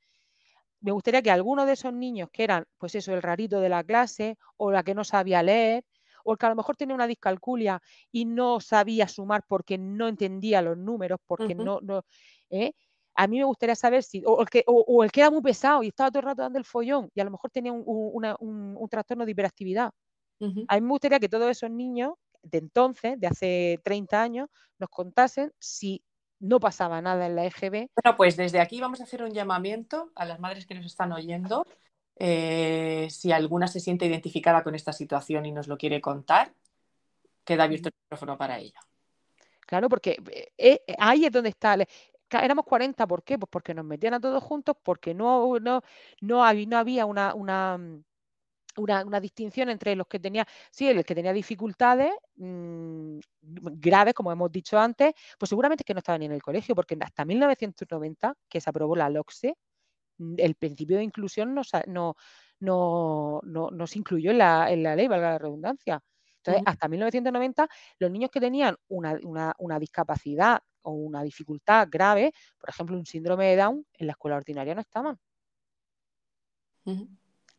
me 0.80 0.92
gustaría 0.92 1.22
que 1.22 1.30
algunos 1.30 1.68
de 1.68 1.74
esos 1.74 1.94
niños 1.94 2.30
que 2.32 2.44
eran, 2.44 2.66
pues 2.78 2.96
eso, 2.96 3.14
el 3.14 3.22
rarito 3.22 3.60
de 3.60 3.70
la 3.70 3.84
clase 3.84 4.38
o 4.58 4.72
la 4.72 4.84
que 4.84 4.96
no 4.96 5.04
sabía 5.04 5.44
leer, 5.44 5.86
o 6.24 6.32
el 6.34 6.38
que 6.38 6.46
a 6.46 6.50
lo 6.50 6.56
mejor 6.56 6.76
tenía 6.76 6.96
una 6.96 7.08
discalculia 7.08 7.82
y 8.12 8.26
no 8.26 8.60
sabía 8.60 9.08
sumar 9.08 9.44
porque 9.48 9.78
no 9.78 10.08
entendía 10.08 10.62
los 10.62 10.78
números, 10.78 11.20
porque 11.26 11.56
no, 11.56 11.80
no 11.82 12.04
¿eh? 12.50 12.74
a 13.16 13.28
mí 13.28 13.38
me 13.38 13.46
gustaría 13.46 13.76
saber 13.76 14.04
si, 14.04 14.24
o 14.26 14.42
el, 14.42 14.50
que, 14.50 14.64
o, 14.68 15.04
el 15.04 15.12
que 15.12 15.22
era 15.22 15.30
muy 15.30 15.42
pesado 15.42 15.84
y 15.84 15.90
estaba 15.90 16.10
todo 16.10 16.20
el 16.20 16.26
rato 16.26 16.42
dando 16.42 16.60
el 16.60 16.66
follón 16.66 17.10
y 17.14 17.22
a 17.22 17.24
lo 17.24 17.32
mejor 17.32 17.50
tenía 17.52 17.72
un, 17.72 18.88
trastorno 18.90 19.26
de 19.26 19.32
hiperactividad. 19.32 19.92
A 20.68 20.76
mí 20.76 20.82
me 20.82 20.90
gustaría 20.90 21.20
que 21.20 21.30
todos 21.30 21.50
esos 21.52 21.70
niños 21.70 22.14
de 22.42 22.58
entonces, 22.58 23.20
de 23.20 23.28
hace 23.28 23.80
30 23.84 24.22
años, 24.22 24.50
nos 24.80 24.90
contasen 24.90 25.52
si 25.60 26.04
no 26.40 26.60
pasaba 26.60 27.00
nada 27.00 27.28
en 27.28 27.36
la 27.36 27.46
EGB. 27.46 27.90
Bueno, 28.04 28.18
pues 28.18 28.36
desde 28.36 28.60
aquí 28.60 28.82
vamos 28.82 29.00
a 29.02 29.04
hacer 29.04 29.22
un 29.22 29.32
llamamiento 29.32 30.12
a 30.16 30.26
las 30.26 30.40
madres 30.40 30.66
que 30.66 30.74
nos 30.74 30.86
están 30.86 31.12
oyendo. 31.12 31.64
Eh, 32.24 33.08
si 33.10 33.32
alguna 33.32 33.68
se 33.68 33.80
siente 33.80 34.06
identificada 34.06 34.64
con 34.64 34.76
esta 34.76 34.94
situación 34.94 35.44
y 35.48 35.52
nos 35.52 35.68
lo 35.68 35.76
quiere 35.76 36.00
contar, 36.00 36.54
queda 37.44 37.64
abierto 37.64 37.90
el 37.90 37.96
micrófono 38.04 38.38
para 38.38 38.60
ella. 38.60 38.80
Claro, 39.62 39.90
porque 39.90 40.18
eh, 40.30 40.52
eh, 40.86 40.96
ahí 41.00 41.26
es 41.26 41.32
donde 41.32 41.50
está. 41.50 41.76
Éramos 42.30 42.64
40, 42.66 43.08
¿por 43.08 43.24
qué? 43.24 43.40
Pues 43.40 43.50
porque 43.50 43.74
nos 43.74 43.86
metían 43.86 44.14
a 44.14 44.20
todos 44.20 44.44
juntos, 44.44 44.76
porque 44.84 45.16
no, 45.16 45.58
no, 45.60 45.82
no, 46.22 46.46
había, 46.46 46.68
no 46.68 46.78
había 46.78 47.08
una, 47.08 47.34
una 47.34 47.80
una, 48.78 49.20
distinción 49.20 49.70
entre 49.70 49.96
los 49.96 50.06
que 50.08 50.20
tenía, 50.20 50.48
sí, 50.70 50.88
el 50.88 51.04
que 51.04 51.16
tenía 51.16 51.34
dificultades 51.34 52.12
mm, 52.36 53.18
graves, 53.42 54.14
como 54.14 54.32
hemos 54.32 54.52
dicho 54.52 54.80
antes, 54.80 55.14
pues 55.40 55.50
seguramente 55.50 55.84
que 55.84 55.94
no 55.94 56.00
estaba 56.00 56.20
ni 56.20 56.26
en 56.26 56.34
el 56.34 56.44
colegio, 56.44 56.76
porque 56.76 56.98
hasta 57.02 57.26
1990, 57.26 58.36
que 58.48 58.62
se 58.62 58.70
aprobó 58.70 58.96
la 58.96 59.10
LOCSE, 59.10 59.50
mm, 59.50 59.71
el 60.38 60.56
principio 60.56 60.98
de 60.98 61.04
inclusión 61.04 61.54
no, 61.54 62.16
no, 62.60 63.42
no, 63.44 63.88
se 63.88 64.00
incluyó 64.00 64.32
en 64.32 64.38
la, 64.38 64.96
ley, 64.96 65.08
valga 65.08 65.32
la 65.32 65.38
redundancia. 65.38 66.02
Entonces, 66.38 66.64
hasta 66.66 66.88
1990, 66.88 67.68
los 68.00 68.12
niños 68.12 68.32
que 68.32 68.40
tenían 68.40 68.76
una, 68.88 69.80
discapacidad 69.80 70.60
o 70.82 70.92
una 70.92 71.22
dificultad 71.24 71.88
grave, 71.92 72.34
por 72.60 72.70
ejemplo, 72.70 72.98
un 72.98 73.06
síndrome 73.06 73.48
de 73.48 73.58
Down, 73.58 73.86
en 73.94 74.08
la 74.08 74.14
escuela 74.14 74.38
ordinaria 74.38 74.74
no 74.74 74.82
estaban. 74.82 75.20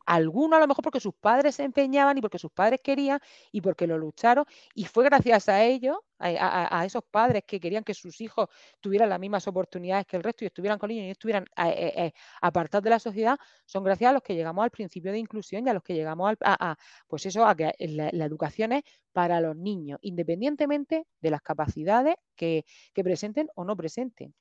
Algunos 0.07 0.57
a 0.57 0.61
lo 0.61 0.67
mejor 0.67 0.83
porque 0.83 1.01
sus 1.01 1.15
padres 1.15 1.57
se 1.57 1.65
empeñaban 1.65 2.19
y 2.19 2.21
porque 2.21 2.39
sus 2.39 2.51
padres 2.51 2.81
querían 2.83 3.21
y 3.51 3.61
porque 3.61 3.87
lo 3.87 3.99
lucharon. 3.99 4.45
Y 4.75 4.85
fue 4.85 5.05
gracias 5.05 5.49
a 5.49 5.63
ellos, 5.63 5.99
a, 6.19 6.85
esos 6.85 7.03
padres 7.11 7.43
que 7.47 7.59
querían 7.59 7.83
que 7.83 7.95
sus 7.95 8.21
hijos 8.21 8.49
tuvieran 8.81 9.09
las 9.09 9.19
mismas 9.19 9.47
oportunidades 9.49 10.07
que 10.07 10.17
el 10.17 10.23
resto 10.23 10.45
y 10.45 10.47
estuvieran 10.47 10.79
con 10.79 10.91
ellos 10.91 11.05
y 11.05 11.11
estuvieran 11.11 11.45
eh, 11.57 11.93
eh, 11.97 12.13
apartados 12.41 12.85
de 12.85 12.91
la 12.91 12.99
sociedad, 12.99 13.37
son 13.67 13.83
gracias 13.83 14.11
a 14.11 14.13
los 14.13 14.23
que 14.23 14.35
llegamos 14.35 14.63
al 14.63 14.71
principio 14.71 15.13
de 15.13 15.19
inclusión 15.19 15.67
y 15.67 15.71
a 15.71 15.75
los 15.75 15.83
que 15.83 15.95
llegamos 15.95 16.35
a, 16.41 16.77
pues 17.09 17.27
eso, 17.27 17.45
a 17.45 17.57
que 17.57 17.73
la, 17.81 18.25
educación 18.25 18.73
es 18.73 18.85
para 19.13 19.41
los 19.41 19.57
niños, 19.57 19.99
independientemente 20.03 21.07
de 21.21 21.31
las 21.31 21.43
capacidades 21.43 22.15
que, 22.37 22.65
presenten 22.95 23.49
o 23.57 23.65
no 23.65 23.77
presenten. 23.77 24.33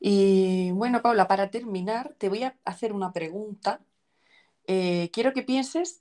Y 0.00 0.70
bueno, 0.72 1.02
Paula, 1.02 1.28
para 1.28 1.50
terminar, 1.50 2.14
te 2.18 2.28
voy 2.28 2.42
a 2.42 2.56
hacer 2.64 2.92
una 2.92 3.12
pregunta 3.12 3.80
eh, 4.66 5.10
quiero 5.12 5.32
que 5.32 5.42
pienses 5.42 6.00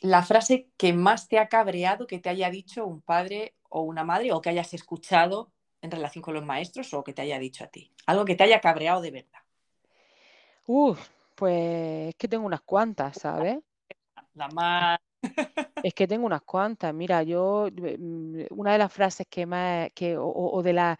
la 0.00 0.22
frase 0.22 0.68
que 0.76 0.92
más 0.92 1.28
te 1.28 1.38
ha 1.38 1.48
cabreado 1.48 2.06
que 2.06 2.18
te 2.18 2.28
haya 2.28 2.50
dicho 2.50 2.84
un 2.86 3.00
padre 3.00 3.54
o 3.68 3.82
una 3.82 4.04
madre 4.04 4.32
o 4.32 4.40
que 4.40 4.50
hayas 4.50 4.74
escuchado 4.74 5.50
en 5.80 5.90
relación 5.90 6.22
con 6.22 6.34
los 6.34 6.44
maestros 6.44 6.92
o 6.94 7.02
que 7.02 7.12
te 7.12 7.22
haya 7.22 7.38
dicho 7.38 7.64
a 7.64 7.68
ti. 7.68 7.92
Algo 8.06 8.24
que 8.24 8.34
te 8.34 8.44
haya 8.44 8.60
cabreado 8.60 9.00
de 9.00 9.10
verdad. 9.10 9.40
Uf, 10.66 11.08
pues 11.34 12.08
es 12.10 12.14
que 12.16 12.28
tengo 12.28 12.46
unas 12.46 12.60
cuantas, 12.62 13.18
¿sabes? 13.18 13.58
La 14.34 14.48
más. 14.48 14.98
Es 15.82 15.94
que 15.94 16.06
tengo 16.06 16.26
unas 16.26 16.42
cuantas. 16.42 16.94
Mira, 16.94 17.24
yo, 17.24 17.68
mm, 17.72 18.42
una 18.50 18.72
de 18.72 18.78
las 18.78 18.92
frases 18.92 19.26
que 19.28 19.46
más, 19.46 19.90
que, 19.94 20.16
o, 20.16 20.62
de 20.62 20.72
la, 20.72 20.98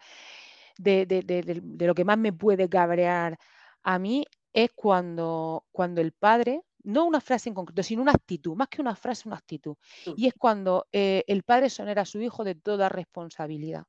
de, 0.77 1.05
de, 1.05 1.87
lo 1.87 1.95
que 1.95 2.03
más 2.03 2.17
me 2.17 2.33
puede 2.33 2.67
cabrear 2.67 3.37
a 3.83 3.99
mí 3.99 4.25
es 4.53 4.71
cuando, 4.73 5.65
cuando 5.71 5.99
el 6.01 6.11
padre, 6.11 6.61
no 6.83 7.05
una 7.05 7.21
frase 7.21 7.49
en 7.49 7.55
concreto, 7.55 7.81
sino 7.81 8.01
una 8.01 8.11
actitud, 8.11 8.55
más 8.55 8.67
que 8.67 8.81
una 8.81 8.95
frase, 8.95 9.27
una 9.27 9.37
actitud. 9.37 9.75
Y 10.15 10.27
es 10.27 10.33
cuando 10.35 10.87
eh, 10.91 11.23
el 11.27 11.43
padre 11.43 11.69
sonera 11.69 12.03
a 12.03 12.05
su 12.05 12.21
hijo 12.21 12.43
de 12.43 12.55
toda 12.55 12.89
responsabilidad. 12.89 13.85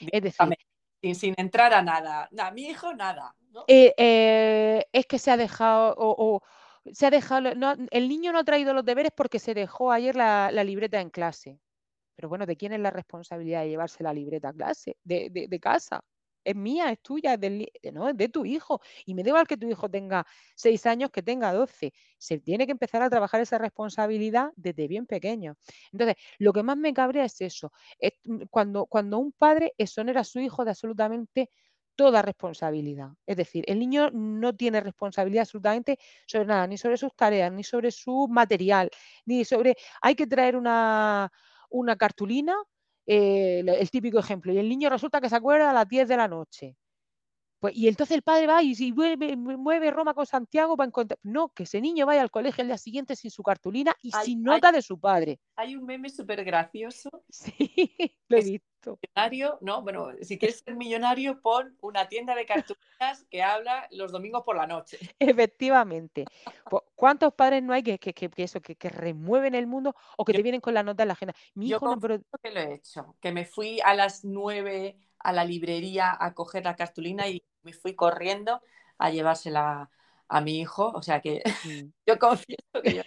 Es 0.00 0.22
decir, 0.22 0.56
sin, 1.14 1.34
entrar 1.36 1.72
a 1.72 1.82
nada, 1.82 2.28
a 2.36 2.50
mi 2.50 2.62
hijo 2.62 2.92
nada. 2.94 3.34
Eh, 3.66 3.94
eh, 3.96 4.84
es 4.92 5.06
que 5.06 5.18
se 5.18 5.30
ha 5.30 5.36
dejado, 5.36 5.94
o, 5.96 6.42
se 6.92 7.06
ha 7.06 7.10
dejado, 7.10 7.50
el 7.90 8.08
niño 8.08 8.32
no 8.32 8.40
ha 8.40 8.44
traído 8.44 8.74
los 8.74 8.84
deberes 8.84 9.12
porque 9.14 9.38
se 9.38 9.54
dejó 9.54 9.92
ayer 9.92 10.16
la, 10.16 10.50
libreta 10.50 11.00
en 11.00 11.10
clase. 11.10 11.60
Pero 12.16 12.28
bueno, 12.28 12.46
¿de 12.46 12.56
quién 12.56 12.72
es 12.72 12.80
la 12.80 12.90
responsabilidad 12.90 13.62
de 13.62 13.68
llevarse 13.68 14.02
la 14.02 14.12
libreta 14.12 14.48
a 14.48 14.52
clase? 14.52 14.96
De, 15.04 15.30
de 15.30 15.60
casa 15.60 16.02
es 16.48 16.56
mía, 16.56 16.90
es 16.90 17.00
tuya, 17.00 17.34
es, 17.34 17.40
del, 17.40 17.70
no, 17.92 18.08
es 18.08 18.16
de 18.16 18.28
tu 18.28 18.44
hijo. 18.44 18.80
Y 19.06 19.14
me 19.14 19.22
da 19.22 19.30
igual 19.30 19.46
que 19.46 19.56
tu 19.56 19.68
hijo 19.68 19.88
tenga 19.90 20.26
seis 20.54 20.86
años, 20.86 21.10
que 21.10 21.22
tenga 21.22 21.52
doce. 21.52 21.92
Se 22.18 22.38
tiene 22.38 22.66
que 22.66 22.72
empezar 22.72 23.02
a 23.02 23.10
trabajar 23.10 23.40
esa 23.40 23.58
responsabilidad 23.58 24.52
desde 24.56 24.88
bien 24.88 25.06
pequeño. 25.06 25.56
Entonces, 25.92 26.16
lo 26.38 26.52
que 26.52 26.62
más 26.62 26.76
me 26.76 26.92
cabrea 26.94 27.24
es 27.24 27.40
eso. 27.40 27.72
Mm, 28.24 28.44
cuando, 28.50 28.86
cuando 28.86 29.18
un 29.18 29.32
padre 29.32 29.74
exonera 29.78 30.20
a 30.22 30.24
su 30.24 30.40
hijo 30.40 30.64
de 30.64 30.70
absolutamente 30.70 31.50
toda 31.96 32.22
responsabilidad. 32.22 33.10
Es 33.26 33.36
decir, 33.36 33.64
el 33.66 33.78
niño 33.80 34.10
no 34.12 34.54
tiene 34.54 34.80
responsabilidad 34.80 35.42
absolutamente 35.42 35.98
sobre 36.26 36.46
nada, 36.46 36.66
ni 36.68 36.78
sobre 36.78 36.96
sus 36.96 37.14
tareas, 37.16 37.52
ni 37.52 37.64
sobre 37.64 37.90
su 37.90 38.28
material, 38.28 38.88
ni 39.26 39.44
sobre, 39.44 39.74
hay 40.00 40.14
que 40.14 40.26
traer 40.28 40.56
una, 40.56 41.32
una 41.70 41.96
cartulina 41.96 42.54
eh, 43.08 43.60
el 43.66 43.90
típico 43.90 44.18
ejemplo, 44.20 44.52
y 44.52 44.58
el 44.58 44.68
niño 44.68 44.90
resulta 44.90 45.20
que 45.20 45.30
se 45.30 45.36
acuerda 45.36 45.70
a 45.70 45.74
las 45.74 45.88
10 45.88 46.08
de 46.08 46.16
la 46.18 46.28
noche. 46.28 46.76
Pues, 47.60 47.74
y 47.76 47.88
entonces 47.88 48.16
el 48.16 48.22
padre 48.22 48.46
va 48.46 48.62
y, 48.62 48.74
si 48.74 48.92
mueve, 48.92 49.90
Roma 49.90 50.14
con 50.14 50.26
Santiago 50.26 50.76
para 50.76 50.86
encontrar. 50.86 51.18
No, 51.22 51.48
que 51.48 51.64
ese 51.64 51.80
niño 51.80 52.06
vaya 52.06 52.22
al 52.22 52.30
colegio 52.30 52.62
el 52.62 52.68
día 52.68 52.78
siguiente 52.78 53.16
sin 53.16 53.30
su 53.30 53.42
cartulina 53.42 53.96
y 54.00 54.12
sin 54.12 54.42
nota 54.42 54.70
de 54.70 54.82
su 54.82 54.98
padre. 55.00 55.40
Hay 55.56 55.74
un 55.74 55.84
meme 55.84 56.08
súper 56.10 56.44
gracioso. 56.44 57.10
Sí, 57.30 58.16
lo 58.28 58.38
he 58.38 58.42
visto. 58.42 58.98
Millonario, 59.02 59.58
no, 59.60 59.82
bueno, 59.82 60.10
si 60.22 60.38
quieres 60.38 60.62
ser 60.64 60.76
millonario, 60.76 61.40
pon 61.40 61.76
una 61.80 62.08
tienda 62.08 62.34
de 62.34 62.46
cartulinas 62.46 63.24
que 63.30 63.42
habla 63.42 63.88
los 63.90 64.12
domingos 64.12 64.42
por 64.44 64.56
la 64.56 64.66
noche. 64.66 64.98
Efectivamente. 65.18 66.24
Pues, 66.70 66.82
¿Cuántos 66.94 67.34
padres 67.34 67.62
no 67.62 67.72
hay 67.72 67.82
que, 67.82 67.98
que, 67.98 68.30
eso, 68.36 68.60
que, 68.60 68.88
remueven 68.88 69.54
el 69.54 69.66
mundo 69.66 69.94
o 70.16 70.24
que 70.24 70.32
te 70.32 70.42
vienen 70.42 70.60
con 70.60 70.74
la 70.74 70.82
nota 70.82 71.02
en 71.02 71.08
la 71.08 71.14
agenda? 71.14 71.34
Mi 71.54 71.68
hijo 71.68 71.84
no, 71.86 71.98
pero... 71.98 72.20
que 72.42 72.50
lo 72.50 72.60
he 72.60 72.74
hecho, 72.74 73.16
que 73.20 73.32
me 73.32 73.44
fui 73.44 73.80
a 73.84 73.94
las 73.94 74.24
nueve 74.24 74.96
a 75.18 75.32
la 75.32 75.44
librería 75.44 76.16
a 76.18 76.34
coger 76.34 76.64
la 76.64 76.76
cartulina 76.76 77.28
y 77.28 77.44
me 77.62 77.72
fui 77.72 77.94
corriendo 77.94 78.60
a 78.98 79.10
llevársela 79.10 79.90
a 80.28 80.40
mi 80.40 80.60
hijo. 80.60 80.90
O 80.94 81.02
sea 81.02 81.20
que 81.20 81.42
yo 82.06 82.18
confieso 82.18 82.82
que 82.82 82.94
yo... 82.96 83.02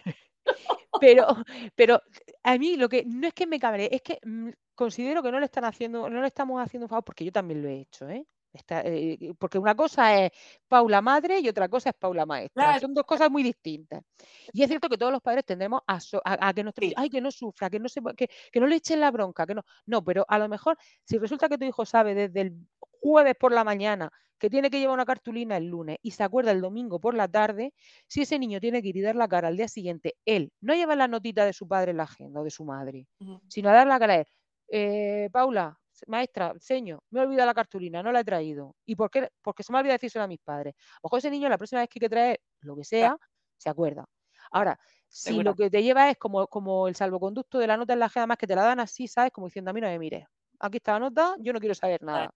pero, 1.02 1.28
pero 1.76 2.02
a 2.44 2.58
mí 2.58 2.76
lo 2.76 2.90
que 2.90 3.04
no 3.06 3.28
es 3.28 3.34
que 3.34 3.48
me 3.48 3.60
cabre, 3.60 3.90
es 3.92 4.02
que 4.02 4.20
mm, 4.24 4.50
considero 4.76 5.24
que 5.24 5.32
no 5.32 5.40
le 5.40 5.46
están 5.46 5.66
haciendo, 5.66 6.10
no 6.10 6.22
le 6.22 6.28
estamos 6.28 6.62
haciendo 6.62 6.86
un 6.86 6.90
favor 6.90 7.04
porque 7.04 7.26
yo 7.26 7.32
también 7.32 7.62
lo 7.62 7.70
he 7.70 7.82
hecho, 7.82 8.10
¿eh? 8.10 8.26
Eh, 8.54 9.34
porque 9.40 9.58
una 9.58 9.76
cosa 9.76 10.26
es 10.26 10.32
Paula 10.68 11.02
madre 11.02 11.40
y 11.40 11.48
otra 11.48 11.70
cosa 11.70 11.90
es 11.90 11.96
Paula 11.96 12.26
maestra. 12.26 12.80
Son 12.80 12.94
dos 12.94 13.06
cosas 13.06 13.32
muy 13.32 13.44
distintas. 13.44 14.04
Y 14.52 14.64
es 14.64 14.68
cierto 14.68 14.90
que 14.90 14.98
todos 14.98 15.12
los 15.12 15.22
padres 15.22 15.46
tendremos 15.46 15.82
a, 15.88 16.54
que 16.54 16.64
nuestro 16.64 16.88
ay, 16.96 17.10
que 17.10 17.22
no 17.22 17.32
sufra, 17.32 17.70
que 17.70 17.80
no 17.80 17.88
se, 17.88 18.02
que, 18.18 18.30
que, 18.52 18.60
no 18.60 18.68
le 18.68 18.76
echen 18.76 19.00
la 19.00 19.12
bronca, 19.12 19.46
que 19.46 19.56
no. 19.56 19.64
No, 19.86 20.04
pero 20.04 20.26
a 20.28 20.38
lo 20.38 20.50
mejor, 20.50 20.78
si 21.04 21.18
resulta 21.18 21.48
que 21.48 21.58
tu 21.58 21.66
hijo 21.66 21.86
sabe 21.86 22.14
desde 22.14 22.42
el 22.42 22.68
jueves 22.80 23.36
por 23.40 23.52
la 23.52 23.64
mañana 23.64 24.12
que 24.42 24.50
tiene 24.50 24.72
que 24.72 24.80
llevar 24.80 24.96
una 24.96 25.06
cartulina 25.06 25.56
el 25.56 25.68
lunes 25.68 25.98
y 26.02 26.12
se 26.12 26.24
acuerda 26.24 26.52
el 26.52 26.62
domingo 26.62 27.00
por 27.00 27.14
la 27.14 27.28
tarde, 27.28 27.74
si 28.08 28.24
ese 28.24 28.40
niño 28.40 28.60
tiene 28.60 28.82
que 28.82 28.90
ir 28.90 28.98
y 28.98 29.02
dar 29.02 29.16
la 29.16 29.28
cara 29.28 29.50
al 29.50 29.56
día 29.56 29.68
siguiente, 29.68 30.16
él 30.26 30.52
no 30.62 30.74
lleva 30.74 30.96
la 30.96 31.08
notita 31.08 31.46
de 31.46 31.54
su 31.54 31.68
padre 31.68 31.92
en 31.92 31.98
la 31.98 32.04
agenda 32.04 32.42
o 32.42 32.44
de 32.44 32.50
su 32.50 32.66
madre, 32.66 33.08
sino 33.48 33.70
a 33.70 33.74
dar 33.74 33.86
la 33.86 34.00
cara 34.00 34.14
a 34.14 34.18
él. 34.18 34.26
Eh, 34.68 35.30
Paula, 35.32 35.80
maestra, 36.08 36.54
señor, 36.60 37.02
me 37.10 37.20
he 37.20 37.24
olvidado 37.24 37.48
la 37.48 37.54
cartulina, 37.54 38.04
no 38.04 38.12
la 38.12 38.22
he 38.22 38.24
traído. 38.24 38.76
¿Y 38.86 38.96
por 38.96 39.10
qué? 39.10 39.30
Porque 39.42 39.64
se 39.64 39.72
me 39.72 39.78
ha 39.78 39.82
olvidado 39.82 39.96
decírselo 39.96 40.24
a 40.24 40.28
mis 40.28 40.40
padres. 40.40 40.76
Ojo, 41.02 41.18
ese 41.18 41.30
niño 41.30 41.50
la 41.50 41.58
próxima 41.58 41.82
vez 41.82 41.90
que 41.90 41.98
hay 41.98 42.02
que 42.02 42.10
traer 42.10 42.42
lo 42.62 42.76
que 42.76 42.84
sea, 42.84 43.18
se 43.58 43.70
acuerda. 43.70 44.06
Ahora, 44.52 44.80
si 45.08 45.42
lo 45.44 45.56
que 45.56 45.70
te 45.70 45.84
lleva 45.84 46.10
es 46.10 46.18
como, 46.18 46.48
como 46.48 46.88
el 46.88 46.96
salvoconducto 46.96 47.60
de 47.60 47.68
la 47.68 47.78
nota 47.78 47.94
en 47.94 48.00
la 48.00 48.06
agenda, 48.06 48.28
más 48.28 48.38
que 48.38 48.48
te 48.48 48.56
la 48.56 48.64
dan 48.64 48.80
así, 48.80 49.08
¿sabes? 49.08 49.32
Como 49.32 49.48
diciendo 49.48 49.72
a 49.72 49.74
mí 49.74 49.82
no 49.82 49.88
me 49.88 50.00
mires. 50.00 50.26
Aquí 50.60 50.78
está 50.78 50.94
la 50.94 51.00
nota, 51.00 51.36
yo 51.40 51.54
no 51.54 51.60
quiero 51.60 51.76
saber 51.76 52.02
nada. 52.04 52.34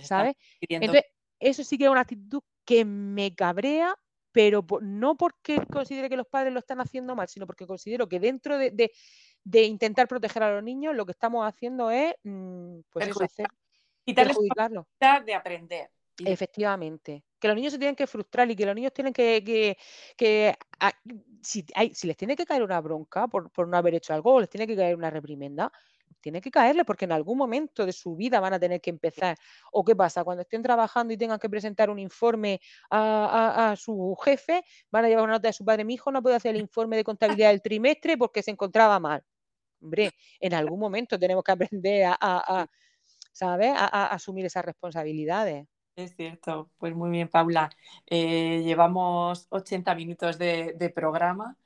¿Sabes? 0.00 0.34
Entonces, 0.60 1.04
eso 1.38 1.62
sí 1.64 1.76
que 1.76 1.84
es 1.84 1.90
una 1.90 2.00
actitud 2.00 2.42
que 2.64 2.84
me 2.84 3.34
cabrea, 3.34 3.94
pero 4.34 4.66
no 4.82 5.16
porque 5.16 5.64
considere 5.72 6.08
que 6.08 6.16
los 6.16 6.26
padres 6.26 6.52
lo 6.52 6.58
están 6.58 6.80
haciendo 6.80 7.14
mal, 7.14 7.28
sino 7.28 7.46
porque 7.46 7.68
considero 7.68 8.08
que 8.08 8.18
dentro 8.18 8.58
de, 8.58 8.90
de 9.44 9.62
intentar 9.62 10.08
proteger 10.08 10.42
a 10.42 10.54
los 10.56 10.64
niños, 10.64 10.96
lo 10.96 11.06
que 11.06 11.12
estamos 11.12 11.46
haciendo 11.46 11.88
es, 11.92 12.16
mm, 12.24 12.80
pues 12.90 13.06
eso, 13.06 13.22
hacer, 13.22 13.46
perjudicarlo. 14.04 14.88
de 15.24 15.34
aprender. 15.34 15.88
Efectivamente. 16.18 17.22
Que 17.38 17.46
los 17.46 17.56
niños 17.56 17.74
se 17.74 17.78
tienen 17.78 17.94
que 17.94 18.08
frustrar 18.08 18.50
y 18.50 18.56
que 18.56 18.66
los 18.66 18.74
niños 18.74 18.92
tienen 18.92 19.12
que, 19.12 19.76
que, 20.16 20.56
si, 21.40 21.64
si, 21.92 22.06
les 22.08 22.16
tiene 22.16 22.34
que 22.34 22.44
caer 22.44 22.64
una 22.64 22.80
bronca 22.80 23.28
por, 23.28 23.52
por, 23.52 23.68
no 23.68 23.76
haber 23.76 23.94
hecho 23.94 24.14
algo 24.14 24.34
o 24.34 24.40
les 24.40 24.50
tiene 24.50 24.66
que 24.66 24.74
caer 24.74 24.96
una 24.96 25.10
reprimenda, 25.10 25.70
tiene 26.20 26.40
que 26.40 26.50
caerle 26.50 26.84
porque 26.84 27.04
en 27.04 27.12
algún 27.12 27.38
momento 27.38 27.86
de 27.86 27.92
su 27.92 28.16
vida 28.16 28.40
van 28.40 28.54
a 28.54 28.60
tener 28.60 28.80
que 28.80 28.90
empezar. 28.90 29.36
¿O 29.72 29.84
qué 29.84 29.94
pasa? 29.96 30.24
Cuando 30.24 30.42
estén 30.42 30.62
trabajando 30.62 31.12
y 31.12 31.16
tengan 31.16 31.38
que 31.38 31.48
presentar 31.48 31.90
un 31.90 31.98
informe 31.98 32.60
a, 32.90 33.74
su 33.76 34.16
jefe, 34.24 34.64
van 34.90 35.04
a 35.04 35.08
llevar 35.08 35.24
una 35.24 35.34
nota 35.34 35.48
de 35.48 35.52
su 35.52 35.64
padre, 35.64 35.84
mi 35.84 35.94
hijo 35.94 36.10
no 36.10 36.22
puede 36.22 36.36
hacer 36.36 36.54
el 36.54 36.60
informe 36.68 36.96
de 36.96 37.04
contabilidad 37.04 37.50
del 37.50 37.62
trimestre 37.62 38.16
porque 38.16 38.42
se 38.42 38.50
encontraba 38.50 38.98
mal. 39.00 39.22
Hombre, 39.80 40.12
en 40.40 40.54
algún 40.54 40.80
momento 40.80 41.18
tenemos 41.18 41.44
que 41.44 41.52
aprender 41.52 42.04
a, 42.06 42.16
a, 42.20 42.66
a 43.40 44.06
asumir 44.06 44.46
esas 44.46 44.64
responsabilidades. 44.64 45.66
Es 45.96 46.16
cierto, 46.16 46.70
pues 46.78 46.94
muy 46.94 47.10
bien, 47.10 47.28
Paula. 47.28 47.70
Eh, 48.06 48.62
llevamos 48.64 49.46
80 49.50 49.94
minutos 49.94 50.38
de, 50.38 50.92
programa. 50.94 51.56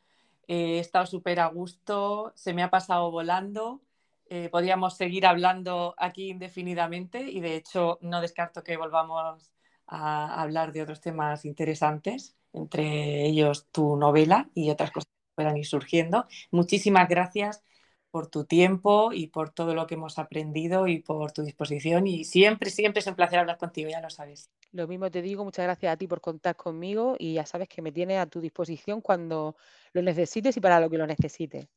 he 0.46 0.78
estado 0.80 1.06
súper 1.06 1.40
a 1.40 1.46
gusto, 1.46 2.32
se 2.36 2.52
me 2.54 2.62
ha 2.62 2.70
pasado 2.70 3.10
volando. 3.10 3.82
Eh, 4.30 4.50
podríamos 4.50 4.96
seguir 4.96 5.24
hablando 5.24 5.94
aquí 5.96 6.28
indefinidamente 6.28 7.22
y 7.22 7.40
de 7.40 7.56
hecho 7.56 7.98
no 8.02 8.20
descarto 8.20 8.62
que 8.62 8.76
volvamos 8.76 9.52
a 9.86 10.42
hablar 10.42 10.72
de 10.72 10.82
otros 10.82 11.00
temas 11.00 11.46
interesantes, 11.46 12.36
entre 12.52 13.24
ellos 13.26 13.68
tu 13.72 13.96
novela 13.96 14.50
y 14.54 14.68
otras 14.70 14.90
cosas 14.90 15.06
que 15.08 15.34
puedan 15.34 15.56
ir 15.56 15.64
surgiendo. 15.64 16.26
Muchísimas 16.50 17.08
gracias 17.08 17.62
por 18.10 18.28
tu 18.28 18.44
tiempo 18.44 19.12
y 19.12 19.28
por 19.28 19.50
todo 19.50 19.74
lo 19.74 19.86
que 19.86 19.94
hemos 19.94 20.18
aprendido 20.18 20.88
y 20.88 21.00
por 21.00 21.32
tu 21.32 21.42
disposición. 21.42 22.06
Y 22.06 22.24
siempre, 22.24 22.70
siempre 22.70 23.00
es 23.00 23.06
un 23.06 23.14
placer 23.14 23.38
hablar 23.38 23.56
contigo, 23.56 23.88
ya 23.90 24.00
lo 24.00 24.10
sabes. 24.10 24.50
Lo 24.72 24.86
mismo 24.86 25.10
te 25.10 25.22
digo, 25.22 25.44
muchas 25.44 25.64
gracias 25.64 25.92
a 25.92 25.96
ti 25.96 26.06
por 26.06 26.20
contar 26.20 26.54
conmigo 26.56 27.16
y 27.18 27.34
ya 27.34 27.46
sabes 27.46 27.68
que 27.68 27.80
me 27.80 27.92
tienes 27.92 28.18
a 28.18 28.26
tu 28.26 28.40
disposición 28.40 29.00
cuando 29.00 29.56
lo 29.92 30.02
necesites 30.02 30.56
y 30.56 30.60
para 30.60 30.80
lo 30.80 30.90
que 30.90 30.98
lo 30.98 31.06
necesites. 31.06 31.68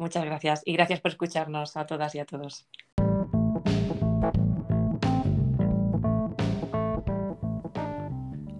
Muchas 0.00 0.24
gracias 0.24 0.62
y 0.64 0.72
gracias 0.72 0.98
por 1.00 1.10
escucharnos 1.10 1.76
a 1.76 1.84
todas 1.84 2.14
y 2.14 2.20
a 2.20 2.24
todos. 2.24 2.66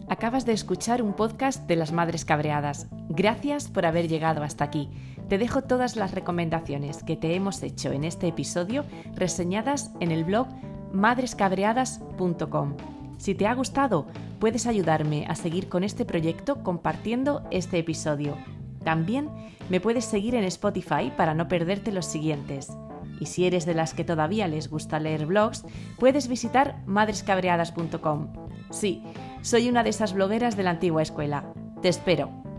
Acabas 0.07 0.45
de 0.45 0.53
escuchar 0.53 1.01
un 1.01 1.15
podcast 1.15 1.67
de 1.67 1.77
las 1.77 1.93
Madres 1.93 2.27
Cabreadas. 2.27 2.89
Gracias 3.09 3.69
por 3.69 3.87
haber 3.87 4.07
llegado 4.07 4.43
hasta 4.43 4.65
aquí. 4.65 4.91
Te 5.31 5.39
dejo 5.39 5.63
todas 5.63 5.97
las 5.97 6.13
recomendaciones 6.13 7.03
que 7.03 7.17
te 7.17 7.35
hemos 7.35 7.63
hecho 7.63 7.91
en 7.91 8.05
este 8.05 8.29
episodio 8.29 8.85
reseñadas 9.15 9.93
en 10.01 10.11
el 10.11 10.25
blog 10.25 10.47
madrescabreadas.com. 10.93 12.77
Si 13.17 13.35
te 13.35 13.47
ha 13.47 13.55
gustado, 13.55 14.07
puedes 14.41 14.67
ayudarme 14.67 15.25
a 15.27 15.35
seguir 15.35 15.71
con 15.71 15.85
este 15.85 16.05
proyecto 16.05 16.63
compartiendo 16.63 17.47
este 17.51 17.79
episodio 17.79 18.37
también 18.85 19.29
me 19.69 19.81
puedes 19.81 20.05
seguir 20.05 20.35
en 20.35 20.45
Spotify 20.45 21.13
para 21.17 21.35
no 21.35 21.49
perderte 21.49 21.93
los 21.93 22.07
siguientes. 22.07 22.71
Y 23.21 23.27
si 23.27 23.47
eres 23.47 23.67
de 23.67 23.75
las 23.75 23.95
que 23.95 24.05
todavía 24.05 24.49
les 24.49 24.69
gusta 24.69 24.99
leer 24.99 25.27
blogs, 25.27 25.65
puedes 25.99 26.29
visitar 26.29 26.83
madrescabreadas.com. 26.87 28.33
Sí, 28.71 29.03
soy 29.43 29.69
una 29.69 29.83
de 29.83 29.91
esas 29.91 30.15
blogueras 30.15 30.57
de 30.57 30.63
la 30.63 30.71
antigua 30.71 31.03
escuela. 31.03 31.53
Te 31.83 31.89
espero. 31.89 32.50